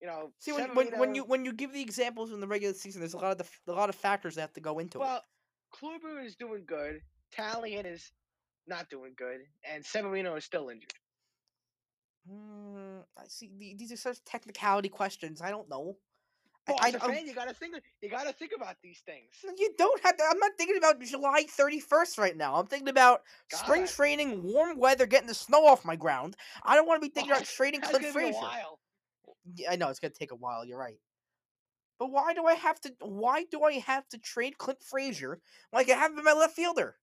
you 0.00 0.06
know, 0.08 0.32
See, 0.38 0.52
when, 0.52 0.74
when, 0.74 0.98
when 0.98 1.14
you 1.14 1.22
when 1.24 1.44
you 1.44 1.52
give 1.52 1.72
the 1.72 1.80
examples 1.80 2.32
in 2.32 2.40
the 2.40 2.46
regular 2.46 2.74
season, 2.74 3.00
there's 3.00 3.14
a 3.14 3.18
lot 3.18 3.38
of 3.40 3.50
the, 3.66 3.72
a 3.72 3.74
lot 3.74 3.88
of 3.88 3.94
factors 3.94 4.34
that 4.34 4.40
have 4.40 4.52
to 4.54 4.60
go 4.60 4.78
into 4.80 4.98
it. 4.98 5.02
Well, 5.02 5.22
Kluber 5.74 6.24
is 6.24 6.34
doing 6.34 6.64
good. 6.66 7.00
Taillon 7.36 7.86
is 7.86 8.10
not 8.66 8.88
doing 8.90 9.14
good, 9.16 9.40
and 9.64 9.84
Severino 9.84 10.34
is 10.34 10.44
still 10.44 10.68
injured. 10.70 10.92
Mm, 12.30 13.04
I 13.16 13.22
see. 13.28 13.50
the- 13.56 13.74
These 13.78 13.92
are 13.92 13.96
such 13.96 14.22
technicality 14.24 14.88
questions. 14.88 15.40
I 15.40 15.50
don't 15.50 15.68
know. 15.68 15.96
I- 16.66 16.70
Well, 16.72 16.78
I- 16.80 16.88
as 16.88 16.94
a 16.94 17.02
I'm- 17.02 17.10
fan, 17.14 17.26
you 17.26 17.34
gotta 17.34 17.54
think. 17.54 17.74
You 18.00 18.08
gotta 18.08 18.32
think 18.32 18.52
about 18.54 18.76
these 18.82 19.00
things. 19.00 19.34
You 19.58 19.74
don't 19.76 20.00
have 20.02 20.16
to. 20.16 20.24
I'm 20.30 20.38
not 20.38 20.52
thinking 20.56 20.76
about 20.76 21.00
July 21.00 21.44
31st 21.44 22.18
right 22.18 22.36
now. 22.36 22.54
I'm 22.54 22.66
thinking 22.66 22.88
about 22.88 23.22
spring 23.50 23.86
training, 23.86 24.42
warm 24.44 24.78
weather, 24.78 25.06
getting 25.06 25.26
the 25.26 25.34
snow 25.34 25.66
off 25.66 25.84
my 25.84 25.96
ground. 25.96 26.36
I 26.62 26.76
don't 26.76 26.86
want 26.86 27.02
to 27.02 27.08
be 27.08 27.12
thinking 27.12 27.32
about 27.32 27.44
trading 27.46 27.80
Clint 27.80 27.94
gonna 28.02 28.04
be 28.04 28.08
a 28.10 28.12
Frazier. 28.12 28.48
Yeah, 29.54 29.72
I 29.72 29.76
know 29.76 29.88
it's 29.88 29.98
gonna 29.98 30.14
take 30.14 30.30
a 30.30 30.36
while. 30.36 30.64
You're 30.64 30.78
right. 30.78 31.00
But 31.98 32.10
why 32.10 32.32
do 32.34 32.46
I 32.46 32.54
have 32.54 32.80
to? 32.82 32.94
Why 33.00 33.44
do 33.44 33.62
I 33.64 33.74
have 33.74 34.08
to 34.10 34.18
trade 34.18 34.58
Clint 34.58 34.82
Frazier 34.82 35.40
like 35.72 35.88
I 35.90 35.94
have 35.96 36.14
been 36.14 36.24
my 36.24 36.32
left 36.32 36.54
fielder? 36.54 36.96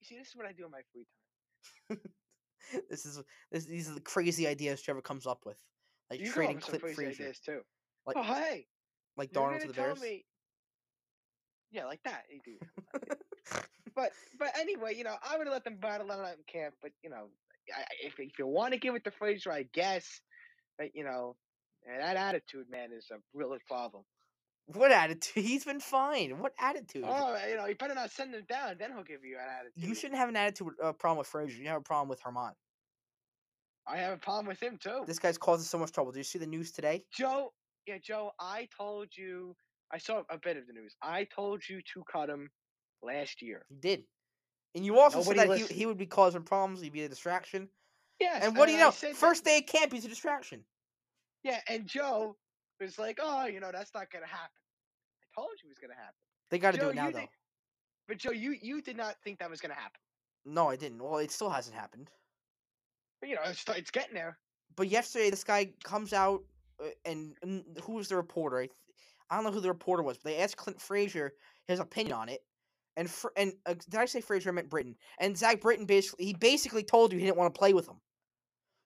You 0.00 0.06
see, 0.06 0.18
this 0.18 0.28
is 0.28 0.36
what 0.36 0.46
I 0.46 0.52
do 0.52 0.64
in 0.66 0.70
my 0.70 0.82
free 0.92 1.06
time. 1.88 2.00
This 2.90 3.06
is 3.06 3.22
this. 3.50 3.64
These 3.64 3.88
are 3.88 3.94
the 3.94 4.00
crazy 4.00 4.46
ideas 4.46 4.82
Trevor 4.82 5.00
comes 5.00 5.26
up 5.26 5.46
with, 5.46 5.56
like 6.10 6.20
You 6.20 6.30
trading 6.30 6.58
Clint 6.60 6.82
Frazier, 6.82 7.08
ideas 7.22 7.40
too. 7.40 7.62
like 8.06 8.16
oh, 8.18 8.22
hey, 8.22 8.66
like 9.18 9.30
you're 9.34 9.42
Darnold 9.42 9.58
gonna 9.60 9.66
the 9.66 9.72
Bears. 9.74 10.00
me? 10.00 10.24
Yeah, 11.70 11.84
like 11.86 12.02
that. 12.04 12.24
You 12.30 12.40
do. 12.44 12.58
but 13.94 14.12
but 14.38 14.48
anyway, 14.58 14.94
you 14.96 15.04
know, 15.04 15.16
I 15.22 15.36
would 15.36 15.46
have 15.46 15.52
let 15.52 15.64
them 15.64 15.76
battle 15.76 16.10
it 16.10 16.14
out 16.18 16.36
in 16.36 16.44
camp. 16.50 16.74
But 16.80 16.92
you 17.02 17.10
know, 17.10 17.28
I, 17.76 17.80
I- 17.82 18.06
if 18.06 18.18
if 18.18 18.38
you 18.38 18.46
want 18.46 18.72
to 18.72 18.78
give 18.78 18.94
it 18.94 19.04
to 19.04 19.10
Frazier, 19.10 19.52
I 19.52 19.64
guess. 19.74 20.20
But 20.78 20.94
you 20.94 21.04
know, 21.04 21.36
that 21.86 22.16
attitude, 22.16 22.66
man, 22.70 22.90
is 22.96 23.08
a 23.10 23.16
real 23.34 23.56
problem. 23.66 24.04
What 24.66 24.92
attitude? 24.92 25.44
He's 25.44 25.64
been 25.64 25.80
fine. 25.80 26.38
What 26.38 26.52
attitude? 26.58 27.04
Oh, 27.06 27.36
you 27.48 27.56
know, 27.56 27.66
you 27.66 27.74
better 27.74 27.94
not 27.94 28.10
send 28.10 28.34
him 28.34 28.44
down. 28.48 28.76
Then 28.78 28.92
he'll 28.92 29.02
give 29.02 29.24
you 29.24 29.36
an 29.36 29.46
attitude. 29.60 29.88
you 29.88 29.94
shouldn't 29.94 30.18
have 30.18 30.28
an 30.28 30.36
attitude 30.36 30.68
uh, 30.82 30.92
problem 30.92 31.18
with 31.18 31.26
Frazier. 31.26 31.60
You 31.62 31.68
have 31.68 31.78
a 31.78 31.82
problem 31.82 32.08
with 32.08 32.22
Germán. 32.22 32.52
I 33.86 33.96
have 33.96 34.12
a 34.12 34.18
problem 34.18 34.46
with 34.46 34.62
him 34.62 34.78
too. 34.78 35.04
This 35.06 35.18
guy's 35.18 35.38
causing 35.38 35.64
so 35.64 35.78
much 35.78 35.92
trouble. 35.92 36.12
Did 36.12 36.18
you 36.18 36.24
see 36.24 36.38
the 36.38 36.46
news 36.46 36.70
today? 36.72 37.04
Joe, 37.10 37.54
yeah, 37.88 37.98
Joe, 38.02 38.30
I 38.38 38.68
told 38.76 39.08
you. 39.16 39.56
I 39.90 39.96
saw 39.98 40.22
a 40.30 40.36
bit 40.38 40.58
of 40.58 40.66
the 40.66 40.74
news. 40.74 40.94
I 41.02 41.24
told 41.34 41.62
you 41.66 41.80
to 41.94 42.04
cut 42.12 42.28
him 42.28 42.50
last 43.02 43.40
year. 43.40 43.64
He 43.70 43.76
did. 43.76 44.04
And 44.74 44.84
you 44.84 44.98
also 44.98 45.20
Nobody 45.20 45.38
said 45.40 45.48
that 45.48 45.56
he, 45.56 45.62
listened. 45.62 45.78
he 45.78 45.86
would 45.86 45.96
be 45.96 46.06
causing 46.06 46.42
problems. 46.42 46.82
He'd 46.82 46.92
be 46.92 47.04
a 47.04 47.08
distraction. 47.08 47.68
Yes. 48.20 48.44
And 48.44 48.54
what 48.56 48.66
do 48.66 48.72
you 48.72 48.78
know? 48.78 48.90
said 48.90 49.12
that- 49.12 49.16
First 49.16 49.44
day 49.44 49.58
of 49.58 49.66
camp, 49.66 49.92
he's 49.92 50.04
a 50.04 50.08
distraction. 50.08 50.62
Yeah, 51.42 51.60
and 51.68 51.86
Joe 51.86 52.36
was 52.80 52.98
like, 52.98 53.18
"Oh, 53.22 53.46
you 53.46 53.60
know, 53.60 53.70
that's 53.72 53.94
not 53.94 54.10
gonna 54.10 54.26
happen." 54.26 54.60
I 55.22 55.40
told 55.40 55.52
you 55.62 55.68
it 55.68 55.70
was 55.70 55.78
gonna 55.78 55.94
happen. 55.94 56.14
They 56.50 56.58
got 56.58 56.72
to 56.74 56.80
do 56.80 56.88
it 56.90 56.96
now, 56.96 57.10
though. 57.10 57.18
think- 57.20 57.30
But 58.08 58.18
Joe, 58.18 58.32
you 58.32 58.52
you 58.60 58.82
did 58.82 58.96
not 58.96 59.16
think 59.22 59.38
that 59.38 59.48
was 59.48 59.60
gonna 59.60 59.74
happen. 59.74 60.00
No, 60.44 60.68
I 60.68 60.76
didn't. 60.76 61.02
Well, 61.02 61.18
it 61.18 61.30
still 61.30 61.48
hasn't 61.50 61.76
happened. 61.76 62.10
But 63.20 63.30
you 63.30 63.36
know, 63.36 63.42
it's 63.44 63.64
it's 63.68 63.90
getting 63.90 64.14
there. 64.14 64.38
But 64.76 64.88
yesterday, 64.88 65.30
this 65.30 65.44
guy 65.44 65.72
comes 65.82 66.12
out 66.12 66.44
and, 67.04 67.34
and 67.42 67.64
who 67.82 67.94
was 67.94 68.08
the 68.08 68.16
reporter? 68.16 68.58
I, 68.58 68.62
th- 68.62 68.72
I 69.30 69.36
don't 69.36 69.44
know 69.44 69.52
who 69.52 69.60
the 69.60 69.68
reporter 69.68 70.02
was, 70.02 70.18
but 70.18 70.30
they 70.30 70.38
asked 70.38 70.56
Clint 70.56 70.80
Frazier 70.80 71.32
his 71.66 71.80
opinion 71.80 72.14
on 72.14 72.28
it. 72.28 72.40
And 72.96 73.08
Fr- 73.08 73.28
and 73.36 73.52
uh, 73.66 73.74
did 73.74 74.00
I 74.00 74.06
say 74.06 74.20
Frazier? 74.20 74.50
I 74.50 74.52
meant 74.52 74.70
Britton. 74.70 74.96
And 75.20 75.36
Zach 75.36 75.60
Britton 75.60 75.86
basically 75.86 76.26
he 76.26 76.34
basically 76.34 76.82
told 76.82 77.12
you 77.12 77.18
he 77.18 77.24
didn't 77.24 77.38
want 77.38 77.54
to 77.54 77.58
play 77.58 77.72
with 77.72 77.88
him. 77.88 78.00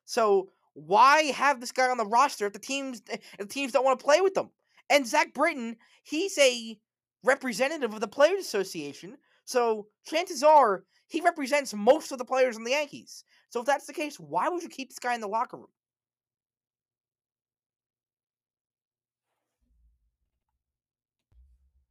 So 0.04 0.50
why 0.74 1.22
have 1.24 1.60
this 1.60 1.72
guy 1.72 1.88
on 1.88 1.96
the 1.96 2.06
roster 2.06 2.46
if 2.46 2.52
the 2.52 2.58
teams 2.58 3.02
if 3.10 3.38
the 3.38 3.46
teams 3.46 3.72
don't 3.72 3.84
want 3.84 3.98
to 3.98 4.04
play 4.04 4.20
with 4.20 4.34
them? 4.34 4.50
And 4.90 5.06
Zach 5.06 5.32
Britton, 5.32 5.76
he's 6.02 6.36
a 6.38 6.78
representative 7.24 7.94
of 7.94 8.00
the 8.00 8.08
Players 8.08 8.40
Association. 8.40 9.16
So 9.44 9.86
chances 10.04 10.42
are 10.42 10.84
he 11.06 11.20
represents 11.20 11.74
most 11.74 12.12
of 12.12 12.18
the 12.18 12.24
players 12.24 12.56
in 12.56 12.64
the 12.64 12.72
Yankees. 12.72 13.24
So 13.50 13.60
if 13.60 13.66
that's 13.66 13.86
the 13.86 13.92
case, 13.92 14.18
why 14.18 14.48
would 14.48 14.62
you 14.62 14.68
keep 14.68 14.90
this 14.90 14.98
guy 14.98 15.14
in 15.14 15.20
the 15.20 15.28
locker 15.28 15.56
room? 15.56 15.66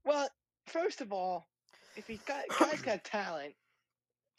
Well, 0.06 0.28
first 0.68 1.02
of 1.02 1.12
all, 1.12 1.48
if 1.96 2.08
he's 2.08 2.22
got 2.22 2.44
guy's 2.60 2.82
got 2.84 3.04
talent, 3.04 3.54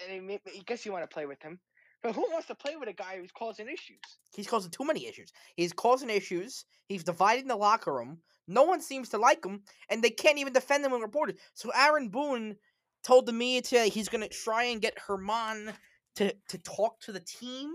and 0.01 0.13
he, 0.13 0.21
may- 0.21 0.41
I 0.47 0.63
guess 0.67 0.85
you 0.85 0.93
want 0.93 1.09
to 1.09 1.13
play 1.13 1.27
with 1.27 1.43
him. 1.43 1.61
But 2.03 2.17
who 2.17 2.23
wants 2.33 2.49
to 2.49 2.57
play 2.57 2.75
with 2.77 2.89
a 2.89 2.93
guy 2.93 3.19
who's 3.19 3.31
causing 3.31 3.69
issues? 3.69 4.01
He's 4.35 4.49
causing 4.49 4.73
too 4.73 4.85
many 4.85 5.07
issues. 5.07 5.33
He's 5.55 5.73
causing 5.73 6.11
issues. 6.11 6.65
He's 6.89 7.05
dividing 7.05 7.47
the 7.47 7.57
locker 7.57 7.95
room. 7.95 8.19
No 8.49 8.65
one 8.65 8.81
seems 8.81 9.11
to 9.11 9.19
like 9.19 9.45
him, 9.45 9.63
and 9.89 10.03
they 10.03 10.11
can't 10.11 10.39
even 10.39 10.53
defend 10.53 10.85
him 10.85 10.91
when 10.91 11.01
reported. 11.01 11.39
So 11.55 11.71
Aaron 11.71 12.09
Boone 12.09 12.57
told 13.05 13.27
the 13.27 13.33
media 13.33 13.63
today 13.63 13.89
he's 13.89 14.09
going 14.09 14.23
to 14.23 14.29
try 14.29 14.65
and 14.65 14.83
get 14.83 14.99
Germán 14.99 15.73
to 16.17 16.35
to 16.49 16.59
talk 16.59 17.01
to 17.03 17.13
the 17.13 17.21
team, 17.21 17.71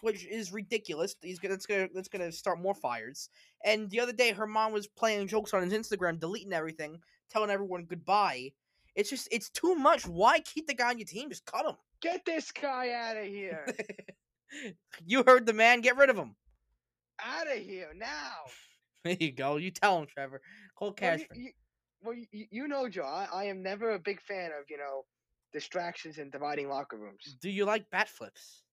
which 0.00 0.26
is 0.26 0.50
ridiculous. 0.50 1.14
He's 1.20 1.38
gonna 1.38 1.54
that's 1.54 1.66
gonna 1.66 1.88
that's 1.94 2.08
gonna 2.08 2.32
start 2.32 2.60
more 2.60 2.74
fires. 2.74 3.28
And 3.64 3.90
the 3.90 4.00
other 4.00 4.12
day, 4.12 4.32
Germán 4.32 4.72
was 4.72 4.86
playing 4.86 5.28
jokes 5.28 5.52
on 5.52 5.62
his 5.62 5.72
Instagram, 5.72 6.18
deleting 6.18 6.52
everything, 6.54 7.00
telling 7.30 7.50
everyone 7.50 7.84
goodbye. 7.84 8.52
It's 8.94 9.10
just 9.10 9.28
it's 9.30 9.50
too 9.50 9.74
much. 9.76 10.06
Why 10.06 10.40
keep 10.40 10.66
the 10.66 10.74
guy 10.74 10.90
on 10.90 10.98
your 10.98 11.06
team? 11.06 11.28
Just 11.28 11.44
cut 11.46 11.66
him. 11.66 11.76
Get 12.00 12.24
this 12.24 12.52
guy 12.52 12.92
out 12.92 13.16
of 13.16 13.24
here! 13.24 13.66
you 15.06 15.22
heard 15.26 15.46
the 15.46 15.52
man. 15.52 15.80
Get 15.80 15.96
rid 15.96 16.10
of 16.10 16.16
him. 16.16 16.36
out 17.20 17.46
of 17.50 17.58
here 17.58 17.92
now! 17.96 18.44
There 19.04 19.16
you 19.20 19.30
go. 19.32 19.56
You 19.56 19.70
tell 19.70 19.98
him, 20.00 20.06
Trevor. 20.06 20.40
Cole 20.76 20.94
Well, 21.00 21.16
you, 21.16 21.26
Cashman. 21.28 21.38
you, 21.38 21.50
well, 22.02 22.14
you, 22.32 22.46
you 22.50 22.68
know, 22.68 22.88
Joe, 22.88 23.04
I, 23.04 23.28
I 23.32 23.44
am 23.44 23.62
never 23.62 23.92
a 23.92 23.98
big 23.98 24.20
fan 24.20 24.50
of 24.58 24.64
you 24.68 24.76
know 24.76 25.04
distractions 25.52 26.18
and 26.18 26.32
dividing 26.32 26.68
locker 26.68 26.96
rooms. 26.96 27.36
Do 27.40 27.48
you 27.50 27.64
like 27.64 27.88
bat 27.90 28.08
flips? 28.08 28.64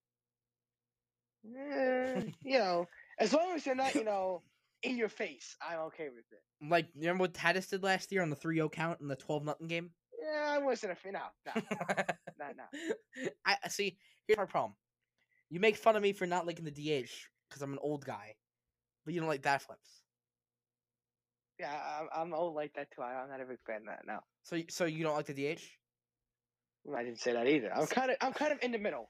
Eh, 1.46 2.24
you 2.44 2.58
know, 2.58 2.88
as 3.20 3.34
long 3.34 3.54
as 3.56 3.63
they're 3.63 3.76
not, 3.76 3.96
you 3.96 4.04
know, 4.12 4.41
in 4.86 4.98
your 4.98 5.10
face, 5.10 5.56
I'm 5.62 5.80
okay 5.88 6.10
with 6.10 6.26
it. 6.32 6.65
Mm, 6.65 6.71
like, 6.71 6.86
you 6.93 7.02
remember 7.02 7.24
what 7.24 7.34
Tatis 7.34 7.69
did 7.69 7.84
last 7.84 8.12
year 8.12 8.21
on 8.21 8.30
the 8.30 8.36
3 8.36 8.56
0 8.56 8.69
count 8.69 9.02
in 9.02 9.08
the 9.08 9.15
12 9.15 9.43
nothing 9.43 9.67
game? 9.67 9.91
Yeah, 10.21 10.45
I 10.48 10.58
wasn't 10.60 10.93
a 10.93 10.95
fan. 10.95 11.13
No, 11.13 11.21
no, 11.56 11.62
no, 12.39 12.45
no. 12.58 13.28
I 13.45 13.58
I- 13.63 13.67
see. 13.67 13.98
Here's 14.28 14.38
my 14.38 14.45
problem. 14.45 14.74
You 15.50 15.60
make 15.60 15.76
fun 15.76 15.95
of 15.95 16.02
me 16.02 16.13
for 16.13 16.26
not 16.26 16.48
liking 16.48 16.65
the 16.65 16.71
DH 16.71 17.12
because 17.50 17.62
I'm 17.62 17.74
an 17.74 17.80
old 17.82 18.04
guy, 18.06 18.36
but 19.06 19.13
you 19.13 19.19
don't 19.19 19.30
like 19.30 19.43
bat 19.43 19.62
flips. 19.62 20.02
Yeah, 21.60 21.71
I'm, 22.02 22.08
I'm 22.13 22.34
old 22.34 22.56
like 22.56 22.74
that 22.74 22.88
too. 22.91 23.02
I'm 23.04 23.30
not 23.30 23.39
a 23.41 23.45
big 23.45 23.60
fan 23.65 23.82
of 23.82 23.86
that. 23.88 24.02
No, 24.08 24.19
So, 24.43 24.62
so 24.69 24.86
you 24.86 25.04
don't 25.04 25.15
like 25.15 25.28
the 25.28 25.34
DH? 25.34 25.62
I 26.95 27.04
didn't 27.04 27.19
say 27.19 27.34
that 27.34 27.48
either. 27.48 27.71
I'm 27.74 27.88
kind 27.88 28.12
of, 28.12 28.17
I'm 28.21 28.34
kind 28.34 28.52
of 28.52 28.60
in 28.62 28.71
the 28.71 28.78
middle. 28.78 29.10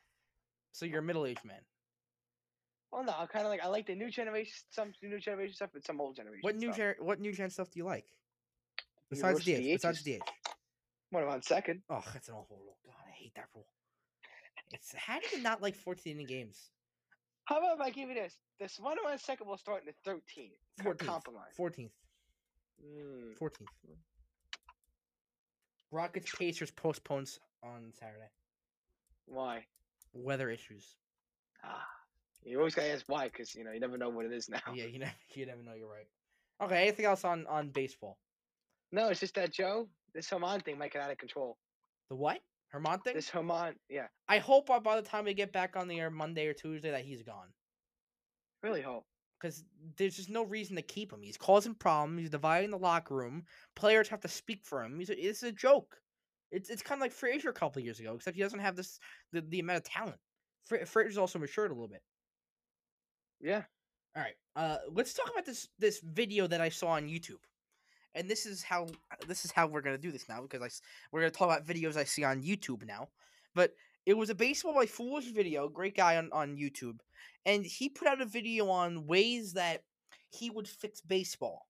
So 0.74 0.86
you're 0.86 1.00
a 1.00 1.04
middle 1.04 1.26
aged 1.26 1.44
man. 1.46 1.62
Well, 2.96 3.04
no, 3.04 3.14
I'm 3.20 3.28
kind 3.28 3.44
of 3.46 3.52
like 3.52 3.62
I 3.62 3.68
like 3.68 3.88
the 3.88 3.94
new 3.96 4.10
generation, 4.10 4.54
some 4.70 4.94
new 5.04 5.20
generation 5.20 5.54
stuff, 5.54 5.72
but 5.74 5.86
some 5.86 6.00
old 6.00 6.16
generation. 6.16 6.40
What 6.44 6.56
new 6.56 6.68
stuff. 6.68 6.78
gen- 6.78 6.96
what 7.00 7.20
new 7.20 7.34
gen 7.34 7.50
stuff 7.50 7.70
do 7.70 7.80
you 7.80 7.84
like? 7.84 8.06
Besides 9.10 9.44
the 9.44 9.56
DH. 9.56 9.74
Besides? 9.74 10.02
DH. 10.04 10.20
What 11.10 11.24
about 11.24 11.44
second? 11.44 11.82
Oh, 11.90 12.02
that's 12.14 12.30
an 12.30 12.36
awful 12.36 12.56
rule. 12.58 12.78
God, 12.86 12.96
I 13.06 13.12
hate 13.12 13.34
that 13.36 13.48
rule. 13.54 13.66
It's 14.72 14.96
how 14.96 15.20
do 15.20 15.26
you 15.36 15.44
not 15.44 15.62
like 15.62 15.76
14 15.76 16.14
inning 16.14 16.26
games? 16.26 16.70
How 17.44 17.58
about 17.58 17.76
if 17.76 17.82
I 17.82 17.90
give 17.90 18.08
you 18.08 18.16
this? 18.16 18.38
This 18.62 18.80
one 18.80 18.98
on 19.06 19.18
second 19.20 19.48
will 19.48 19.58
start 19.58 19.84
in 19.86 19.92
the 19.92 20.10
13th. 20.10 20.52
Co- 20.82 20.92
14th. 20.94 21.06
Compromise. 21.06 21.52
14th. 21.60 21.92
Mm. 22.82 23.38
14th. 23.38 23.68
Rockets 25.92 26.34
Pacers 26.34 26.72
postpones 26.72 27.40
on 27.62 27.92
Saturday. 27.92 28.30
Why? 29.26 29.66
Weather 30.14 30.50
issues. 30.50 30.96
Ah, 31.64 31.86
you 32.46 32.58
always 32.60 32.76
gotta 32.76 32.92
ask 32.92 33.04
why, 33.08 33.26
because 33.26 33.56
you 33.56 33.64
know 33.64 33.72
you 33.72 33.80
never 33.80 33.98
know 33.98 34.10
what 34.10 34.26
it 34.26 34.32
is 34.32 34.50
now. 34.50 34.60
Yeah, 34.74 34.86
you 34.86 35.00
never 35.00 35.12
you 35.36 35.46
never 35.46 35.64
know. 35.64 35.74
You're 35.74 35.90
right. 35.92 36.08
Okay. 36.64 36.84
Anything 36.84 37.06
else 37.06 37.24
on 37.26 37.46
on 37.48 37.70
baseball? 37.70 38.18
No, 38.92 39.10
it's 39.10 39.20
just 39.20 39.36
that 39.36 39.52
Joe, 39.52 39.90
this 40.14 40.30
Germán 40.30 40.64
thing 40.64 40.78
might 40.78 40.94
get 40.94 41.02
out 41.02 41.12
of 41.12 41.18
control. 41.18 41.58
The 42.10 42.16
what? 42.16 42.40
Germán 42.74 43.04
thing? 43.04 43.16
This 43.16 43.30
Germán, 43.30 43.74
yeah, 43.90 44.08
I 44.28 44.38
hope 44.38 44.68
by- 44.68 44.80
the 44.80 45.02
time 45.02 45.26
we 45.26 45.34
get 45.34 45.52
back 45.52 45.76
on 45.76 45.88
the 45.88 46.00
air 46.00 46.10
Monday 46.10 46.48
or 46.48 46.54
Tuesday 46.54 46.92
that 46.92 47.04
he's 47.04 47.24
gone. 47.24 47.48
really 48.64 48.82
hope. 48.82 49.06
Because 49.40 49.64
there's 49.98 50.16
just 50.16 50.30
no 50.30 50.44
reason 50.44 50.76
to 50.78 50.82
keep 50.82 51.12
him. 51.12 51.22
He's 51.22 51.38
causing 51.38 51.76
problems. 51.76 52.22
He's 52.22 52.30
dividing 52.30 52.72
the 52.72 52.78
locker 52.78 53.16
room. 53.16 53.44
Players 53.76 54.08
have 54.10 54.22
to 54.22 54.28
speak 54.28 54.62
for 54.64 54.82
him. 54.84 54.98
He's 54.98 55.10
a, 55.10 55.28
it's 55.28 55.44
a 55.44 55.52
joke. 55.52 55.96
It's 56.52 56.70
it's 56.70 56.82
kind 56.82 57.00
of 57.00 57.02
like 57.02 57.12
Frazier 57.12 57.50
a 57.50 57.54
couple 57.54 57.82
years 57.82 58.00
ago, 58.00 58.14
except 58.16 58.36
he 58.38 58.42
doesn't 58.44 58.60
have 58.60 58.76
this 58.76 59.00
the, 59.34 59.42
the 59.42 59.60
amount 59.60 59.78
of 59.80 59.84
talent. 59.84 60.18
Fra- 60.66 60.86
Frazier's 60.86 61.18
also 61.18 61.38
matured 61.38 61.72
a 61.72 61.74
little 61.74 61.90
bit. 61.90 62.02
Yeah. 63.40 63.64
All 64.16 64.24
right. 64.24 64.36
Uh, 64.56 64.78
let's 64.94 65.14
talk 65.14 65.30
about 65.30 65.46
this 65.46 65.68
this 65.80 66.00
video 66.00 66.48
that 66.48 66.62
I 66.62 66.70
saw 66.70 66.90
on 66.90 67.08
YouTube, 67.08 67.44
and 68.14 68.30
this 68.30 68.46
is 68.46 68.64
how 68.64 68.88
this 69.28 69.44
is 69.44 69.52
how 69.52 69.68
we're 69.68 69.82
gonna 69.82 69.98
do 69.98 70.12
this 70.12 70.30
now 70.30 70.42
because 70.42 70.62
I 70.62 70.70
we're 71.12 71.22
gonna 71.22 71.32
talk 71.32 71.50
about 71.50 71.68
videos 71.68 71.98
I 71.98 72.06
see 72.06 72.24
on 72.24 72.42
YouTube 72.42 72.86
now. 72.86 73.10
But 73.54 73.74
it 74.06 74.14
was 74.16 74.30
a 74.30 74.36
baseball 74.36 74.74
by 74.74 74.86
Foolish 74.86 75.32
video, 75.32 75.68
great 75.68 75.96
guy 75.96 76.16
on 76.18 76.30
on 76.32 76.56
YouTube, 76.56 77.00
and 77.46 77.66
he 77.66 77.90
put 77.90 78.08
out 78.08 78.22
a 78.22 78.26
video 78.26 78.70
on 78.70 79.08
ways 79.08 79.54
that 79.54 79.84
he 80.30 80.50
would 80.50 80.68
fix 80.68 81.02
baseball, 81.02 81.68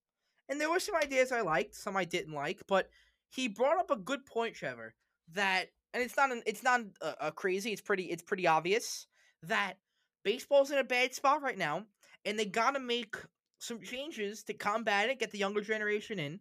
and 0.47 0.61
there 0.61 0.69
were 0.69 0.79
some 0.79 0.95
ideas 0.95 1.31
I 1.31 1.41
liked, 1.41 1.75
some 1.75 1.97
I 1.97 2.05
didn't 2.05 2.33
like, 2.33 2.61
but 2.67 2.89
he 3.29 3.47
brought 3.47 3.79
up 3.79 3.89
a 3.89 3.97
good 3.97 4.25
point, 4.25 4.55
Trevor. 4.55 4.93
That 5.33 5.69
and 5.95 6.03
it's 6.03 6.15
not 6.15 6.31
an, 6.31 6.43
it's 6.45 6.61
not 6.61 6.81
uh, 7.01 7.13
uh, 7.19 7.31
crazy. 7.31 7.71
It's 7.71 7.81
pretty 7.81 8.03
it's 8.03 8.21
pretty 8.21 8.45
obvious 8.45 9.07
that 9.43 9.77
baseball's 10.25 10.71
in 10.71 10.79
a 10.79 10.83
bad 10.83 11.13
spot 11.13 11.41
right 11.41 11.57
now 11.57 11.85
and 12.25 12.37
they 12.37 12.45
gotta 12.45 12.79
make 12.79 13.15
some 13.59 13.81
changes 13.81 14.43
to 14.43 14.53
combat 14.53 15.09
it, 15.09 15.19
get 15.19 15.31
the 15.31 15.37
younger 15.37 15.61
generation 15.61 16.19
in. 16.19 16.39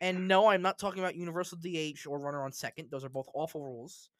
And 0.00 0.26
no, 0.26 0.48
I'm 0.48 0.62
not 0.62 0.78
talking 0.78 1.00
about 1.00 1.14
universal 1.14 1.58
DH 1.58 2.06
or 2.06 2.18
runner 2.18 2.44
on 2.44 2.52
second; 2.52 2.88
those 2.90 3.04
are 3.04 3.08
both 3.08 3.28
awful 3.34 3.62
rules. 3.62 4.10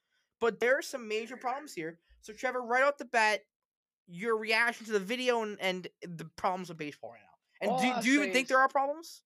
But 0.40 0.60
there 0.60 0.78
are 0.78 0.82
some 0.82 1.08
major 1.08 1.36
problems 1.36 1.72
here. 1.72 1.98
So, 2.20 2.32
Trevor, 2.32 2.62
right 2.62 2.84
off 2.84 2.96
the 2.96 3.06
bat, 3.06 3.40
your 4.06 4.36
reaction 4.36 4.86
to 4.86 4.92
the 4.92 5.00
video 5.00 5.42
and, 5.42 5.58
and 5.60 5.88
the 6.02 6.26
problems 6.36 6.68
with 6.68 6.78
baseball 6.78 7.10
right 7.10 7.20
now. 7.20 7.34
And 7.60 7.70
All 7.70 7.80
do, 7.80 7.88
I'll 7.88 8.02
do 8.02 8.08
you 8.08 8.20
even 8.20 8.32
think 8.32 8.44
is- 8.44 8.48
there 8.50 8.58
are 8.58 8.68
problems? 8.68 9.22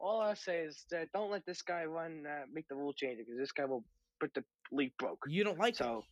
All 0.00 0.20
I 0.20 0.34
say 0.34 0.58
is 0.58 0.84
that 0.90 1.08
don't 1.12 1.30
let 1.30 1.46
this 1.46 1.62
guy 1.62 1.84
run, 1.84 2.26
uh, 2.26 2.44
make 2.52 2.68
the 2.68 2.74
rule 2.74 2.92
change 2.92 3.18
because 3.18 3.38
this 3.38 3.52
guy 3.52 3.64
will 3.64 3.84
put 4.20 4.34
the 4.34 4.44
league 4.72 4.92
broke. 4.98 5.24
You 5.28 5.44
don't 5.44 5.58
like. 5.58 5.76
So, 5.76 6.04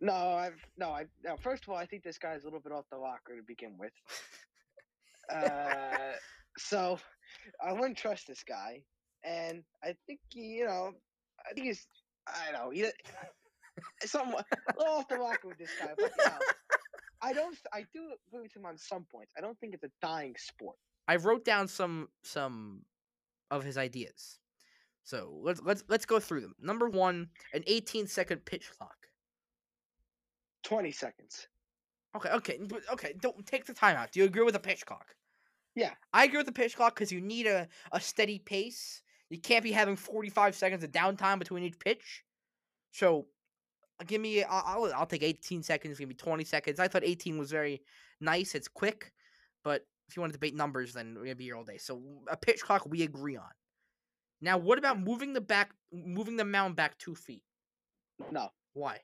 no, 0.00 0.12
I've 0.12 0.60
no, 0.76 0.90
I. 0.90 1.06
First 1.40 1.64
of 1.64 1.70
all, 1.70 1.76
I 1.76 1.86
think 1.86 2.02
this 2.02 2.18
guy's 2.18 2.42
a 2.42 2.44
little 2.44 2.60
bit 2.60 2.72
off 2.72 2.84
the 2.90 2.98
locker 2.98 3.36
to 3.36 3.42
begin 3.46 3.76
with. 3.78 3.92
Uh, 5.32 6.12
so 6.58 6.98
I 7.64 7.72
wouldn't 7.72 7.98
trust 7.98 8.28
this 8.28 8.44
guy, 8.46 8.82
and 9.24 9.64
I 9.82 9.96
think 10.06 10.20
he, 10.28 10.58
you 10.58 10.66
know, 10.66 10.92
I 11.48 11.52
think 11.52 11.66
he's, 11.66 11.86
I 12.28 12.52
don't 12.52 12.64
know, 12.64 12.70
he, 12.70 12.86
somewhat 14.06 14.46
a 14.52 14.78
little 14.78 14.94
off 14.94 15.08
the 15.08 15.16
rocker 15.16 15.48
with 15.48 15.58
this 15.58 15.70
guy, 15.80 15.90
but 15.98 16.12
you 16.16 16.24
know, 16.24 16.38
I 17.22 17.32
don't, 17.32 17.56
I 17.72 17.84
do 17.92 18.12
agree 18.28 18.42
with 18.42 18.56
him 18.56 18.66
on 18.66 18.78
some 18.78 19.04
points. 19.10 19.32
I 19.36 19.40
don't 19.40 19.58
think 19.58 19.74
it's 19.74 19.84
a 19.84 19.90
dying 20.00 20.34
sport. 20.38 20.76
I 21.08 21.16
wrote 21.16 21.44
down 21.44 21.68
some 21.68 22.08
some 22.22 22.82
of 23.50 23.64
his 23.64 23.78
ideas. 23.78 24.38
So 25.04 25.38
let's 25.42 25.60
let's 25.62 25.84
let's 25.88 26.06
go 26.06 26.18
through 26.18 26.40
them. 26.40 26.54
Number 26.60 26.88
one, 26.88 27.28
an 27.54 27.62
18 27.66 28.06
second 28.06 28.44
pitch 28.44 28.70
clock. 28.76 29.05
Twenty 30.66 30.90
seconds. 30.90 31.46
Okay, 32.16 32.30
okay, 32.30 32.58
okay. 32.92 33.14
Don't 33.20 33.46
take 33.46 33.66
the 33.66 33.72
time 33.72 33.96
out. 33.96 34.10
Do 34.10 34.18
you 34.18 34.26
agree 34.26 34.42
with 34.42 34.54
the 34.54 34.60
pitch 34.60 34.84
clock? 34.84 35.14
Yeah. 35.76 35.92
I 36.12 36.24
agree 36.24 36.38
with 36.38 36.46
the 36.46 36.52
pitch 36.52 36.74
clock 36.74 36.94
because 36.94 37.12
you 37.12 37.20
need 37.20 37.46
a, 37.46 37.68
a 37.92 38.00
steady 38.00 38.40
pace. 38.40 39.02
You 39.30 39.38
can't 39.38 39.62
be 39.62 39.70
having 39.70 39.94
45 39.94 40.56
seconds 40.56 40.82
of 40.82 40.90
downtime 40.90 41.38
between 41.38 41.62
each 41.62 41.78
pitch. 41.78 42.24
So, 42.90 43.26
give 44.06 44.20
me. 44.20 44.42
I'll 44.42 44.62
I'll, 44.66 44.94
I'll 44.94 45.06
take 45.06 45.22
18 45.22 45.62
seconds. 45.62 45.98
Give 45.98 46.08
me 46.08 46.16
20 46.16 46.42
seconds. 46.42 46.80
I 46.80 46.88
thought 46.88 47.04
18 47.04 47.38
was 47.38 47.52
very 47.52 47.82
nice. 48.20 48.56
It's 48.56 48.68
quick, 48.68 49.12
but 49.62 49.86
if 50.08 50.16
you 50.16 50.20
want 50.20 50.32
to 50.32 50.38
debate 50.38 50.56
numbers, 50.56 50.94
then 50.94 51.14
we're 51.14 51.26
gonna 51.26 51.36
be 51.36 51.44
here 51.44 51.56
all 51.56 51.64
day. 51.64 51.78
So 51.78 52.02
a 52.28 52.36
pitch 52.36 52.62
clock 52.62 52.86
we 52.86 53.02
agree 53.02 53.36
on. 53.36 53.50
Now, 54.40 54.58
what 54.58 54.78
about 54.78 54.98
moving 54.98 55.32
the 55.32 55.40
back, 55.40 55.70
moving 55.92 56.36
the 56.36 56.44
mound 56.44 56.74
back 56.74 56.98
two 56.98 57.14
feet? 57.14 57.42
No, 58.32 58.48
Why? 58.72 59.00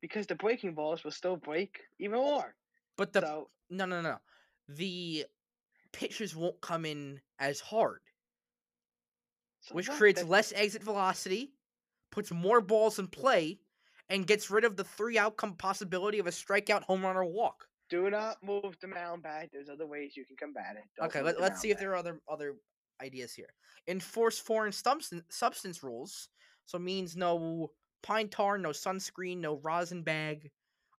Because 0.00 0.26
the 0.26 0.34
breaking 0.34 0.74
balls 0.74 1.04
will 1.04 1.10
still 1.10 1.36
break 1.36 1.78
even 1.98 2.18
more. 2.18 2.54
But 2.96 3.12
the 3.12 3.20
so 3.20 3.50
No, 3.70 3.84
no, 3.84 4.00
no. 4.00 4.18
The 4.68 5.26
pitches 5.92 6.34
won't 6.36 6.60
come 6.60 6.84
in 6.84 7.20
as 7.38 7.60
hard, 7.60 8.00
so 9.60 9.74
which 9.74 9.88
creates 9.90 10.20
That- 10.20 10.28
less 10.28 10.52
exit 10.52 10.82
velocity, 10.82 11.54
puts 12.10 12.30
more 12.30 12.60
balls 12.60 12.98
in 12.98 13.08
play, 13.08 13.60
and 14.08 14.26
gets 14.26 14.50
rid 14.50 14.64
of 14.64 14.76
the 14.76 14.84
three 14.84 15.18
outcome 15.18 15.56
possibility 15.56 16.18
of 16.18 16.26
a 16.26 16.30
strikeout, 16.30 16.82
home 16.84 17.04
run, 17.04 17.16
or 17.16 17.24
walk. 17.24 17.68
Do 17.88 18.10
not 18.10 18.42
move 18.42 18.78
the 18.80 18.86
mound 18.86 19.22
back. 19.22 19.50
There's 19.50 19.70
other 19.70 19.86
ways 19.86 20.16
you 20.16 20.24
can 20.26 20.36
combat 20.36 20.76
it. 20.76 20.84
Don't 20.96 21.06
okay, 21.06 21.22
let, 21.22 21.40
let's 21.40 21.52
mound 21.52 21.60
see 21.60 21.70
if 21.70 21.78
there 21.78 21.92
are 21.92 21.96
other 21.96 22.20
other 22.28 22.56
ideas 23.00 23.32
here. 23.32 23.54
Enforce 23.86 24.38
foreign 24.38 24.72
substance 24.72 25.24
substance 25.34 25.82
rules, 25.82 26.28
so 26.66 26.78
means 26.78 27.16
no 27.16 27.72
pine 28.02 28.28
tar, 28.28 28.58
no 28.58 28.70
sunscreen, 28.70 29.38
no 29.38 29.60
rosin 29.62 30.02
bag, 30.02 30.50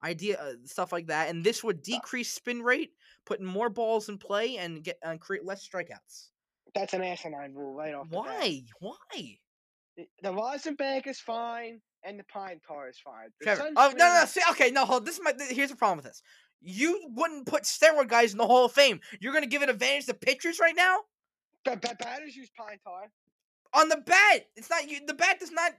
idea 0.04 0.38
uh, 0.40 0.54
stuff 0.66 0.92
like 0.92 1.08
that, 1.08 1.30
and 1.30 1.44
this 1.44 1.64
would 1.64 1.82
decrease 1.82 2.32
spin 2.32 2.62
rate, 2.62 2.92
putting 3.26 3.46
more 3.46 3.70
balls 3.70 4.10
in 4.10 4.18
play, 4.18 4.58
and 4.58 4.84
get 4.84 4.98
and 5.04 5.20
create 5.20 5.46
less 5.46 5.68
strikeouts. 5.68 6.30
That's 6.76 6.94
an 6.94 7.04
asinine 7.04 7.54
rule 7.54 7.74
right 7.74 7.94
off. 7.94 8.10
the 8.10 8.18
bat. 8.18 8.26
Why? 8.26 8.62
Why? 8.80 9.38
The- 9.98 10.08
The 10.24 10.34
rosin 10.34 10.76
bag 10.76 11.08
is 11.08 11.20
fine, 11.20 11.82
and 12.04 12.20
the 12.20 12.24
pine 12.26 12.60
tar 12.68 12.90
is 12.90 13.00
fine. 13.04 13.30
The 13.40 13.46
Trevor. 13.46 13.70
Oh 13.76 13.94
no, 13.98 14.20
no, 14.20 14.26
See, 14.26 14.42
okay, 14.52 14.72
no, 14.72 14.86
hold. 14.86 15.06
This 15.06 15.16
is 15.18 15.22
my. 15.24 15.34
Here's 15.50 15.70
the 15.70 15.76
problem 15.76 15.98
with 15.98 16.06
this. 16.06 16.22
You 16.62 17.10
wouldn't 17.16 17.48
put 17.48 17.64
steroid 17.64 18.10
guys 18.10 18.34
in 18.34 18.38
the 18.38 18.46
Hall 18.46 18.66
of 18.66 18.72
Fame. 18.74 19.00
You're 19.20 19.34
gonna 19.34 19.46
give 19.48 19.62
an 19.62 19.70
advantage 19.70 20.06
to 20.08 20.14
pitchers 20.14 20.60
right 20.60 20.76
now 20.76 21.00
ba- 21.64 21.96
batters 22.00 22.36
use 22.36 22.50
pine 22.58 22.80
tar. 22.84 23.12
on 23.74 23.90
the 23.90 23.98
bat. 23.98 24.46
It's 24.56 24.70
not 24.70 24.90
you. 24.90 25.06
The 25.06 25.14
bat 25.14 25.40
does 25.40 25.52
not 25.52 25.72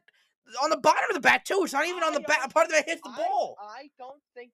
on 0.63 0.71
the 0.71 0.77
bottom 0.77 1.11
of 1.11 1.15
the 1.15 1.21
bat 1.21 1.45
too. 1.45 1.61
It's 1.65 1.73
not 1.73 1.87
even 1.87 2.03
on 2.03 2.15
the 2.15 2.21
bat. 2.21 2.53
Part 2.53 2.67
of 2.67 2.73
the 2.73 2.79
bat 2.79 2.89
hits 2.89 3.03
the 3.03 3.11
I- 3.11 3.17
ball. 3.17 3.57
I 3.61 3.91
don't 3.99 4.21
think 4.35 4.53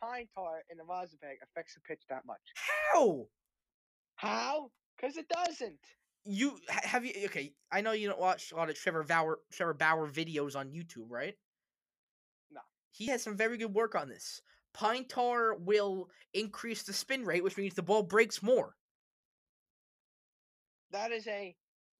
pine 0.00 0.28
tar 0.34 0.62
in 0.70 0.76
the 0.76 0.84
rosin 0.84 1.18
bag 1.20 1.38
affects 1.42 1.74
the 1.74 1.80
pitch 1.80 2.02
that 2.08 2.24
much. 2.26 2.40
How? 2.92 3.26
How? 4.16 4.70
Because 4.96 5.16
it 5.16 5.28
doesn't. 5.28 5.78
You 6.24 6.58
have 6.68 7.04
you? 7.04 7.12
Okay, 7.26 7.52
I 7.70 7.82
know 7.82 7.92
you 7.92 8.08
don't 8.08 8.18
watch 8.20 8.50
a 8.50 8.56
lot 8.56 8.68
of 8.68 8.76
Trevor 8.76 9.04
Bauer, 9.04 9.38
Trevor 9.52 9.74
Bauer 9.74 10.10
videos 10.10 10.56
on 10.56 10.70
YouTube, 10.70 11.08
right? 11.08 11.34
No. 12.50 12.60
He 12.90 13.06
has 13.06 13.22
some 13.22 13.36
very 13.36 13.58
good 13.58 13.72
work 13.72 13.94
on 13.94 14.08
this. 14.08 14.40
Pine 14.74 15.06
tar 15.06 15.54
will 15.54 16.08
increase 16.34 16.82
the 16.82 16.92
spin 16.92 17.24
rate, 17.24 17.44
which 17.44 17.56
means 17.56 17.74
the 17.74 17.82
ball 17.82 18.02
breaks 18.02 18.42
more. 18.42 18.74
That 20.90 21.12
is 21.12 21.26
a 21.28 21.54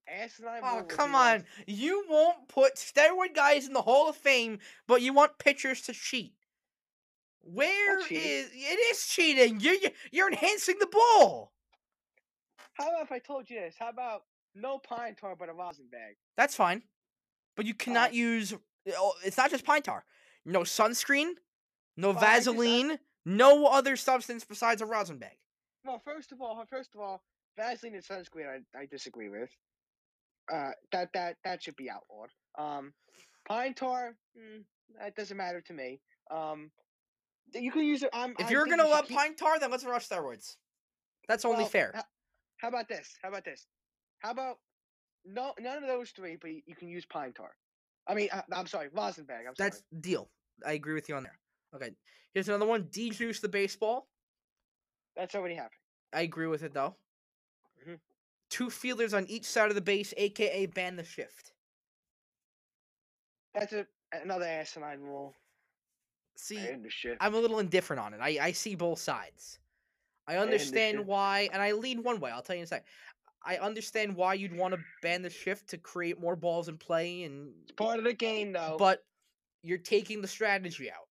asinine 0.07 0.61
Oh 0.63 0.83
come 0.87 1.15
on! 1.15 1.43
You 1.65 2.05
won't 2.09 2.47
put 2.47 2.75
steroid 2.75 3.35
guys 3.35 3.67
in 3.67 3.73
the 3.73 3.81
Hall 3.81 4.09
of 4.09 4.15
Fame, 4.15 4.59
but 4.87 5.01
you 5.01 5.13
want 5.13 5.37
pitchers 5.39 5.81
to 5.83 5.93
cheat. 5.93 6.33
Where 7.41 7.99
is 7.99 8.09
it 8.53 8.79
is 8.91 9.05
cheating? 9.07 9.59
You're 9.59 9.75
you're- 9.75 9.93
you're 10.11 10.27
enhancing 10.29 10.77
the 10.79 10.87
ball. 10.87 11.53
How 12.73 12.89
about 12.89 13.03
if 13.03 13.11
I 13.11 13.19
told 13.19 13.49
you 13.49 13.59
this? 13.59 13.75
How 13.79 13.89
about 13.89 14.23
no 14.53 14.77
pine 14.79 15.15
tar 15.15 15.35
but 15.35 15.49
a 15.49 15.53
rosin 15.53 15.87
bag? 15.91 16.15
That's 16.35 16.55
fine, 16.55 16.83
but 17.55 17.65
you 17.65 17.73
cannot 17.73 18.09
Uh, 18.11 18.13
use. 18.13 18.53
oh, 18.95 19.13
It's 19.23 19.37
not 19.37 19.49
just 19.49 19.65
pine 19.65 19.81
tar. 19.81 20.05
No 20.45 20.61
sunscreen, 20.61 21.33
no 21.95 22.09
Well, 22.11 22.17
I 22.19 22.35
just- 22.35 22.47
Vaseline, 22.47 22.99
no 23.25 23.65
other 23.67 23.95
substance 23.95 24.43
besides 24.45 24.81
a 24.81 24.85
rosin 24.85 25.17
bag. 25.17 25.37
Well, 25.83 25.99
first 25.99 26.31
of 26.31 26.41
all, 26.41 26.65
first 26.65 26.93
of 26.95 27.01
all, 27.01 27.23
Vaseline 27.55 27.95
and 27.95 28.03
sunscreen, 28.03 28.63
I, 28.75 28.77
I 28.79 28.85
disagree 28.85 29.29
with. 29.29 29.49
Uh, 30.51 30.71
that 30.91 31.09
that 31.13 31.35
that 31.43 31.61
should 31.63 31.75
be 31.75 31.89
outlawed. 31.89 32.29
Um, 32.57 32.93
pine 33.47 33.73
tar, 33.73 34.15
mm, 34.37 34.63
that 34.99 35.15
doesn't 35.15 35.37
matter 35.37 35.61
to 35.61 35.73
me. 35.73 35.99
Um, 36.31 36.71
you 37.53 37.71
can 37.71 37.83
use 37.83 38.03
it. 38.03 38.09
I'm, 38.13 38.33
If 38.39 38.47
I 38.47 38.49
you're 38.51 38.65
gonna 38.65 38.83
you 38.85 38.89
love 38.89 39.07
keep- 39.07 39.17
pine 39.17 39.35
tar, 39.35 39.59
then 39.59 39.71
let's 39.71 39.83
rush 39.85 40.07
steroids. 40.07 40.55
That's 41.27 41.43
only 41.45 41.59
well, 41.59 41.67
fair. 41.67 41.91
ho- 41.95 42.01
How 42.57 42.67
about 42.69 42.87
this? 42.87 43.17
How 43.21 43.29
about 43.29 43.43
this? 43.45 43.67
How 44.19 44.31
about 44.31 44.57
no 45.25 45.53
none 45.59 45.83
of 45.83 45.87
those 45.87 46.11
three, 46.11 46.37
but 46.39 46.49
you, 46.51 46.75
can 46.75 46.87
use 46.87 47.05
pine 47.05 47.33
tar. 47.33 47.51
I 48.07 48.15
mean, 48.15 48.29
uh, 48.31 48.41
I'm 48.53 48.67
sorry, 48.67 48.87
rosin 48.93 49.25
bag. 49.25 49.45
I'm 49.47 49.55
sorry. 49.55 49.69
That's 49.71 49.83
deal. 49.99 50.29
I 50.65 50.73
agree 50.73 50.93
with 50.93 51.09
you 51.09 51.15
on 51.15 51.23
there. 51.23 51.37
Okay, 51.75 51.91
here's 52.33 52.47
another 52.47 52.65
one. 52.65 52.87
De-juice 52.89 53.41
the 53.41 53.49
baseball. 53.49 54.07
That's 55.15 55.35
already 55.35 55.55
happening. 55.55 55.79
I 56.13 56.21
agree 56.21 56.47
with 56.47 56.63
it 56.63 56.73
though. 56.73 56.95
Two 58.49 58.69
fielders 58.69 59.13
on 59.13 59.25
each 59.27 59.45
side 59.45 59.69
of 59.69 59.75
the 59.75 59.81
base, 59.81 60.13
aka 60.17 60.65
ban 60.67 60.95
the 60.95 61.03
shift. 61.03 61.51
That's 63.53 63.73
a 63.73 63.85
another 64.13 64.45
asinine 64.45 65.01
rule. 65.01 65.33
See, 66.35 66.57
And 66.57 66.85
the 66.85 66.89
shit. 66.89 67.17
I'm 67.19 67.33
a 67.33 67.39
little 67.39 67.59
indifferent 67.59 67.99
on 67.99 68.13
it. 68.13 68.19
I, 68.21 68.37
I 68.41 68.51
see 68.51 68.75
both 68.75 68.99
sides. 68.99 69.59
I 70.27 70.37
understand 70.37 71.05
why, 71.05 71.49
and 71.51 71.61
I 71.61 71.71
lean 71.71 72.03
one 72.03 72.19
way. 72.19 72.31
I'll 72.31 72.41
tell 72.41 72.55
you 72.55 72.61
in 72.61 72.65
a 72.65 72.67
second. 72.67 72.85
I 73.43 73.57
understand 73.57 74.15
why 74.15 74.33
you'd 74.33 74.55
want 74.55 74.73
to 74.73 74.79
ban 75.01 75.21
the 75.21 75.29
shift 75.29 75.69
to 75.69 75.77
create 75.77 76.19
more 76.19 76.35
balls 76.35 76.67
in 76.67 76.77
play, 76.77 77.23
and 77.23 77.49
it's 77.63 77.71
Part 77.71 77.97
of 77.97 78.03
the 78.03 78.13
game, 78.13 78.51
though. 78.51 78.75
but 78.77 79.03
you're 79.63 79.77
taking 79.77 80.21
the 80.21 80.27
strategy 80.27 80.91
out. 80.91 81.07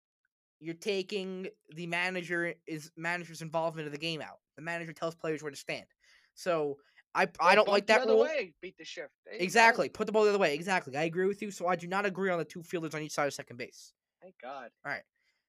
You're 0.61 0.75
taking 0.75 1.49
the 1.75 1.87
manager 1.87 2.55
is 2.66 2.90
manager's 2.96 3.42
involvement 3.42 3.87
of 3.87 3.92
the 3.92 3.99
game 3.99 4.20
out. 4.20 4.38
The 4.57 4.62
manager 4.62 4.92
tells 4.92 5.14
players 5.14 5.42
where 5.42 5.51
to 5.51 5.57
stand. 5.57 5.87
So 6.35 6.77
I 7.16 7.26
I 7.40 7.55
don't 7.55 7.66
like 7.66 7.87
the 7.87 7.94
that 7.94 8.02
other 8.02 8.12
rule. 8.12 8.22
way, 8.22 8.52
beat 8.61 8.76
the 8.76 8.85
shift. 8.85 9.11
Go. 9.25 9.37
Exactly. 9.38 9.88
Put 9.88 10.06
the 10.06 10.12
ball 10.12 10.25
the 10.25 10.29
other 10.31 10.38
way. 10.38 10.54
Exactly. 10.54 10.96
I 10.96 11.04
agree 11.04 11.27
with 11.27 11.40
you. 11.40 11.50
So 11.50 11.67
I 11.67 11.75
do 11.75 11.87
not 11.87 12.04
agree 12.04 12.31
on 12.31 12.38
the 12.38 12.44
two 12.44 12.62
fielders 12.62 12.94
on 12.94 13.02
each 13.02 13.12
side 13.12 13.27
of 13.27 13.35
second 13.35 13.56
base. 13.56 13.92
Thank 14.23 14.35
God. 14.42 14.71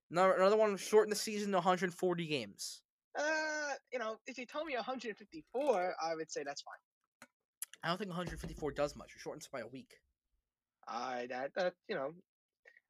Another, 0.10 0.34
another 0.34 0.56
one, 0.56 0.78
shorten 0.78 1.10
the 1.10 1.16
season 1.16 1.52
to 1.52 1.58
140 1.58 2.28
games. 2.28 2.82
Uh, 3.18 3.24
you 3.92 4.00
know, 4.00 4.16
if 4.26 4.38
you 4.38 4.46
told 4.46 4.66
me 4.66 4.76
154, 4.76 5.96
I 6.02 6.16
would 6.16 6.32
say 6.32 6.44
that's 6.46 6.62
fine. 6.62 7.28
I 7.84 7.90
don't 7.90 7.98
think 7.98 8.10
154 8.10 8.72
does 8.72 8.96
much. 8.96 9.12
It 9.16 9.20
shortens 9.20 9.48
by 9.52 9.60
a 9.60 9.68
week. 9.68 9.96
I 10.88 11.28
that 11.30 11.54
that 11.56 11.74
you 11.90 11.96
know, 11.96 12.14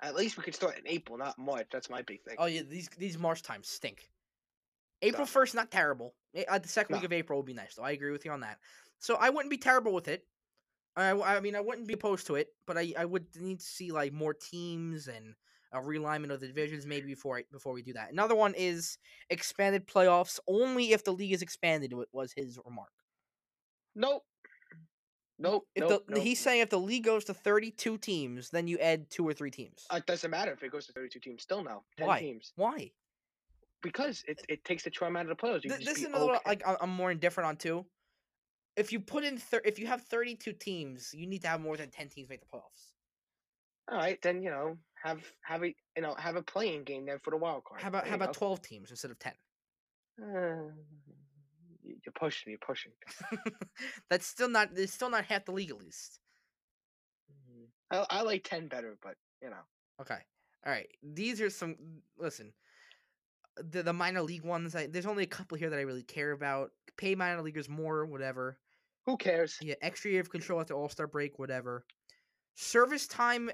at 0.01 0.15
least 0.15 0.37
we 0.37 0.43
could 0.43 0.53
start 0.53 0.77
in 0.77 0.87
April, 0.87 1.17
not 1.17 1.37
March. 1.39 1.67
That's 1.71 1.89
my 1.89 2.03
big 2.03 2.21
thing. 2.21 2.35
Oh 2.37 2.45
yeah, 2.45 2.61
these 2.61 2.89
these 2.97 3.17
March 3.17 3.41
times 3.41 3.67
stink. 3.67 4.09
April 5.01 5.27
1st, 5.27 5.53
not 5.55 5.71
terrible. 5.71 6.15
Eh, 6.33 6.43
Uh, 6.47 6.57
the 6.59 6.67
second 6.67 6.95
week 6.95 7.03
of 7.05 7.13
April 7.13 7.39
would 7.39 7.45
be 7.45 7.53
nice, 7.53 7.75
though. 7.75 7.83
I 7.83 7.91
agree 7.91 8.11
with 8.11 8.25
you 8.25 8.31
on 8.31 8.39
that. 8.41 8.59
So 8.99 9.15
I 9.15 9.29
wouldn't 9.29 9.51
be 9.51 9.57
terrible 9.57 9.93
with 9.93 10.07
it. 10.07 10.25
I 10.95 11.39
mean, 11.41 11.55
I 11.55 11.61
wouldn't 11.61 11.87
be 11.87 11.93
opposed 11.93 12.25
to 12.27 12.35
it, 12.35 12.47
but 12.65 12.75
I, 12.77 12.91
I 12.97 13.05
would 13.05 13.27
need 13.35 13.59
to 13.59 13.65
see 13.65 13.91
like 13.91 14.11
more 14.13 14.33
teams 14.33 15.07
and 15.07 15.35
a 15.71 15.77
realignment 15.79 16.31
of 16.31 16.39
the 16.39 16.47
divisions 16.47 16.87
maybe 16.87 17.05
before 17.07 17.37
I, 17.37 17.43
before 17.51 17.73
we 17.73 17.83
do 17.83 17.93
that. 17.93 18.11
Another 18.11 18.33
one 18.33 18.55
is 18.55 18.97
expanded 19.29 19.85
playoffs 19.85 20.39
only 20.47 20.93
if 20.93 21.03
the 21.03 21.11
league 21.11 21.33
is 21.33 21.43
expanded. 21.43 21.93
wa- 21.93 22.05
Was 22.13 22.33
his 22.33 22.57
remark. 22.65 22.89
Nope. 23.93 24.23
Nope. 25.37 25.67
If 25.75 25.81
nope, 25.87 26.07
the, 26.07 26.15
nope. 26.15 26.23
he's 26.23 26.39
saying 26.39 26.61
if 26.61 26.71
the 26.71 26.79
league 26.79 27.03
goes 27.03 27.25
to 27.25 27.33
thirty-two 27.35 27.99
teams, 27.99 28.49
then 28.49 28.67
you 28.67 28.79
add 28.79 29.07
two 29.11 29.27
or 29.27 29.33
three 29.33 29.51
teams. 29.51 29.85
Uh, 29.91 29.97
It 29.97 30.07
doesn't 30.07 30.31
matter 30.31 30.51
if 30.51 30.63
it 30.63 30.71
goes 30.71 30.87
to 30.87 30.93
32 30.93 31.19
teams. 31.19 31.43
Still 31.43 31.63
no. 31.63 31.83
10 31.97 32.07
Why? 32.07 32.19
teams. 32.21 32.53
Why? 32.55 32.91
Because 33.81 34.23
it, 34.27 34.41
it 34.49 34.63
takes 34.65 34.83
the 34.83 34.89
charm 34.89 35.15
out 35.15 35.29
of 35.29 35.29
the 35.29 35.35
playoffs. 35.35 35.63
You 35.63 35.69
Th- 35.69 35.85
this 35.85 35.99
is 35.99 36.05
another 36.05 36.31
okay. 36.35 36.39
like 36.45 36.63
I'm 36.81 36.89
more 36.89 37.11
indifferent 37.11 37.47
on 37.47 37.57
too. 37.57 37.85
If 38.75 38.91
you 38.91 38.99
put 38.99 39.23
in 39.23 39.37
thir- 39.37 39.61
if 39.65 39.79
you 39.79 39.87
have 39.87 40.01
32 40.03 40.53
teams, 40.53 41.13
you 41.13 41.27
need 41.27 41.41
to 41.43 41.47
have 41.47 41.61
more 41.61 41.77
than 41.77 41.89
10 41.89 42.09
teams 42.09 42.29
make 42.29 42.41
the 42.41 42.47
playoffs. 42.47 42.91
All 43.89 43.97
right, 43.97 44.19
then 44.21 44.41
you 44.41 44.49
know 44.49 44.77
have 45.03 45.21
have 45.43 45.63
a 45.63 45.67
you 45.95 46.01
know 46.01 46.15
have 46.17 46.35
a 46.35 46.41
playing 46.41 46.83
game 46.83 47.05
then 47.05 47.19
for 47.19 47.31
the 47.31 47.37
wild 47.37 47.63
card. 47.63 47.81
How 47.81 47.87
about 47.87 48.03
There 48.03 48.09
how 48.11 48.15
about 48.15 48.33
go. 48.33 48.39
12 48.39 48.61
teams 48.61 48.91
instead 48.91 49.11
of 49.11 49.19
10? 49.19 49.33
Uh, 50.21 50.25
you're 51.83 52.13
pushing. 52.19 52.51
You're 52.51 52.59
pushing. 52.59 52.91
That's 54.09 54.25
still 54.25 54.49
not 54.49 54.69
it's 54.75 54.93
still 54.93 55.09
not 55.09 55.25
half 55.25 55.45
the 55.45 55.51
league 55.53 55.69
at 55.69 55.77
least. 55.79 56.19
Mhm. 57.31 57.67
I 57.91 58.05
I 58.09 58.21
like 58.23 58.43
ten 58.43 58.67
better, 58.67 58.97
but 59.01 59.15
you 59.41 59.49
know. 59.49 59.63
Okay. 60.01 60.19
All 60.65 60.71
right. 60.71 60.87
These 61.01 61.39
are 61.41 61.49
some 61.49 61.75
listen. 62.17 62.53
The 63.71 63.83
the 63.83 63.93
minor 63.93 64.21
league 64.21 64.43
ones, 64.43 64.75
I, 64.75 64.87
there's 64.87 65.05
only 65.05 65.23
a 65.23 65.27
couple 65.27 65.57
here 65.57 65.69
that 65.69 65.79
I 65.79 65.83
really 65.83 66.03
care 66.03 66.31
about. 66.31 66.71
Pay 66.97 67.15
minor 67.15 67.41
leaguers 67.41 67.69
more, 67.69 68.05
whatever. 68.05 68.57
Who 69.05 69.17
cares? 69.17 69.57
Yeah, 69.61 69.75
extra 69.81 70.11
year 70.11 70.21
of 70.21 70.29
control 70.29 70.59
after 70.59 70.73
All 70.73 70.89
Star 70.89 71.07
break, 71.07 71.39
whatever. 71.39 71.85
Service 72.55 73.07
time 73.07 73.49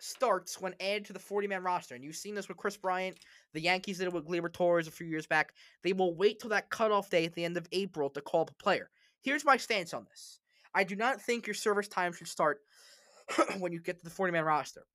starts 0.00 0.60
when 0.60 0.74
added 0.80 1.04
to 1.06 1.12
the 1.12 1.18
40 1.18 1.46
man 1.48 1.62
roster. 1.62 1.94
And 1.94 2.04
you've 2.04 2.16
seen 2.16 2.34
this 2.34 2.48
with 2.48 2.56
Kris 2.56 2.76
Bryant. 2.76 3.18
The 3.52 3.60
Yankees 3.60 3.98
did 3.98 4.06
it 4.06 4.12
with 4.12 4.26
Gleyber 4.26 4.52
Torres 4.52 4.88
a 4.88 4.90
few 4.90 5.06
years 5.06 5.26
back. 5.26 5.54
They 5.82 5.92
will 5.92 6.14
wait 6.14 6.40
till 6.40 6.50
that 6.50 6.70
cutoff 6.70 7.10
day 7.10 7.24
at 7.24 7.34
the 7.34 7.44
end 7.44 7.56
of 7.56 7.66
April 7.72 8.10
to 8.10 8.20
call 8.20 8.42
up 8.42 8.50
a 8.50 8.62
player. 8.62 8.90
Here's 9.22 9.44
my 9.44 9.56
stance 9.56 9.92
on 9.94 10.06
this 10.08 10.40
I 10.74 10.84
do 10.84 10.96
not 10.96 11.20
think 11.20 11.46
your 11.46 11.54
service 11.54 11.88
time 11.88 12.12
should 12.12 12.28
start 12.28 12.60
when 13.58 13.72
you 13.72 13.80
get 13.80 13.98
to 13.98 14.04
the 14.04 14.10
40 14.10 14.32
man 14.32 14.44
roster. 14.44 14.86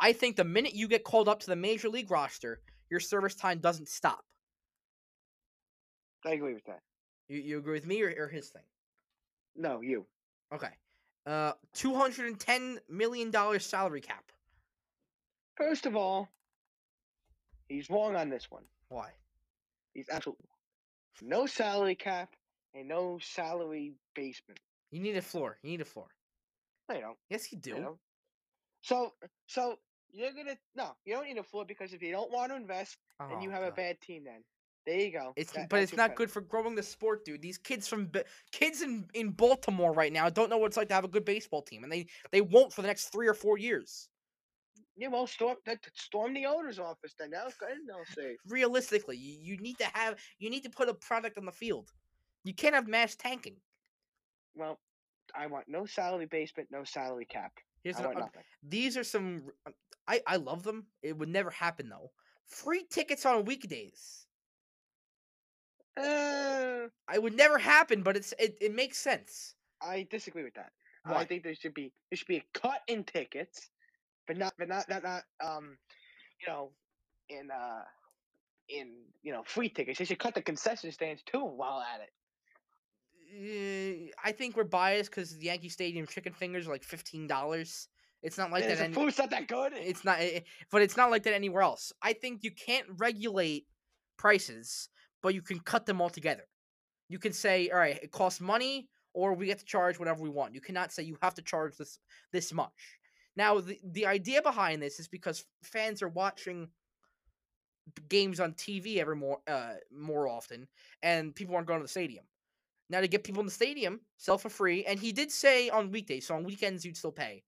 I 0.00 0.12
think 0.12 0.36
the 0.36 0.44
minute 0.44 0.74
you 0.74 0.88
get 0.88 1.04
called 1.04 1.28
up 1.28 1.40
to 1.40 1.46
the 1.46 1.56
major 1.56 1.88
league 1.88 2.10
roster, 2.10 2.60
your 2.90 3.00
service 3.00 3.34
time 3.34 3.58
doesn't 3.58 3.88
stop. 3.88 4.24
I 6.26 6.32
agree 6.32 6.54
with 6.54 6.64
that. 6.64 6.80
You, 7.28 7.38
you 7.38 7.58
agree 7.58 7.74
with 7.74 7.86
me 7.86 8.02
or, 8.02 8.14
or 8.18 8.28
his 8.28 8.48
thing? 8.48 8.62
No, 9.56 9.80
you. 9.80 10.06
Okay. 10.52 10.68
Uh, 11.26 11.52
$210 11.76 12.78
million 12.88 13.60
salary 13.60 14.00
cap. 14.00 14.24
First 15.56 15.86
of 15.86 15.96
all, 15.96 16.28
he's 17.68 17.88
wrong 17.88 18.16
on 18.16 18.28
this 18.28 18.50
one. 18.50 18.64
Why? 18.88 19.10
He's 19.94 20.08
absolutely 20.10 20.46
no 21.22 21.46
salary 21.46 21.94
cap 21.94 22.30
and 22.74 22.88
no 22.88 23.18
salary 23.22 23.94
basement. 24.14 24.60
You 24.90 25.00
need 25.00 25.16
a 25.16 25.22
floor. 25.22 25.58
You 25.62 25.70
need 25.70 25.80
a 25.80 25.84
floor. 25.84 26.08
No, 26.88 26.96
you 26.96 27.00
don't. 27.00 27.16
Yes, 27.30 27.50
you 27.52 27.58
do. 27.58 27.98
So 28.82 29.14
so 29.46 29.76
you're 30.14 30.32
gonna 30.32 30.56
no, 30.74 30.92
you 31.04 31.14
don't 31.14 31.26
need 31.26 31.38
a 31.38 31.42
floor 31.42 31.64
because 31.66 31.92
if 31.92 32.00
you 32.02 32.12
don't 32.12 32.30
want 32.30 32.50
to 32.52 32.56
invest, 32.56 32.96
then 33.28 33.40
you 33.42 33.50
Oh, 33.50 33.52
have 33.52 33.64
a 33.64 33.72
bad 33.72 34.00
team. 34.00 34.24
Then 34.24 34.42
there 34.86 35.00
you 35.00 35.12
go. 35.12 35.32
It's 35.36 35.52
That- 35.52 35.68
but 35.68 35.82
it's 35.82 35.96
not 35.96 36.14
good 36.14 36.30
for 36.30 36.40
growing 36.40 36.74
the 36.74 36.82
sport, 36.82 37.24
dude. 37.24 37.42
These 37.42 37.58
kids 37.58 37.88
from 37.88 38.10
kids 38.52 38.82
in 38.82 39.08
in 39.14 39.30
Baltimore 39.30 39.92
right 39.92 40.12
now 40.12 40.30
don't 40.30 40.50
know 40.50 40.58
what 40.58 40.68
it's 40.68 40.76
like 40.76 40.88
to 40.88 40.94
have 40.94 41.04
a 41.04 41.08
good 41.08 41.24
baseball 41.24 41.62
team, 41.62 41.82
and 41.82 41.92
they 41.92 42.06
they 42.30 42.40
won't 42.40 42.72
for 42.72 42.82
the 42.82 42.88
next 42.88 43.08
three 43.08 43.26
or 43.26 43.34
four 43.34 43.58
years. 43.58 44.08
Yeah, 44.96 45.08
well, 45.08 45.26
storm 45.26 45.56
that 45.66 45.84
storm 45.94 46.34
the 46.34 46.46
owner's 46.46 46.78
office. 46.78 47.14
Then 47.18 47.30
now, 47.30 47.48
go 47.58 47.66
ahead 47.66 47.78
and 47.78 47.88
they'll 47.88 48.04
say. 48.14 48.36
Realistically, 48.46 49.16
you, 49.16 49.38
you 49.40 49.56
need 49.58 49.76
to 49.78 49.86
have 49.86 50.20
you 50.38 50.50
need 50.50 50.62
to 50.62 50.70
put 50.70 50.88
a 50.88 50.94
product 50.94 51.36
on 51.36 51.44
the 51.44 51.52
field. 51.52 51.90
You 52.44 52.54
can't 52.54 52.74
have 52.74 52.86
mass 52.86 53.16
tanking. 53.16 53.56
Well, 54.54 54.78
I 55.34 55.46
want 55.48 55.66
no 55.66 55.86
salary 55.86 56.26
basement, 56.26 56.68
no 56.70 56.84
salary 56.84 57.24
cap. 57.24 57.52
Here's 57.84 57.96
I 57.96 58.00
an, 58.00 58.06
want 58.06 58.18
nothing. 58.18 58.42
these 58.66 58.96
are 58.96 59.04
some. 59.04 59.42
I 60.08 60.20
I 60.26 60.36
love 60.36 60.64
them. 60.64 60.86
It 61.02 61.16
would 61.18 61.28
never 61.28 61.50
happen 61.50 61.88
though. 61.88 62.10
Free 62.46 62.84
tickets 62.90 63.24
on 63.26 63.44
weekdays. 63.44 64.26
Uh, 65.96 66.88
I 67.06 67.18
would 67.18 67.36
never 67.36 67.58
happen, 67.58 68.02
but 68.02 68.16
it's 68.16 68.34
it, 68.38 68.56
it 68.60 68.74
makes 68.74 68.98
sense. 68.98 69.54
I 69.80 70.06
disagree 70.10 70.42
with 70.44 70.54
that. 70.54 70.72
Why? 71.04 71.16
I 71.16 71.24
think 71.24 71.44
there 71.44 71.54
should 71.54 71.74
be 71.74 71.92
there 72.10 72.16
should 72.16 72.26
be 72.26 72.38
a 72.38 72.44
cut 72.54 72.80
in 72.88 73.04
tickets, 73.04 73.70
but 74.26 74.36
not 74.36 74.54
but 74.58 74.68
not 74.68 74.88
not 74.88 75.02
not 75.04 75.22
um, 75.44 75.76
you 76.40 76.52
know, 76.52 76.70
in 77.28 77.50
uh, 77.50 77.82
in 78.68 78.94
you 79.22 79.32
know 79.32 79.42
free 79.44 79.68
tickets. 79.68 79.98
They 79.98 80.04
should 80.06 80.18
cut 80.18 80.34
the 80.34 80.42
concession 80.42 80.90
stands 80.90 81.22
too 81.22 81.44
while 81.44 81.80
at 81.94 82.00
it. 82.00 82.10
Uh, 83.32 84.10
I 84.22 84.32
think 84.32 84.56
we're 84.56 84.64
biased 84.64 85.10
because 85.10 85.36
the 85.36 85.46
Yankee 85.46 85.68
Stadium 85.68 86.06
chicken 86.06 86.32
fingers 86.32 86.66
are 86.66 86.72
like 86.72 86.84
fifteen 86.84 87.26
dollars. 87.26 87.88
It's 88.22 88.38
not 88.38 88.50
like 88.50 88.64
And 88.64 88.72
that. 88.72 88.80
Any, 88.80 88.94
food's 88.94 89.18
not 89.18 89.30
that 89.30 89.48
good. 89.48 89.74
it's 89.74 90.04
not, 90.04 90.18
eh, 90.18 90.40
but 90.70 90.80
it's 90.80 90.96
not 90.96 91.10
like 91.10 91.24
that 91.24 91.34
anywhere 91.34 91.62
else. 91.62 91.92
I 92.02 92.14
think 92.14 92.42
you 92.42 92.50
can't 92.52 92.86
regulate 92.96 93.66
prices, 94.16 94.88
but 95.22 95.34
you 95.34 95.42
can 95.42 95.60
cut 95.60 95.84
them 95.84 96.00
all 96.00 96.08
together. 96.08 96.44
You 97.10 97.18
can 97.18 97.34
say, 97.34 97.68
all 97.68 97.78
right, 97.78 97.98
it 98.02 98.12
costs 98.12 98.40
money, 98.40 98.88
or 99.12 99.34
we 99.34 99.46
get 99.46 99.58
to 99.58 99.64
charge 99.66 99.98
whatever 99.98 100.22
we 100.22 100.30
want. 100.30 100.54
You 100.54 100.62
cannot 100.62 100.90
say 100.90 101.02
you 101.02 101.18
have 101.20 101.34
to 101.34 101.42
charge 101.42 101.76
this 101.76 101.98
this 102.32 102.52
much. 102.52 102.98
Now, 103.36 103.60
the 103.60 103.78
the 103.84 104.06
idea 104.06 104.40
behind 104.40 104.80
this 104.80 104.98
is 105.00 105.08
because 105.08 105.44
fans 105.62 106.02
are 106.02 106.08
watching 106.08 106.68
games 108.08 108.40
on 108.40 108.54
TV 108.54 108.96
every 108.98 109.16
more 109.16 109.40
uh 109.46 109.74
more 109.92 110.28
often, 110.28 110.66
and 111.02 111.34
people 111.34 111.54
aren't 111.54 111.66
going 111.66 111.80
to 111.80 111.84
the 111.84 111.88
stadium. 111.88 112.24
Now 112.94 113.00
to 113.00 113.08
get 113.08 113.24
people 113.24 113.40
in 113.40 113.46
the 113.46 113.52
stadium, 113.52 113.98
sell 114.18 114.38
for 114.38 114.48
free, 114.48 114.84
and 114.84 115.00
he 115.00 115.10
did 115.10 115.32
say 115.32 115.68
on 115.68 115.90
weekdays, 115.90 116.28
so 116.28 116.36
on 116.36 116.44
weekends 116.44 116.84
you'd 116.84 116.96
still 116.96 117.10
pay. 117.10 117.42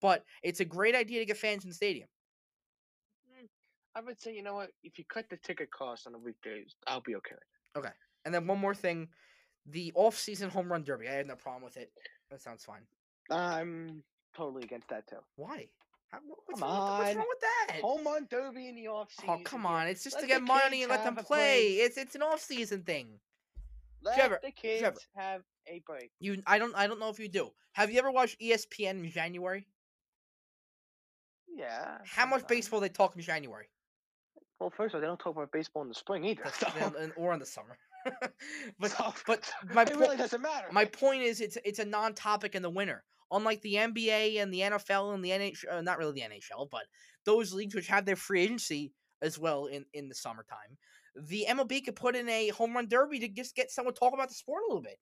But 0.00 0.22
it's 0.44 0.60
a 0.60 0.64
great 0.64 0.94
idea 0.94 1.18
to 1.18 1.26
get 1.26 1.36
fans 1.36 1.64
in 1.64 1.70
the 1.70 1.74
stadium. 1.74 2.06
Mm, 3.28 3.48
I 3.96 4.02
would 4.02 4.20
say 4.20 4.36
you 4.36 4.44
know 4.44 4.54
what? 4.54 4.70
If 4.84 4.96
you 4.96 5.04
cut 5.12 5.28
the 5.28 5.36
ticket 5.38 5.72
cost 5.72 6.06
on 6.06 6.12
the 6.12 6.18
weekdays, 6.20 6.76
I'll 6.86 7.00
be 7.00 7.16
okay. 7.16 7.34
with 7.74 7.86
And 8.24 8.32
then 8.32 8.46
one 8.46 8.60
more 8.60 8.72
thing, 8.72 9.08
the 9.66 9.90
off-season 9.96 10.48
home 10.48 10.70
run 10.70 10.84
derby. 10.84 11.08
I 11.08 11.14
had 11.14 11.26
no 11.26 11.34
problem 11.34 11.64
with 11.64 11.76
it. 11.76 11.90
That 12.30 12.40
sounds 12.40 12.64
fine. 12.64 12.82
I'm 13.32 14.04
totally 14.36 14.62
against 14.62 14.90
that 14.90 15.08
too. 15.08 15.16
Why? 15.34 15.66
How, 16.12 16.20
what's, 16.24 16.60
Come 16.60 16.70
wrong 16.70 16.98
with, 16.98 17.06
what's 17.06 17.16
wrong 17.16 17.26
with 17.28 17.40
that? 17.40 17.80
Home 17.80 18.04
run 18.04 18.28
derby 18.30 18.68
in 18.68 18.76
the 18.76 18.86
off 18.86 19.10
season. 19.10 19.38
oh 19.40 19.42
come 19.42 19.66
on! 19.66 19.88
It's 19.88 20.04
just 20.04 20.20
to 20.20 20.26
get 20.28 20.40
money 20.40 20.84
and 20.84 20.90
let 20.90 21.02
them 21.02 21.18
a 21.18 21.22
play. 21.24 21.78
It's 21.78 21.96
it's 21.96 22.14
an 22.14 22.22
off-season 22.22 22.82
thing. 22.82 23.18
Let 24.04 24.16
Trevor, 24.16 24.40
the 24.42 24.50
kids 24.50 24.80
Trevor. 24.80 24.98
have 25.16 25.42
a 25.66 25.82
break. 25.86 26.10
You, 26.20 26.42
I 26.46 26.58
don't, 26.58 26.74
I 26.74 26.86
don't 26.86 27.00
know 27.00 27.08
if 27.08 27.18
you 27.18 27.28
do. 27.28 27.50
Have 27.72 27.90
you 27.90 27.98
ever 27.98 28.10
watched 28.10 28.40
ESPN 28.40 29.02
in 29.04 29.10
January? 29.10 29.66
Yeah. 31.48 31.98
How 32.04 32.26
much 32.26 32.46
baseball 32.46 32.80
they 32.80 32.88
talk 32.88 33.16
in 33.16 33.22
January? 33.22 33.66
Well, 34.60 34.72
first 34.76 34.94
of 34.94 34.98
all, 34.98 35.00
they 35.00 35.06
don't 35.06 35.18
talk 35.18 35.36
about 35.36 35.52
baseball 35.52 35.82
in 35.82 35.88
the 35.88 35.94
spring 35.94 36.24
either. 36.24 36.42
So, 36.58 36.68
or 37.16 37.32
in 37.32 37.40
the 37.40 37.46
summer. 37.46 37.78
but 38.78 38.90
so 38.90 39.14
but 39.26 39.50
my 39.74 39.82
it 39.82 39.92
po- 39.92 39.98
really 39.98 40.16
doesn't 40.16 40.42
matter. 40.42 40.66
my 40.70 40.84
point 40.84 41.22
is, 41.22 41.40
it's 41.40 41.56
it's 41.64 41.78
a 41.78 41.84
non-topic 41.84 42.54
in 42.54 42.62
the 42.62 42.70
winter. 42.70 43.02
Unlike 43.30 43.62
the 43.62 43.74
NBA 43.74 44.40
and 44.42 44.52
the 44.52 44.60
NFL 44.60 45.14
and 45.14 45.24
the 45.24 45.30
NHL, 45.30 45.72
uh, 45.72 45.80
not 45.80 45.98
really 45.98 46.12
the 46.12 46.20
NHL, 46.20 46.68
but 46.70 46.82
those 47.24 47.52
leagues 47.52 47.74
which 47.74 47.86
have 47.86 48.04
their 48.04 48.16
free 48.16 48.42
agency 48.42 48.92
as 49.22 49.38
well 49.38 49.66
in 49.66 49.86
in 49.94 50.08
the 50.08 50.14
summertime, 50.14 50.76
the 51.16 51.46
MLB 51.48 51.84
could 51.84 51.96
put 51.96 52.16
in 52.16 52.28
a 52.28 52.48
home 52.48 52.74
run 52.74 52.88
derby 52.88 53.18
to 53.20 53.28
just 53.28 53.54
get 53.54 53.70
someone 53.70 53.94
to 53.94 53.98
talk 54.00 54.14
about 54.14 54.28
the 54.28 54.34
sport 54.34 54.62
a 54.64 54.68
little 54.68 54.82
bit. 54.82 54.98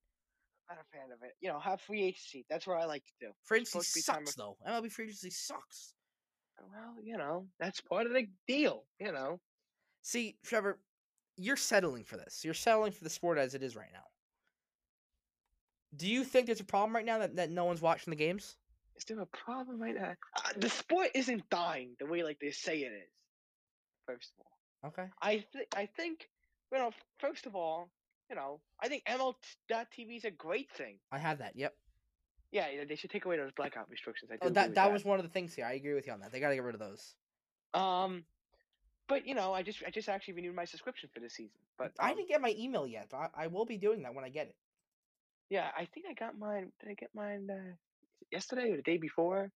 I'm 0.69 0.77
not 0.77 0.85
a 0.85 0.97
fan 0.97 1.13
of 1.13 1.23
it. 1.23 1.33
You 1.41 1.49
know, 1.49 1.59
have 1.59 1.81
free 1.81 2.03
agency. 2.03 2.45
That's 2.49 2.67
what 2.67 2.79
I 2.79 2.85
like 2.85 3.05
to 3.07 3.13
do. 3.21 3.33
Free 3.45 3.59
agency 3.59 3.71
supposed 3.71 3.93
to 3.93 3.99
be 3.99 4.03
time 4.03 4.27
sucks 4.27 4.37
though. 4.37 4.57
MLB 4.69 4.91
free 4.91 5.07
agency 5.07 5.31
sucks. 5.31 5.95
Well, 6.61 6.95
you 7.03 7.17
know, 7.17 7.47
that's 7.59 7.81
part 7.81 8.07
of 8.07 8.13
the 8.13 8.27
deal. 8.47 8.85
You 9.01 9.13
know. 9.13 9.41
See, 10.03 10.37
Trevor, 10.45 10.79
you're 11.37 11.57
settling 11.57 12.05
for 12.05 12.17
this. 12.17 12.43
You're 12.45 12.55
settling 12.55 12.93
for 12.93 13.05
the 13.05 13.11
sport 13.11 13.39
as 13.39 13.55
it 13.55 13.63
is 13.63 13.77
right 13.77 13.93
now. 13.93 14.05
Do 15.97 16.09
you 16.09 16.25
think 16.25 16.47
there's 16.47 16.61
a 16.61 16.65
problem 16.65 16.95
right 16.95 17.05
now 17.05 17.19
that, 17.19 17.37
that 17.37 17.51
no 17.51 17.65
one's 17.65 17.83
watching 17.83 18.11
the 18.11 18.17
games? 18.17 18.57
Is 18.97 19.05
there 19.05 19.21
a 19.21 19.27
problem 19.27 19.81
right 19.81 19.95
now? 19.95 20.15
Uh, 20.37 20.53
the 20.57 20.69
sport 20.69 21.09
isn't 21.15 21.49
dying 21.51 21.97
the 21.99 22.07
way 22.07 22.23
like 22.23 22.39
they 22.41 22.51
say 22.51 22.79
it 22.79 22.93
is. 22.93 23.11
First 24.07 24.33
of 24.39 24.45
all, 24.45 24.52
Okay. 24.87 25.07
I 25.21 25.45
think 25.53 25.69
I 25.75 25.87
think 25.87 26.29
you 26.73 26.79
know. 26.79 26.91
First 27.19 27.47
of 27.47 27.55
all, 27.55 27.91
you 28.31 28.37
know, 28.37 28.61
I 28.83 28.89
think 28.89 29.05
MLB.TV 29.07 30.17
is 30.17 30.25
a 30.25 30.31
great 30.31 30.71
thing. 30.73 30.99
I 31.13 31.19
have 31.19 31.39
that. 31.39 31.57
Yep. 31.57 31.75
Yeah, 32.53 32.67
they 32.89 32.97
should 32.97 33.11
take 33.11 33.25
away 33.25 33.37
those 33.37 33.53
blackout 33.53 33.89
restrictions. 33.91 34.31
I 34.31 34.37
Oh, 34.43 34.49
agree 34.49 34.55
that 34.55 34.75
that 34.75 34.93
was 34.93 35.05
one 35.05 35.19
of 35.19 35.25
the 35.25 35.31
things 35.31 35.55
here. 35.55 35.65
I 35.67 35.73
agree 35.75 35.95
with 35.95 36.07
you 36.07 36.13
on 36.13 36.21
that. 36.21 36.33
They 36.33 36.41
got 36.41 36.51
to 36.51 36.55
get 36.55 36.65
rid 36.65 36.75
of 36.75 36.81
those. 36.81 37.15
Um, 37.75 38.25
but 39.09 39.27
you 39.27 39.35
know, 39.35 39.53
I 39.53 39.63
just 39.63 39.83
I 39.87 39.91
just 39.91 40.09
actually 40.09 40.35
renewed 40.35 40.55
my 40.55 40.65
subscription 40.65 41.11
for 41.15 41.21
this 41.21 41.35
season. 41.35 41.61
But 41.79 41.93
I 41.99 42.11
um, 42.11 42.17
didn't 42.17 42.29
get 42.29 42.41
my 42.41 42.55
email 42.59 42.87
yet, 42.87 43.09
but 43.11 43.19
I, 43.37 43.45
I 43.45 43.47
will 43.49 43.67
be 43.67 43.79
doing 43.79 44.03
that 44.03 44.15
when 44.15 44.25
I 44.25 44.29
get 44.31 44.49
it. 44.49 44.57
yeah, 45.51 45.69
I 45.77 45.87
think 45.87 46.07
I 46.11 46.15
got 46.15 46.39
mine. 46.39 46.73
Did 46.81 46.91
I 46.91 46.95
get 46.95 47.11
mine 47.15 47.49
uh, 47.51 47.73
yesterday 48.31 48.71
or 48.71 48.77
the 48.77 48.83
day 48.83 48.99
before? 48.99 49.51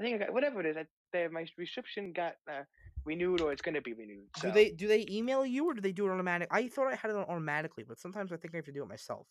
I 0.00 0.04
think 0.04 0.16
I 0.16 0.24
got 0.26 0.34
whatever 0.34 0.60
it 0.60 0.66
is. 0.66 0.76
I, 0.76 0.86
that 1.12 1.32
my 1.32 1.44
subscription 1.44 2.12
got 2.12 2.34
uh, 2.50 2.62
renewed 3.06 3.40
or 3.40 3.52
it's 3.52 3.62
going 3.62 3.74
to 3.74 3.80
be 3.80 3.94
renewed. 3.94 4.26
So. 4.36 4.48
Do 4.48 4.52
they 4.54 4.70
do 4.70 4.86
they 4.88 5.06
email 5.08 5.46
you 5.46 5.64
or 5.66 5.74
do 5.74 5.80
they 5.80 5.92
do 5.92 6.06
it 6.06 6.10
automatic? 6.10 6.48
I 6.50 6.68
thought 6.68 6.92
I 6.92 6.96
had 6.96 7.10
it 7.10 7.16
automatically, 7.16 7.84
but 7.88 7.98
sometimes 7.98 8.32
I 8.32 8.36
think 8.36 8.54
I 8.54 8.58
have 8.58 8.66
to 8.66 8.72
do 8.72 8.82
it 8.82 8.88
myself. 8.88 9.26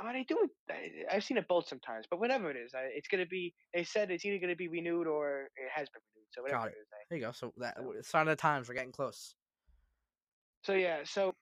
Oh, 0.00 0.12
they 0.12 0.24
do 0.24 0.38
it. 0.44 0.50
I- 0.70 1.16
I've 1.16 1.24
seen 1.24 1.36
it 1.36 1.46
both 1.48 1.66
sometimes, 1.68 2.06
but 2.10 2.20
whatever 2.20 2.50
it 2.50 2.56
is, 2.56 2.72
I, 2.74 2.82
it's 2.94 3.08
gonna 3.08 3.26
be. 3.26 3.52
They 3.74 3.84
said 3.84 4.10
it's 4.10 4.24
either 4.24 4.38
gonna 4.38 4.56
be 4.56 4.68
renewed 4.68 5.06
or 5.06 5.42
it 5.56 5.70
has 5.74 5.88
been 5.90 6.00
renewed. 6.14 6.28
So 6.32 6.42
whatever 6.42 6.62
Got 6.62 6.68
it 6.68 6.76
is. 6.80 6.86
I, 6.92 6.96
There 7.10 7.18
you 7.18 7.24
go. 7.26 7.32
So 7.32 7.52
that 7.58 7.76
So- 7.76 7.94
sign 8.02 8.22
of 8.22 8.36
the 8.36 8.36
times. 8.36 8.68
We're 8.68 8.74
getting 8.74 8.92
close. 8.92 9.34
so 10.64 10.72
yeah, 10.74 10.98
so 11.04 11.34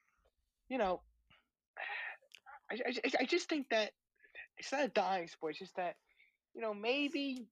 you 0.68 0.78
know, 0.78 1.02
I, 2.70 2.74
I, 2.74 2.92
I- 3.04 3.10
I 3.20 3.24
just 3.24 3.48
think 3.48 3.68
that 3.70 3.92
it's 4.58 4.72
not 4.72 4.84
a 4.84 4.88
dying 4.88 5.28
sport. 5.28 5.52
It's 5.52 5.60
just 5.60 5.76
that 5.76 5.96
you 6.54 6.62
know 6.62 6.72
maybe 6.74 7.46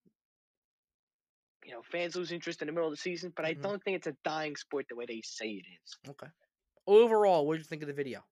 you 1.65 1.73
know 1.73 1.83
fans 1.83 2.17
lose 2.17 2.33
interest 2.33 2.63
in 2.63 2.67
the 2.67 2.73
middle 2.73 2.89
of 2.89 2.93
the 2.93 3.01
season, 3.01 3.33
but 3.35 3.45
I 3.45 3.55
Mhm. 3.55 3.63
don't 3.63 3.83
think 3.83 3.97
it's 3.97 4.07
a 4.07 4.17
dying 4.25 4.57
sport 4.57 4.87
the 4.89 4.97
way 4.97 5.07
they 5.07 5.23
say 5.23 5.51
it 5.51 5.67
is. 5.83 5.99
Okay. 6.11 6.29
Overall, 6.87 7.47
what 7.47 7.55
did 7.55 7.61
you 7.61 7.65
think 7.65 7.83
of 7.83 7.89
the 7.89 7.95
video? 7.95 8.25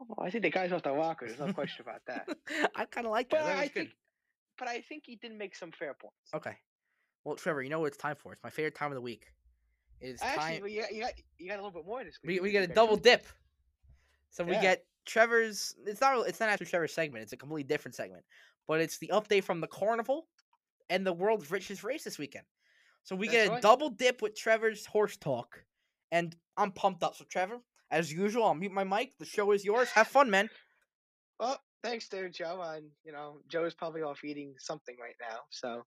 Oh, 0.00 0.14
I 0.18 0.30
think 0.30 0.42
the 0.42 0.50
guy's 0.50 0.72
off 0.72 0.82
the 0.82 0.92
rocker. 0.92 1.26
There's 1.26 1.40
no 1.40 1.52
question 1.52 1.82
about 1.82 2.02
that. 2.06 2.28
I 2.76 2.84
kind 2.84 3.06
of 3.06 3.12
like 3.12 3.30
that. 3.30 3.40
But 3.40 3.46
that 3.46 3.58
I 3.58 3.64
good. 3.64 3.72
think, 3.72 3.96
but 4.58 4.68
I 4.68 4.80
think 4.82 5.04
he 5.06 5.16
did 5.16 5.32
make 5.32 5.56
some 5.56 5.72
fair 5.72 5.94
points. 5.94 6.32
Okay. 6.34 6.56
Well, 7.24 7.36
Trevor, 7.36 7.62
you 7.62 7.70
know 7.70 7.80
what 7.80 7.86
it's 7.86 7.96
time 7.96 8.14
for? 8.16 8.32
It's 8.32 8.42
my 8.44 8.50
favorite 8.50 8.74
time 8.74 8.92
of 8.92 8.94
the 8.94 9.00
week. 9.00 9.32
It's 10.00 10.22
Actually, 10.22 10.58
time. 10.60 10.68
you 10.68 10.80
got, 10.82 10.94
you 10.94 11.00
got 11.00 11.12
you 11.38 11.48
got 11.48 11.54
a 11.54 11.62
little 11.62 11.70
bit 11.70 11.86
more 11.86 12.04
this 12.04 12.18
week. 12.22 12.40
We, 12.40 12.48
we 12.48 12.52
get 12.52 12.68
a 12.70 12.72
double 12.72 12.96
dip. 12.96 13.26
So 14.30 14.44
we 14.44 14.52
get 14.52 14.84
Trevor's. 15.06 15.74
It's 15.86 16.00
not. 16.00 16.28
It's 16.28 16.38
not 16.38 16.50
actually 16.50 16.66
Trevor's 16.66 16.92
segment. 16.92 17.22
It's 17.22 17.32
a 17.32 17.36
completely 17.36 17.64
different 17.64 17.94
segment. 17.94 18.22
But 18.68 18.80
it's 18.80 18.98
the 18.98 19.10
update 19.14 19.44
from 19.44 19.60
the 19.60 19.66
carnival 19.66 20.28
and 20.90 21.06
the 21.06 21.12
world's 21.12 21.50
richest 21.50 21.84
race 21.84 22.04
this 22.04 22.18
weekend. 22.18 22.44
So 23.04 23.14
we 23.14 23.28
That's 23.28 23.36
get 23.36 23.48
a 23.48 23.50
right. 23.52 23.62
double 23.62 23.90
dip 23.90 24.22
with 24.22 24.36
Trevor's 24.36 24.84
horse 24.86 25.16
talk, 25.16 25.64
and 26.10 26.34
I'm 26.56 26.72
pumped 26.72 27.02
up. 27.02 27.14
So 27.14 27.24
Trevor, 27.24 27.58
as 27.90 28.12
usual, 28.12 28.44
I'll 28.44 28.54
mute 28.54 28.72
my 28.72 28.84
mic. 28.84 29.12
The 29.18 29.24
show 29.24 29.52
is 29.52 29.64
yours. 29.64 29.88
Have 29.90 30.08
fun, 30.08 30.30
man. 30.30 30.48
Well, 31.38 31.60
thanks 31.84 32.08
there, 32.08 32.28
Joe. 32.28 32.60
And 32.62 32.86
you 33.04 33.12
know, 33.12 33.40
Joe's 33.48 33.74
probably 33.74 34.02
off 34.02 34.24
eating 34.24 34.54
something 34.58 34.96
right 35.00 35.14
now, 35.20 35.38
so 35.50 35.84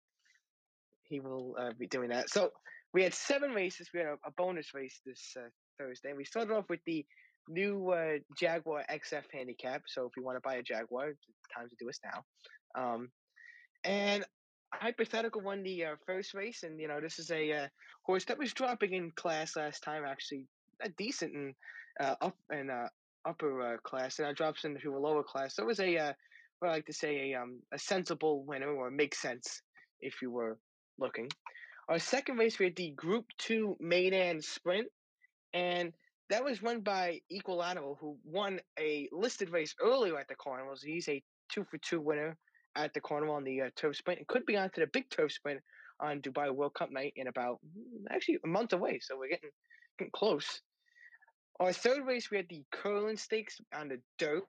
he 1.03 1.21
will 1.21 1.57
uh, 1.59 1.71
be 1.79 1.87
doing 1.87 2.11
that. 2.11 2.31
So 2.31 2.51
we 2.93 3.03
had 3.03 3.15
seven 3.15 3.53
races. 3.53 3.89
We 3.93 4.01
had 4.01 4.09
a, 4.09 4.17
a 4.27 4.31
bonus 4.37 4.75
race 4.75 5.01
this 5.05 5.35
uh, 5.37 5.49
Thursday. 5.79 6.13
We 6.17 6.25
started 6.25 6.53
off 6.55 6.67
with 6.69 6.81
the 6.87 7.05
new 7.49 7.91
uh, 7.91 8.19
Jaguar 8.39 8.85
XF 8.91 9.25
handicap. 9.33 9.83
So 9.87 10.07
if 10.07 10.13
you 10.17 10.23
want 10.23 10.37
to 10.37 10.41
buy 10.45 10.57
a 10.57 10.63
Jaguar, 10.63 11.11
it's 11.11 11.21
time 11.55 11.69
to 11.69 11.77
do 11.79 11.89
us 11.89 11.99
now. 12.05 12.23
Um, 12.81 13.09
and 13.85 14.25
hypothetical 14.73 15.41
won 15.41 15.63
the 15.63 15.85
uh, 15.85 15.97
first 16.07 16.35
race, 16.35 16.63
and 16.63 16.81
you 16.81 16.89
know 16.89 17.01
this 17.01 17.19
is 17.19 17.31
a 17.31 17.53
uh, 17.53 17.67
horse 18.03 18.25
that 18.27 18.39
was 18.39 18.53
dropping 18.53 18.93
in 18.93 19.11
class 19.13 19.57
last 19.57 19.83
time. 19.83 20.05
Actually, 20.07 20.47
a 20.83 20.89
decent 20.91 21.35
and 21.35 21.55
uh, 22.01 22.15
up 22.21 22.37
and 22.51 22.71
uh, 22.71 22.89
upper 23.25 23.75
uh, 23.75 23.77
class, 23.79 24.19
and 24.19 24.29
now 24.29 24.33
drops 24.33 24.65
into 24.65 24.97
a 24.97 24.99
lower 24.99 25.23
class. 25.23 25.57
So 25.57 25.63
it 25.63 25.67
was 25.67 25.81
a, 25.81 25.97
uh, 25.97 26.13
what 26.59 26.69
I 26.69 26.73
like 26.73 26.87
to 26.87 26.93
say, 26.93 27.33
a 27.33 27.41
um, 27.41 27.61
a 27.73 27.79
sensible 27.79 28.45
winner, 28.45 28.71
or 28.71 28.91
makes 28.91 29.21
sense 29.21 29.63
if 30.01 30.23
you 30.23 30.31
were 30.31 30.59
looking. 30.99 31.29
Our 31.89 31.99
second 31.99 32.37
race, 32.37 32.59
we 32.59 32.67
had 32.67 32.77
the 32.77 32.91
Group 32.91 33.27
Two 33.39 33.77
Meydan 33.83 34.43
Sprint, 34.43 34.89
and 35.55 35.93
that 36.31 36.45
was 36.45 36.63
won 36.63 36.81
by 36.81 37.21
Equilateral, 37.31 37.97
who 38.01 38.19
won 38.25 38.61
a 38.79 39.09
listed 39.13 39.51
race 39.51 39.75
earlier 39.81 40.19
at 40.19 40.29
the 40.29 40.35
Carnivals. 40.35 40.83
He's 40.83 41.09
a 41.09 41.23
two 41.51 41.65
for 41.65 41.79
two 41.79 42.01
winner 42.01 42.37
at 42.77 42.95
the 42.95 43.01
Carnival 43.01 43.35
on 43.35 43.45
the 43.45 43.63
uh, 43.63 43.71
turf 43.77 43.97
sprint, 43.97 44.21
and 44.21 44.29
could 44.29 44.47
be 44.47 44.57
on 44.57 44.71
to 44.71 44.81
the 44.81 44.87
big 44.87 45.11
turf 45.11 45.33
sprint 45.33 45.61
on 46.01 46.21
Dubai 46.21 46.55
World 46.55 46.75
Cup 46.75 46.91
night 46.93 47.13
in 47.17 47.29
about 47.29 47.59
mm, 47.67 48.05
actually 48.11 48.39
a 48.45 48.49
month 48.49 48.73
away. 48.73 49.01
So 49.03 49.19
we're 49.19 49.29
getting 49.29 49.51
getting 49.99 50.13
close. 50.13 50.61
Our 51.61 51.73
third 51.73 52.07
race, 52.07 52.31
we 52.31 52.37
had 52.37 52.49
the 52.49 52.63
Curlin 52.71 53.17
Stakes 53.17 53.61
on 53.75 53.89
the 53.89 53.99
dirt. 54.19 54.45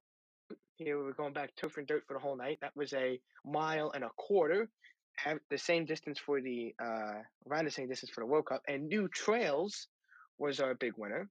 Here 0.77 1.03
we're 1.03 1.13
going 1.13 1.33
back 1.33 1.55
turf 1.55 1.77
and 1.77 1.87
dirt 1.87 2.03
for 2.07 2.13
the 2.13 2.19
whole 2.19 2.37
night. 2.37 2.59
That 2.61 2.75
was 2.75 2.93
a 2.93 3.19
mile 3.45 3.91
and 3.95 4.03
a 4.03 4.09
quarter, 4.15 4.69
have 5.17 5.39
the 5.49 5.57
same 5.57 5.85
distance 5.85 6.19
for 6.19 6.39
the 6.41 6.73
uh, 6.81 7.21
around 7.49 7.65
the 7.65 7.71
same 7.71 7.89
distance 7.89 8.11
for 8.11 8.21
the 8.21 8.27
World 8.27 8.45
Cup. 8.45 8.61
And 8.67 8.87
New 8.87 9.07
Trails 9.09 9.87
was 10.37 10.59
our 10.59 10.75
big 10.75 10.93
winner, 10.97 11.29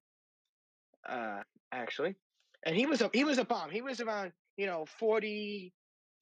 uh, 1.09 1.43
actually. 1.73 2.17
And 2.67 2.77
he 2.77 2.87
was 2.87 3.01
a 3.01 3.11
he 3.15 3.25
was 3.25 3.39
a 3.39 3.45
bomb. 3.45 3.71
He 3.71 3.83
was 3.83 4.01
around 4.01 4.33
you 4.57 4.67
know 4.67 4.85
40, 4.99 5.73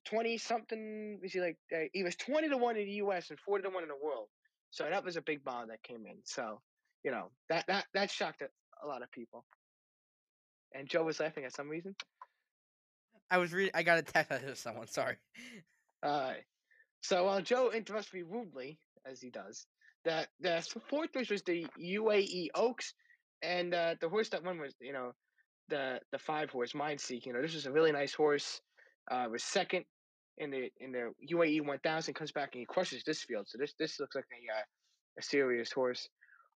20 0.07 0.39
something. 0.39 1.19
Was 1.23 1.33
he 1.33 1.41
like 1.41 1.59
uh, 1.75 1.89
he 1.93 2.03
was 2.03 2.17
twenty 2.17 2.49
to 2.49 2.57
one 2.57 2.77
in 2.77 2.87
the 2.87 2.93
U.S. 2.93 3.31
and 3.31 3.39
forty 3.39 3.63
to 3.63 3.71
one 3.71 3.83
in 3.83 3.89
the 3.89 3.95
world. 4.03 4.29
So 4.71 4.85
that 4.89 5.05
was 5.05 5.17
a 5.17 5.23
big 5.23 5.45
bomb 5.45 5.69
that 5.69 5.83
came 5.83 6.07
in. 6.07 6.17
So 6.25 6.61
you 7.05 7.11
know 7.11 7.31
that 7.49 7.65
that 7.69 7.87
that 7.95 8.11
shocked 8.11 8.43
a, 8.43 8.87
lot 8.87 9.03
of 9.03 9.11
people. 9.11 9.45
And 10.75 10.89
Joe 10.89 11.05
was 11.05 11.21
laughing 11.21 11.45
at 11.45 11.55
some 11.55 11.69
reason. 11.69 11.95
I 13.31 13.39
was 13.39 13.53
reading. 13.53 13.73
I 13.75 13.83
got 13.83 13.99
a 13.99 14.03
text 14.03 14.31
message 14.31 14.51
of 14.51 14.59
someone. 14.59 14.87
Sorry. 14.87 15.17
Uh, 16.03 16.35
so 17.03 17.25
while 17.25 17.41
Joe 17.41 17.71
interrupts 17.75 18.13
me 18.13 18.23
rudely, 18.23 18.79
as 19.11 19.21
he 19.21 19.31
does, 19.31 19.67
that 20.05 20.29
the 20.41 20.65
fourth 20.89 21.11
race 21.15 21.31
was 21.31 21.43
the 21.43 21.67
UAE 21.81 22.49
Oaks, 22.55 22.95
and 23.43 23.75
uh, 23.75 23.95
the 24.01 24.09
horse 24.09 24.29
that 24.29 24.45
won 24.45 24.59
was 24.59 24.75
you 24.81 24.93
know 24.93 25.13
the 25.69 26.01
the 26.13 26.19
five 26.19 26.51
horse 26.51 26.75
Mind 26.75 27.01
Seek. 27.01 27.27
You 27.27 27.33
know 27.33 27.43
this 27.43 27.55
was 27.55 27.67
a 27.67 27.73
really 27.73 27.93
nice 27.93 28.15
horse. 28.15 28.61
Uh, 29.11 29.27
was 29.31 29.43
second 29.43 29.85
in 30.39 30.51
the 30.51 30.71
in 30.81 30.93
the 30.93 31.13
UAE 31.33 31.65
1000. 31.65 32.15
Comes 32.15 32.33
back 32.33 32.51
and 32.53 32.61
he 32.61 32.67
crushes 32.67 33.03
this 33.05 33.23
field. 33.23 33.47
So 33.49 33.59
this 33.59 33.75
this 33.79 33.99
looks 34.01 34.15
like 34.15 34.25
a 34.33 34.53
uh, 34.53 34.63
a 35.19 35.23
serious 35.23 35.73
horse. 35.73 36.09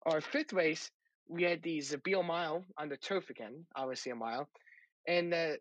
Our 0.06 0.20
fifth 0.20 0.52
race, 0.52 0.90
we 1.28 1.42
had 1.42 1.62
the 1.62 1.78
Zabeel 1.78 2.24
Mile 2.24 2.64
on 2.78 2.88
the 2.88 2.96
turf 2.96 3.30
again, 3.30 3.66
obviously 3.74 4.12
a 4.12 4.14
mile, 4.14 4.48
and 5.06 5.34
uh, 5.34 5.52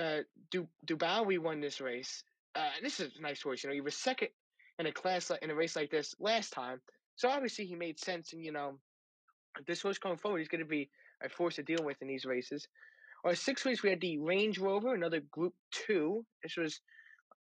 uh, 0.00 0.18
du- 0.50 0.68
Dubawi 0.86 1.38
won 1.38 1.60
this 1.60 1.80
race. 1.80 2.24
Uh, 2.54 2.70
this 2.82 3.00
is 3.00 3.12
a 3.18 3.22
nice 3.22 3.42
horse. 3.42 3.62
You 3.62 3.70
know, 3.70 3.74
he 3.74 3.80
was 3.80 3.94
second 3.94 4.28
in 4.78 4.86
a 4.86 4.92
class 4.92 5.30
in 5.42 5.50
a 5.50 5.54
race 5.54 5.76
like 5.76 5.90
this 5.90 6.14
last 6.18 6.52
time, 6.52 6.80
so 7.16 7.28
obviously 7.28 7.66
he 7.66 7.74
made 7.74 7.98
sense. 7.98 8.32
And 8.32 8.44
you 8.44 8.52
know, 8.52 8.78
this 9.66 9.82
horse 9.82 9.98
going 9.98 10.18
forward, 10.18 10.38
he's 10.38 10.48
going 10.48 10.62
to 10.62 10.66
be 10.66 10.90
a 11.22 11.28
force 11.28 11.56
to 11.56 11.62
deal 11.62 11.82
with 11.82 12.00
in 12.02 12.08
these 12.08 12.24
races. 12.24 12.66
Our 13.26 13.34
sixth 13.34 13.66
race, 13.66 13.82
we 13.82 13.90
had 13.90 14.00
the 14.00 14.18
Range 14.18 14.56
Rover, 14.56 14.94
another 14.94 15.20
Group 15.32 15.52
Two. 15.72 16.24
This 16.44 16.56
was 16.56 16.80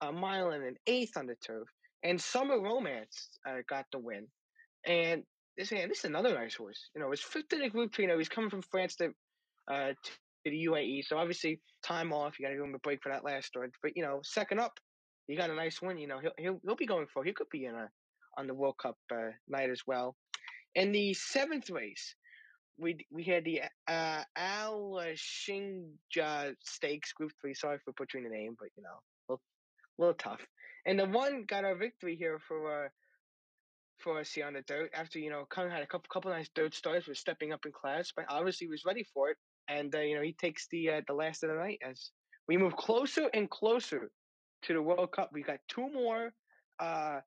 a 0.01 0.11
mile 0.11 0.49
and 0.49 0.63
an 0.63 0.77
eighth 0.87 1.15
on 1.15 1.27
the 1.27 1.35
turf, 1.35 1.67
and 2.01 2.19
Summer 2.19 2.59
Romance 2.59 3.29
uh, 3.47 3.57
got 3.69 3.85
the 3.91 3.99
win. 3.99 4.25
And 4.87 5.21
this 5.55 5.71
man, 5.71 5.87
this 5.87 5.99
is 5.99 6.05
another 6.05 6.33
nice 6.33 6.55
horse. 6.55 6.89
You 6.95 7.01
know, 7.01 7.11
it's 7.11 7.21
fifth 7.21 7.53
in 7.53 7.59
the 7.59 7.69
Group 7.69 7.93
Two. 7.93 8.01
You 8.01 8.07
know, 8.07 8.17
he's 8.17 8.29
coming 8.29 8.49
from 8.49 8.63
France 8.63 8.95
to 8.95 9.11
uh, 9.71 9.89
to 9.89 10.11
the 10.45 10.65
UAE, 10.65 11.05
so 11.05 11.19
obviously 11.19 11.61
time 11.83 12.11
off. 12.11 12.39
You 12.39 12.45
got 12.47 12.49
to 12.49 12.55
give 12.55 12.65
him 12.65 12.73
a 12.73 12.79
break 12.79 13.03
for 13.03 13.11
that 13.11 13.23
last 13.23 13.45
start. 13.45 13.71
But 13.83 13.95
you 13.95 14.01
know, 14.01 14.21
second 14.23 14.59
up, 14.59 14.79
you 15.27 15.37
got 15.37 15.51
a 15.51 15.55
nice 15.55 15.83
win. 15.83 15.99
You 15.99 16.07
know, 16.07 16.17
he'll 16.19 16.33
he'll, 16.39 16.59
he'll 16.65 16.75
be 16.75 16.87
going 16.87 17.05
for. 17.13 17.23
He 17.23 17.31
could 17.31 17.49
be 17.51 17.65
in 17.65 17.75
a 17.75 17.89
on 18.39 18.47
the 18.47 18.55
World 18.55 18.79
Cup 18.81 18.97
uh, 19.13 19.29
night 19.47 19.69
as 19.69 19.81
well. 19.85 20.15
In 20.73 20.91
the 20.91 21.13
seventh 21.13 21.69
race, 21.69 22.15
we 22.77 23.05
we 23.11 23.23
had 23.23 23.45
the 23.45 23.61
uh, 23.87 24.23
Al 24.35 25.01
Shinja 25.15 26.55
Stakes 26.59 27.13
Group 27.13 27.31
Three. 27.39 27.53
Sorry 27.53 27.79
for 27.83 27.93
butchering 27.93 28.23
the 28.23 28.29
name, 28.29 28.55
but 28.59 28.69
you 28.75 28.83
know, 28.83 28.89
a 28.89 29.33
little, 29.33 29.41
little 29.97 30.13
tough. 30.15 30.41
And 30.85 30.99
the 30.99 31.05
one 31.05 31.45
got 31.47 31.63
our 31.63 31.75
victory 31.75 32.15
here 32.15 32.39
for 32.47 32.85
uh, 32.85 32.89
for 33.99 34.19
us 34.19 34.31
here 34.31 34.45
on 34.45 34.53
the 34.53 34.61
dirt. 34.61 34.91
After 34.93 35.19
you 35.19 35.29
know, 35.29 35.47
of 35.57 35.71
had 35.71 35.83
a 35.83 35.87
couple 35.87 36.07
couple 36.11 36.31
nice 36.31 36.49
dirt 36.53 36.73
starts, 36.73 37.07
was 37.07 37.19
stepping 37.19 37.53
up 37.53 37.65
in 37.65 37.71
class, 37.71 38.11
but 38.15 38.25
obviously 38.29 38.67
was 38.67 38.85
ready 38.85 39.05
for 39.13 39.29
it. 39.29 39.37
And 39.67 39.93
uh, 39.95 39.99
you 39.99 40.15
know, 40.15 40.21
he 40.21 40.33
takes 40.33 40.67
the 40.67 40.91
uh, 40.91 41.01
the 41.07 41.13
last 41.13 41.43
of 41.43 41.49
the 41.49 41.55
night 41.55 41.79
as 41.87 42.11
we 42.47 42.57
move 42.57 42.75
closer 42.75 43.29
and 43.33 43.49
closer 43.49 44.11
to 44.63 44.73
the 44.73 44.81
World 44.81 45.11
Cup. 45.11 45.31
We 45.33 45.43
got 45.43 45.59
two 45.67 45.89
more 45.89 46.31
uh, 46.79 47.21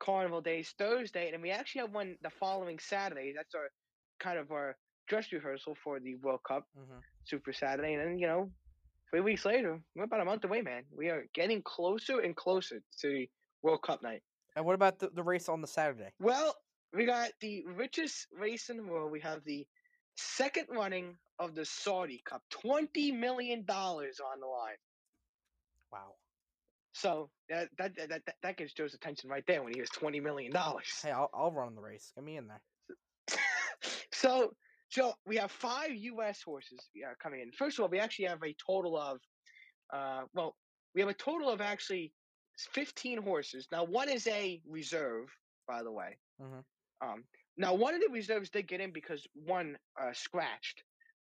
Carnival 0.00 0.40
days 0.40 0.72
Thursday, 0.78 1.30
and 1.32 1.42
we 1.42 1.50
actually 1.50 1.82
have 1.82 1.92
one 1.92 2.16
the 2.22 2.30
following 2.30 2.78
Saturday. 2.78 3.32
That's 3.36 3.54
our 3.54 3.68
kind 4.18 4.38
of 4.38 4.50
our 4.50 4.76
dress 5.08 5.32
rehearsal 5.32 5.76
for 5.82 6.00
the 6.00 6.16
World 6.16 6.40
Cup 6.46 6.66
hmm 6.76 6.98
Super 7.24 7.52
Saturday, 7.52 7.94
and 7.94 8.02
then 8.02 8.18
you 8.18 8.26
know, 8.26 8.50
three 9.10 9.20
weeks 9.20 9.44
later, 9.44 9.80
we're 9.96 10.04
about 10.04 10.20
a 10.20 10.24
month 10.24 10.44
away, 10.44 10.60
man. 10.60 10.82
We 10.94 11.08
are 11.08 11.26
getting 11.34 11.62
closer 11.62 12.20
and 12.20 12.36
closer 12.36 12.80
to 13.00 13.08
the 13.08 13.28
World 13.62 13.82
Cup 13.82 14.02
night. 14.02 14.22
And 14.56 14.64
what 14.64 14.74
about 14.74 14.98
the, 14.98 15.08
the 15.08 15.22
race 15.22 15.48
on 15.48 15.60
the 15.60 15.66
Saturday? 15.66 16.10
Well, 16.20 16.54
we 16.92 17.06
got 17.06 17.30
the 17.40 17.64
richest 17.74 18.26
race 18.38 18.70
in 18.70 18.76
the 18.76 18.82
world. 18.84 19.10
We 19.10 19.20
have 19.20 19.42
the 19.44 19.66
second 20.16 20.66
running 20.70 21.16
of 21.38 21.54
the 21.54 21.64
Saudi 21.64 22.22
Cup, 22.24 22.42
twenty 22.50 23.10
million 23.10 23.64
dollars 23.64 24.20
on 24.20 24.40
the 24.40 24.46
line. 24.46 24.76
Wow. 25.92 26.14
So 26.92 27.30
that 27.48 27.68
that 27.78 27.96
that 27.96 28.22
that, 28.26 28.34
that 28.42 28.56
gets 28.56 28.72
Joe's 28.72 28.94
attention 28.94 29.28
right 29.28 29.44
there 29.46 29.62
when 29.62 29.72
he 29.72 29.80
has 29.80 29.88
twenty 29.88 30.20
million 30.20 30.52
dollars. 30.52 30.86
Hey, 31.02 31.10
I'll, 31.10 31.30
I'll 31.34 31.50
run 31.50 31.74
the 31.74 31.80
race. 31.80 32.12
Get 32.14 32.24
me 32.24 32.36
in 32.36 32.46
there. 32.46 32.62
so, 34.12 34.54
Joe, 34.94 35.12
we 35.26 35.36
have 35.36 35.50
five 35.50 35.92
U.S. 35.92 36.40
horses 36.40 36.78
uh, 37.04 37.14
coming 37.20 37.40
in. 37.40 37.50
First 37.50 37.78
of 37.78 37.82
all, 37.82 37.88
we 37.88 37.98
actually 37.98 38.26
have 38.26 38.42
a 38.44 38.54
total 38.64 38.96
of, 38.96 39.18
uh, 39.92 40.22
well, 40.34 40.54
we 40.94 41.00
have 41.00 41.10
a 41.10 41.14
total 41.14 41.50
of 41.50 41.60
actually 41.60 42.12
fifteen 42.72 43.20
horses. 43.20 43.66
Now, 43.72 43.82
one 43.82 44.08
is 44.08 44.28
a 44.28 44.62
reserve, 44.68 45.26
by 45.66 45.82
the 45.82 45.90
way. 45.90 46.16
Mhm. 46.40 46.64
Um, 47.00 47.24
now 47.56 47.74
one 47.74 47.94
of 47.94 48.00
the 48.00 48.08
reserves 48.08 48.50
did 48.50 48.68
get 48.68 48.80
in 48.80 48.92
because 48.92 49.26
one 49.34 49.76
uh, 50.00 50.12
scratched, 50.12 50.84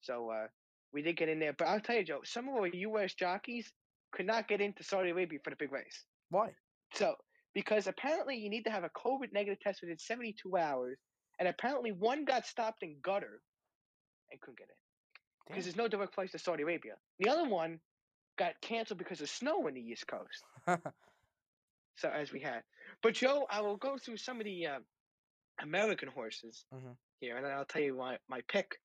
so 0.01 0.31
uh, 0.31 0.47
we 0.91 1.03
did 1.03 1.15
get 1.15 1.29
in 1.29 1.39
there. 1.39 1.53
But 1.53 1.67
I'll 1.67 1.79
tell 1.79 1.97
you, 1.97 2.03
Joe, 2.03 2.21
some 2.23 2.49
of 2.49 2.55
our 2.55 2.67
U.S. 2.67 3.13
jockeys 3.13 3.71
could 4.11 4.25
not 4.25 4.47
get 4.47 4.59
into 4.59 4.83
Saudi 4.83 5.11
Arabia 5.11 5.39
for 5.43 5.51
the 5.51 5.55
big 5.55 5.71
race. 5.71 6.05
Why? 6.29 6.55
So 6.95 7.15
because 7.53 7.85
apparently 7.85 8.37
you 8.37 8.49
need 8.49 8.63
to 8.63 8.71
have 8.71 8.83
a 8.83 8.89
COVID 8.89 9.31
negative 9.33 9.59
test 9.59 9.81
within 9.81 9.99
72 9.99 10.57
hours, 10.57 10.97
and 11.39 11.47
apparently 11.47 11.91
one 11.91 12.25
got 12.25 12.47
stopped 12.47 12.81
in 12.81 12.95
Qatar 13.03 13.37
and 14.31 14.39
couldn't 14.41 14.57
get 14.59 14.67
in 14.69 14.75
because 15.47 15.65
there's 15.65 15.75
no 15.75 15.87
direct 15.87 16.13
flights 16.15 16.31
to 16.33 16.39
Saudi 16.39 16.63
Arabia. 16.63 16.93
The 17.19 17.29
other 17.29 17.47
one 17.47 17.79
got 18.37 18.53
canceled 18.61 18.99
because 18.99 19.21
of 19.21 19.29
snow 19.29 19.67
in 19.67 19.73
the 19.75 19.81
East 19.81 20.07
Coast. 20.07 20.43
So 21.97 22.09
as 22.09 22.31
we 22.31 22.39
had, 22.39 22.63
but 23.03 23.13
Joe, 23.13 23.45
I 23.49 23.61
will 23.61 23.77
go 23.77 23.97
through 23.97 24.17
some 24.17 24.39
of 24.39 24.45
the 24.45 24.65
uh, 24.67 24.79
American 25.61 26.07
horses 26.09 26.65
Mhm. 26.73 26.97
here, 27.19 27.35
and 27.35 27.45
then 27.45 27.51
I'll 27.51 27.65
tell 27.65 27.81
you 27.81 27.95
my, 27.95 28.17
my 28.27 28.41
pick 28.47 28.79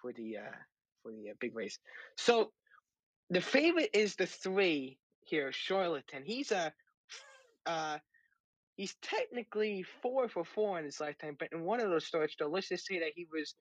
for 0.00 0.12
the 0.12 0.36
uh, 0.38 0.56
for 1.02 1.10
the 1.10 1.30
uh, 1.30 1.34
big 1.40 1.56
race. 1.56 1.78
So 2.16 2.52
the 3.30 3.40
favorite 3.40 3.90
is 3.92 4.14
the 4.14 4.26
three 4.26 4.98
here, 5.24 5.50
Charlatan. 5.52 6.24
He's 6.24 6.52
a 6.52 6.72
uh, 7.66 7.98
he's 8.76 8.94
technically 9.02 9.82
four 10.02 10.28
for 10.28 10.44
four 10.44 10.78
in 10.78 10.84
his 10.84 11.00
lifetime, 11.00 11.36
but 11.38 11.48
in 11.52 11.62
one 11.62 11.80
of 11.80 11.90
those 11.90 12.06
starts, 12.06 12.36
though, 12.38 12.48
let's 12.48 12.68
just 12.68 12.86
say 12.86 13.00
that 13.00 13.12
he 13.16 13.26
was 13.32 13.54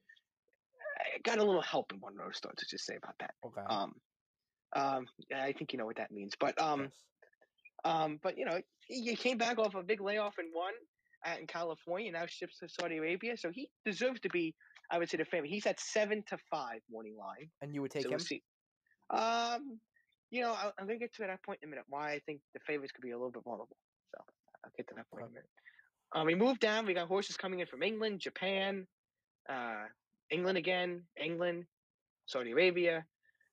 uh, 1.00 1.18
got 1.24 1.40
a 1.40 1.44
little 1.44 1.62
help 1.62 1.92
in 1.94 2.00
one 2.00 2.14
of 2.14 2.26
those 2.26 2.38
starts. 2.38 2.62
Let's 2.64 2.72
just 2.72 2.86
say 2.86 2.96
about 2.96 3.16
that. 3.20 3.34
okay. 3.46 3.62
Um, 3.70 3.94
um, 4.76 5.08
I 5.36 5.54
think 5.54 5.74
you 5.74 5.80
know 5.80 5.86
what 5.86 5.98
that 5.98 6.12
means, 6.12 6.34
but 6.40 6.60
um. 6.62 6.82
yes. 6.82 6.92
Um, 7.86 8.20
but 8.22 8.38
you 8.38 8.46
know, 8.46 8.60
he, 8.88 9.16
came 9.16 9.38
back 9.38 9.58
off 9.58 9.76
a 9.76 9.84
big 9.84 10.02
layoff 10.02 10.38
and 10.38 10.48
won 10.54 10.74
uh, 11.26 11.40
in 11.40 11.48
California. 11.48 12.12
Now 12.12 12.26
ships 12.28 12.58
to 12.60 12.70
Saudi 12.70 12.98
Arabia, 12.98 13.38
so 13.38 13.52
he 13.52 13.70
deserves 13.86 14.20
to 14.22 14.30
be, 14.30 14.56
I 14.92 14.98
would 14.98 15.10
say, 15.10 15.18
the 15.18 15.26
favorite. 15.26 15.50
He's 15.50 15.66
at 15.66 15.80
seven 15.80 16.24
to 16.28 16.38
five 16.52 16.80
morning 16.92 17.16
line. 17.18 17.50
And 17.62 17.74
you 17.74 17.82
would 17.82 17.92
take 17.92 18.04
so 18.04 18.10
him? 18.10 18.14
we'll 18.14 18.20
see. 18.20 18.44
Um, 19.12 19.80
you 20.32 20.42
know, 20.42 20.52
I'll, 20.52 20.74
I'm 20.78 20.88
gonna 20.88 21.00
get 21.00 21.14
to 21.16 21.22
that 21.24 21.44
point 21.44 21.60
in 21.62 21.70
a 21.70 21.72
minute. 21.72 21.86
Why 21.88 22.12
I 22.12 22.20
think 22.26 22.42
the 22.54 22.60
favorites 22.66 22.92
could 22.92 23.04
be 23.04 23.12
a 23.12 23.18
little 23.18 23.32
bit 23.32 23.44
vulnerable. 23.44 23.78
So 24.16 24.24
I'll 24.66 24.72
get 24.78 24.88
to 24.90 24.96
that 24.96 25.10
point 25.10 25.26
in 25.26 25.30
a 25.30 25.34
minute. 25.34 25.50
Um, 26.16 26.26
we 26.26 26.36
moved 26.36 26.60
down. 26.60 26.86
We 26.86 26.94
got 26.94 27.08
horses 27.08 27.38
coming 27.38 27.60
in 27.60 27.68
from 27.68 27.84
England, 27.84 28.20
Japan, 28.20 28.88
uh, 29.48 29.86
England 30.32 30.58
again, 30.58 31.04
England, 31.22 31.66
Saudi 32.26 32.52
Arabia. 32.52 33.06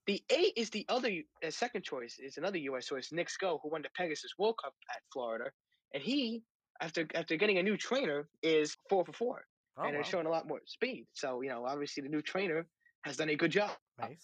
The 0.06 0.22
eight 0.30 0.52
is 0.56 0.70
the 0.70 0.86
other 0.88 1.10
uh, 1.44 1.50
second 1.50 1.82
choice 1.82 2.18
is 2.20 2.36
another 2.36 2.58
U.S. 2.58 2.88
horse, 2.88 3.10
Knicks 3.12 3.36
Go, 3.36 3.58
who 3.62 3.70
won 3.70 3.82
the 3.82 3.88
Pegasus 3.96 4.32
World 4.38 4.56
Cup 4.62 4.74
at 4.94 5.02
Florida, 5.12 5.50
and 5.94 6.02
he, 6.02 6.42
after 6.80 7.06
after 7.14 7.36
getting 7.36 7.58
a 7.58 7.62
new 7.62 7.76
trainer, 7.76 8.28
is 8.42 8.76
four 8.88 9.04
for 9.04 9.12
four 9.12 9.44
Oh, 9.78 9.84
and 9.84 9.94
wow. 9.94 10.00
is 10.00 10.06
showing 10.06 10.26
a 10.26 10.30
lot 10.30 10.48
more 10.48 10.60
speed. 10.64 11.06
So 11.12 11.42
you 11.42 11.48
know, 11.50 11.66
obviously 11.66 12.02
the 12.02 12.08
new 12.08 12.22
trainer 12.22 12.66
has 13.04 13.16
done 13.16 13.28
a 13.30 13.36
good 13.36 13.50
job. 13.50 13.72
Nice. 14.00 14.22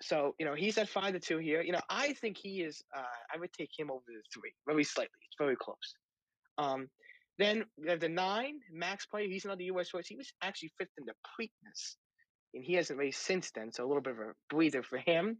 So 0.00 0.34
you 0.38 0.46
know, 0.46 0.54
he's 0.54 0.78
at 0.78 0.88
five 0.88 1.12
to 1.12 1.20
two 1.20 1.38
here. 1.38 1.62
You 1.62 1.72
know, 1.72 1.80
I 1.90 2.12
think 2.14 2.36
he 2.36 2.62
is. 2.62 2.82
Uh, 2.96 3.02
I 3.34 3.38
would 3.38 3.52
take 3.52 3.70
him 3.76 3.90
over 3.90 4.02
the 4.06 4.22
three, 4.32 4.52
very 4.66 4.84
slightly. 4.84 5.18
It's 5.26 5.36
very 5.38 5.56
close. 5.56 5.94
Um, 6.56 6.88
then 7.38 7.64
we 7.80 7.88
have 7.88 8.00
the 8.00 8.08
nine, 8.08 8.60
Max 8.72 9.06
Player. 9.06 9.28
He's 9.28 9.44
another 9.44 9.62
U.S. 9.62 9.90
horse. 9.90 10.06
He 10.08 10.16
was 10.16 10.32
actually 10.42 10.72
fifth 10.78 10.90
in 10.98 11.04
the 11.06 11.14
Preakness, 11.38 11.96
and 12.54 12.64
he 12.64 12.74
hasn't 12.74 12.98
raced 12.98 13.22
since 13.22 13.50
then. 13.52 13.72
So 13.72 13.84
a 13.84 13.88
little 13.88 14.02
bit 14.02 14.14
of 14.14 14.18
a 14.20 14.32
breather 14.50 14.82
for 14.82 14.98
him. 14.98 15.38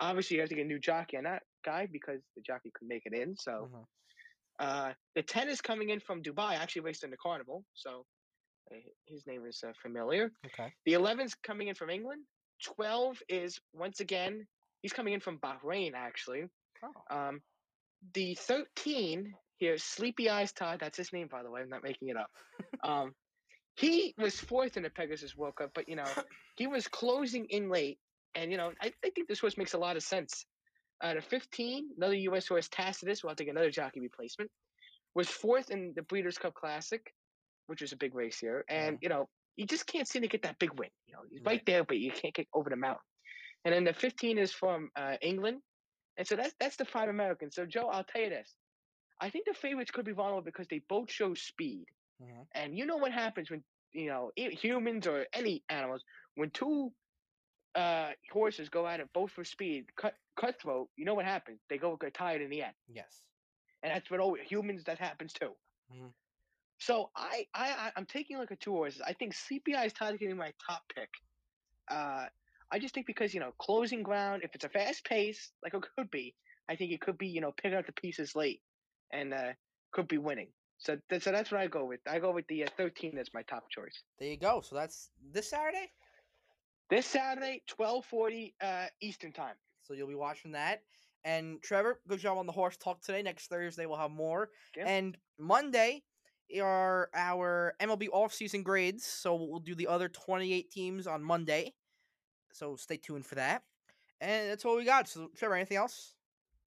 Obviously, 0.00 0.36
you 0.36 0.40
have 0.42 0.48
to 0.50 0.54
get 0.54 0.64
a 0.64 0.68
new 0.68 0.78
jockey 0.78 1.16
on 1.16 1.24
that 1.24 1.42
guy 1.64 1.86
because 1.90 2.20
the 2.36 2.42
jockey 2.42 2.70
could 2.74 2.88
make 2.88 3.02
it 3.04 3.12
in. 3.12 3.36
So 3.36 3.68
Mhm. 3.72 3.86
uh, 4.60 4.94
the 5.14 5.22
ten 5.22 5.48
is 5.48 5.60
coming 5.60 5.90
in 5.90 6.00
from 6.00 6.22
Dubai. 6.22 6.54
Actually 6.54 6.82
raced 6.82 7.04
in 7.04 7.10
the 7.10 7.16
Carnival, 7.16 7.64
so 7.74 8.06
uh, 8.72 8.76
his 9.06 9.26
name 9.26 9.44
is 9.46 9.62
uh, 9.66 9.72
familiar. 9.82 10.30
Okay. 10.46 10.72
The 10.86 10.92
11's 10.92 11.34
coming 11.34 11.68
in 11.68 11.74
from 11.74 11.90
England. 11.90 12.22
12 12.62 13.22
is 13.28 13.60
once 13.72 14.00
again, 14.00 14.46
he's 14.82 14.92
coming 14.92 15.14
in 15.14 15.20
from 15.20 15.38
Bahrain, 15.38 15.94
actually. 15.94 16.44
Oh. 16.84 17.16
Um, 17.16 17.42
the 18.14 18.34
13 18.36 19.34
here, 19.60 19.76
Sleepy 19.78 20.28
Eyes 20.28 20.52
Todd, 20.52 20.78
that's 20.80 20.96
his 20.98 21.12
name, 21.12 21.28
by 21.30 21.42
the 21.42 21.50
way, 21.50 21.60
I'm 21.60 21.68
not 21.68 21.84
making 21.84 22.08
it 22.08 22.16
up. 22.16 22.30
um, 22.82 23.12
he 23.76 24.14
was 24.18 24.34
fourth 24.38 24.76
in 24.76 24.82
the 24.82 24.90
Pegasus 24.90 25.36
World 25.36 25.54
Cup, 25.56 25.70
but, 25.74 25.88
you 25.88 25.96
know, 25.96 26.04
he 26.56 26.66
was 26.66 26.88
closing 26.88 27.46
in 27.50 27.70
late. 27.70 27.98
And, 28.34 28.50
you 28.50 28.56
know, 28.56 28.72
I, 28.80 28.92
I 29.04 29.10
think 29.10 29.28
this 29.28 29.40
horse 29.40 29.56
makes 29.56 29.74
a 29.74 29.78
lot 29.78 29.96
of 29.96 30.02
sense. 30.02 30.44
Uh, 31.02 31.14
the 31.14 31.20
15, 31.22 31.90
another 31.96 32.14
U.S. 32.14 32.48
horse, 32.48 32.68
Tacitus, 32.68 33.22
will 33.24 33.34
take 33.34 33.48
another 33.48 33.70
jockey 33.70 34.00
replacement, 34.00 34.50
was 35.14 35.28
fourth 35.28 35.70
in 35.70 35.92
the 35.96 36.02
Breeders' 36.02 36.38
Cup 36.38 36.54
Classic, 36.54 37.12
which 37.68 37.80
was 37.80 37.92
a 37.92 37.96
big 37.96 38.14
race 38.14 38.38
here. 38.38 38.64
And, 38.68 38.98
you 39.00 39.08
know, 39.08 39.28
you 39.56 39.66
just 39.66 39.86
can't 39.86 40.06
seem 40.08 40.22
to 40.22 40.28
get 40.28 40.42
that 40.42 40.58
big 40.58 40.78
win. 40.78 40.88
You 41.06 41.14
know, 41.14 41.20
he's 41.30 41.40
right, 41.44 41.52
Right. 41.54 41.66
there, 41.66 41.84
but 41.84 41.98
you 41.98 42.10
can't 42.12 42.34
get 42.34 42.46
over 42.54 42.70
the 42.70 42.76
mountain. 42.76 43.00
And 43.64 43.74
then 43.74 43.84
the 43.84 43.92
15 43.92 44.38
is 44.38 44.52
from 44.52 44.90
uh, 44.96 45.16
England. 45.22 45.58
And 46.18 46.26
so 46.26 46.36
that's 46.36 46.54
that's 46.60 46.76
the 46.76 46.84
five 46.84 47.08
Americans. 47.08 47.54
So, 47.54 47.64
Joe, 47.66 47.88
I'll 47.88 48.04
tell 48.04 48.22
you 48.22 48.30
this. 48.30 48.54
I 49.20 49.30
think 49.30 49.46
the 49.46 49.54
favorites 49.54 49.90
could 49.90 50.04
be 50.04 50.12
vulnerable 50.12 50.42
because 50.42 50.66
they 50.68 50.80
both 50.88 51.10
show 51.10 51.34
speed. 51.34 51.86
Mhm. 52.22 52.46
And 52.52 52.78
you 52.78 52.86
know 52.86 52.96
what 52.96 53.12
happens 53.12 53.50
when, 53.50 53.62
you 53.92 54.06
know, 54.06 54.32
humans 54.36 55.06
or 55.06 55.26
any 55.32 55.64
animals, 55.68 56.04
when 56.34 56.50
two 56.50 56.92
uh, 57.74 58.10
horses 58.32 58.68
go 58.68 58.86
at 58.86 59.00
it 59.00 59.12
both 59.12 59.30
for 59.30 59.44
speed, 59.44 59.86
cut, 59.96 60.14
cutthroat, 60.36 60.88
you 60.96 61.04
know 61.04 61.14
what 61.14 61.24
happens? 61.24 61.60
They 61.68 61.78
go 61.78 61.96
get 61.96 62.14
tired 62.14 62.42
in 62.42 62.50
the 62.50 62.62
end. 62.62 62.74
Yes. 62.88 63.22
And 63.82 63.92
that's 63.94 64.10
what 64.10 64.20
always, 64.20 64.42
humans, 64.48 64.84
that 64.84 64.98
happens 64.98 65.32
too. 65.32 65.56
Mhm. 65.92 66.12
So 66.78 67.10
I, 67.14 67.46
I, 67.54 67.92
I'm 67.94 68.06
taking 68.06 68.36
a 68.36 68.40
look 68.40 68.52
at 68.52 68.60
two 68.60 68.72
horses. 68.72 69.02
I 69.02 69.12
think 69.12 69.34
CPI 69.34 69.86
is 69.86 69.92
tied 69.92 70.12
to 70.12 70.18
getting 70.18 70.36
my 70.36 70.52
top 70.66 70.82
pick. 70.94 71.10
Uh, 71.88 72.26
I 72.70 72.78
just 72.78 72.94
think 72.94 73.06
because 73.06 73.34
you 73.34 73.40
know 73.40 73.52
closing 73.58 74.02
ground, 74.02 74.42
if 74.44 74.54
it's 74.54 74.64
a 74.64 74.68
fast 74.68 75.04
pace 75.04 75.52
like 75.62 75.74
it 75.74 75.82
could 75.96 76.10
be, 76.10 76.34
I 76.68 76.76
think 76.76 76.92
it 76.92 77.00
could 77.00 77.18
be 77.18 77.26
you 77.28 77.40
know 77.40 77.52
picking 77.52 77.76
up 77.78 77.86
the 77.86 77.92
pieces 77.92 78.34
late, 78.34 78.62
and 79.12 79.34
uh, 79.34 79.52
could 79.92 80.08
be 80.08 80.18
winning. 80.18 80.48
So, 80.78 80.96
th- 81.10 81.22
so 81.22 81.30
that's 81.30 81.50
what 81.50 81.60
I 81.60 81.66
go 81.66 81.84
with. 81.84 82.00
I 82.08 82.18
go 82.18 82.32
with 82.32 82.46
the 82.48 82.64
uh, 82.64 82.68
13 82.76 83.18
as 83.18 83.28
my 83.34 83.42
top 83.42 83.68
choice. 83.68 84.02
There 84.18 84.28
you 84.28 84.38
go. 84.38 84.62
So 84.62 84.76
that's 84.76 85.10
this 85.32 85.50
Saturday. 85.50 85.90
This 86.88 87.06
Saturday, 87.06 87.62
12:40 87.78 88.54
uh, 88.60 88.86
Eastern 89.00 89.32
time. 89.32 89.54
So 89.82 89.94
you'll 89.94 90.08
be 90.08 90.14
watching 90.14 90.52
that. 90.52 90.82
And 91.24 91.62
Trevor, 91.62 92.00
good 92.08 92.18
job 92.18 92.38
on 92.38 92.46
the 92.46 92.52
horse 92.52 92.76
talk 92.76 93.02
today. 93.02 93.22
Next 93.22 93.48
Thursday 93.48 93.86
we'll 93.86 93.98
have 93.98 94.10
more. 94.10 94.48
Yeah. 94.76 94.86
And 94.86 95.18
Monday 95.38 96.02
are 96.60 97.10
our 97.14 97.74
MLB 97.80 98.08
offseason 98.08 98.64
grades. 98.64 99.04
So 99.04 99.34
we'll 99.34 99.60
do 99.60 99.74
the 99.74 99.86
other 99.86 100.08
28 100.08 100.70
teams 100.70 101.06
on 101.06 101.22
Monday. 101.22 101.74
So 102.52 102.76
stay 102.76 102.96
tuned 102.96 103.26
for 103.26 103.36
that. 103.36 103.62
And 104.20 104.50
that's 104.50 104.64
all 104.64 104.76
we 104.76 104.84
got. 104.84 105.08
So 105.08 105.30
Trevor, 105.36 105.56
anything 105.56 105.76
else? 105.76 106.14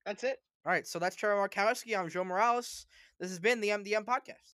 That's 0.05 0.23
it. 0.23 0.39
All 0.65 0.71
right. 0.71 0.87
So 0.87 0.99
that's 0.99 1.15
Trevor 1.15 1.35
Markowski. 1.47 1.97
I'm 1.97 2.09
Joe 2.09 2.23
Morales. 2.23 2.85
This 3.19 3.29
has 3.29 3.39
been 3.39 3.61
the 3.61 3.69
MDM 3.69 4.05
podcast. 4.05 4.51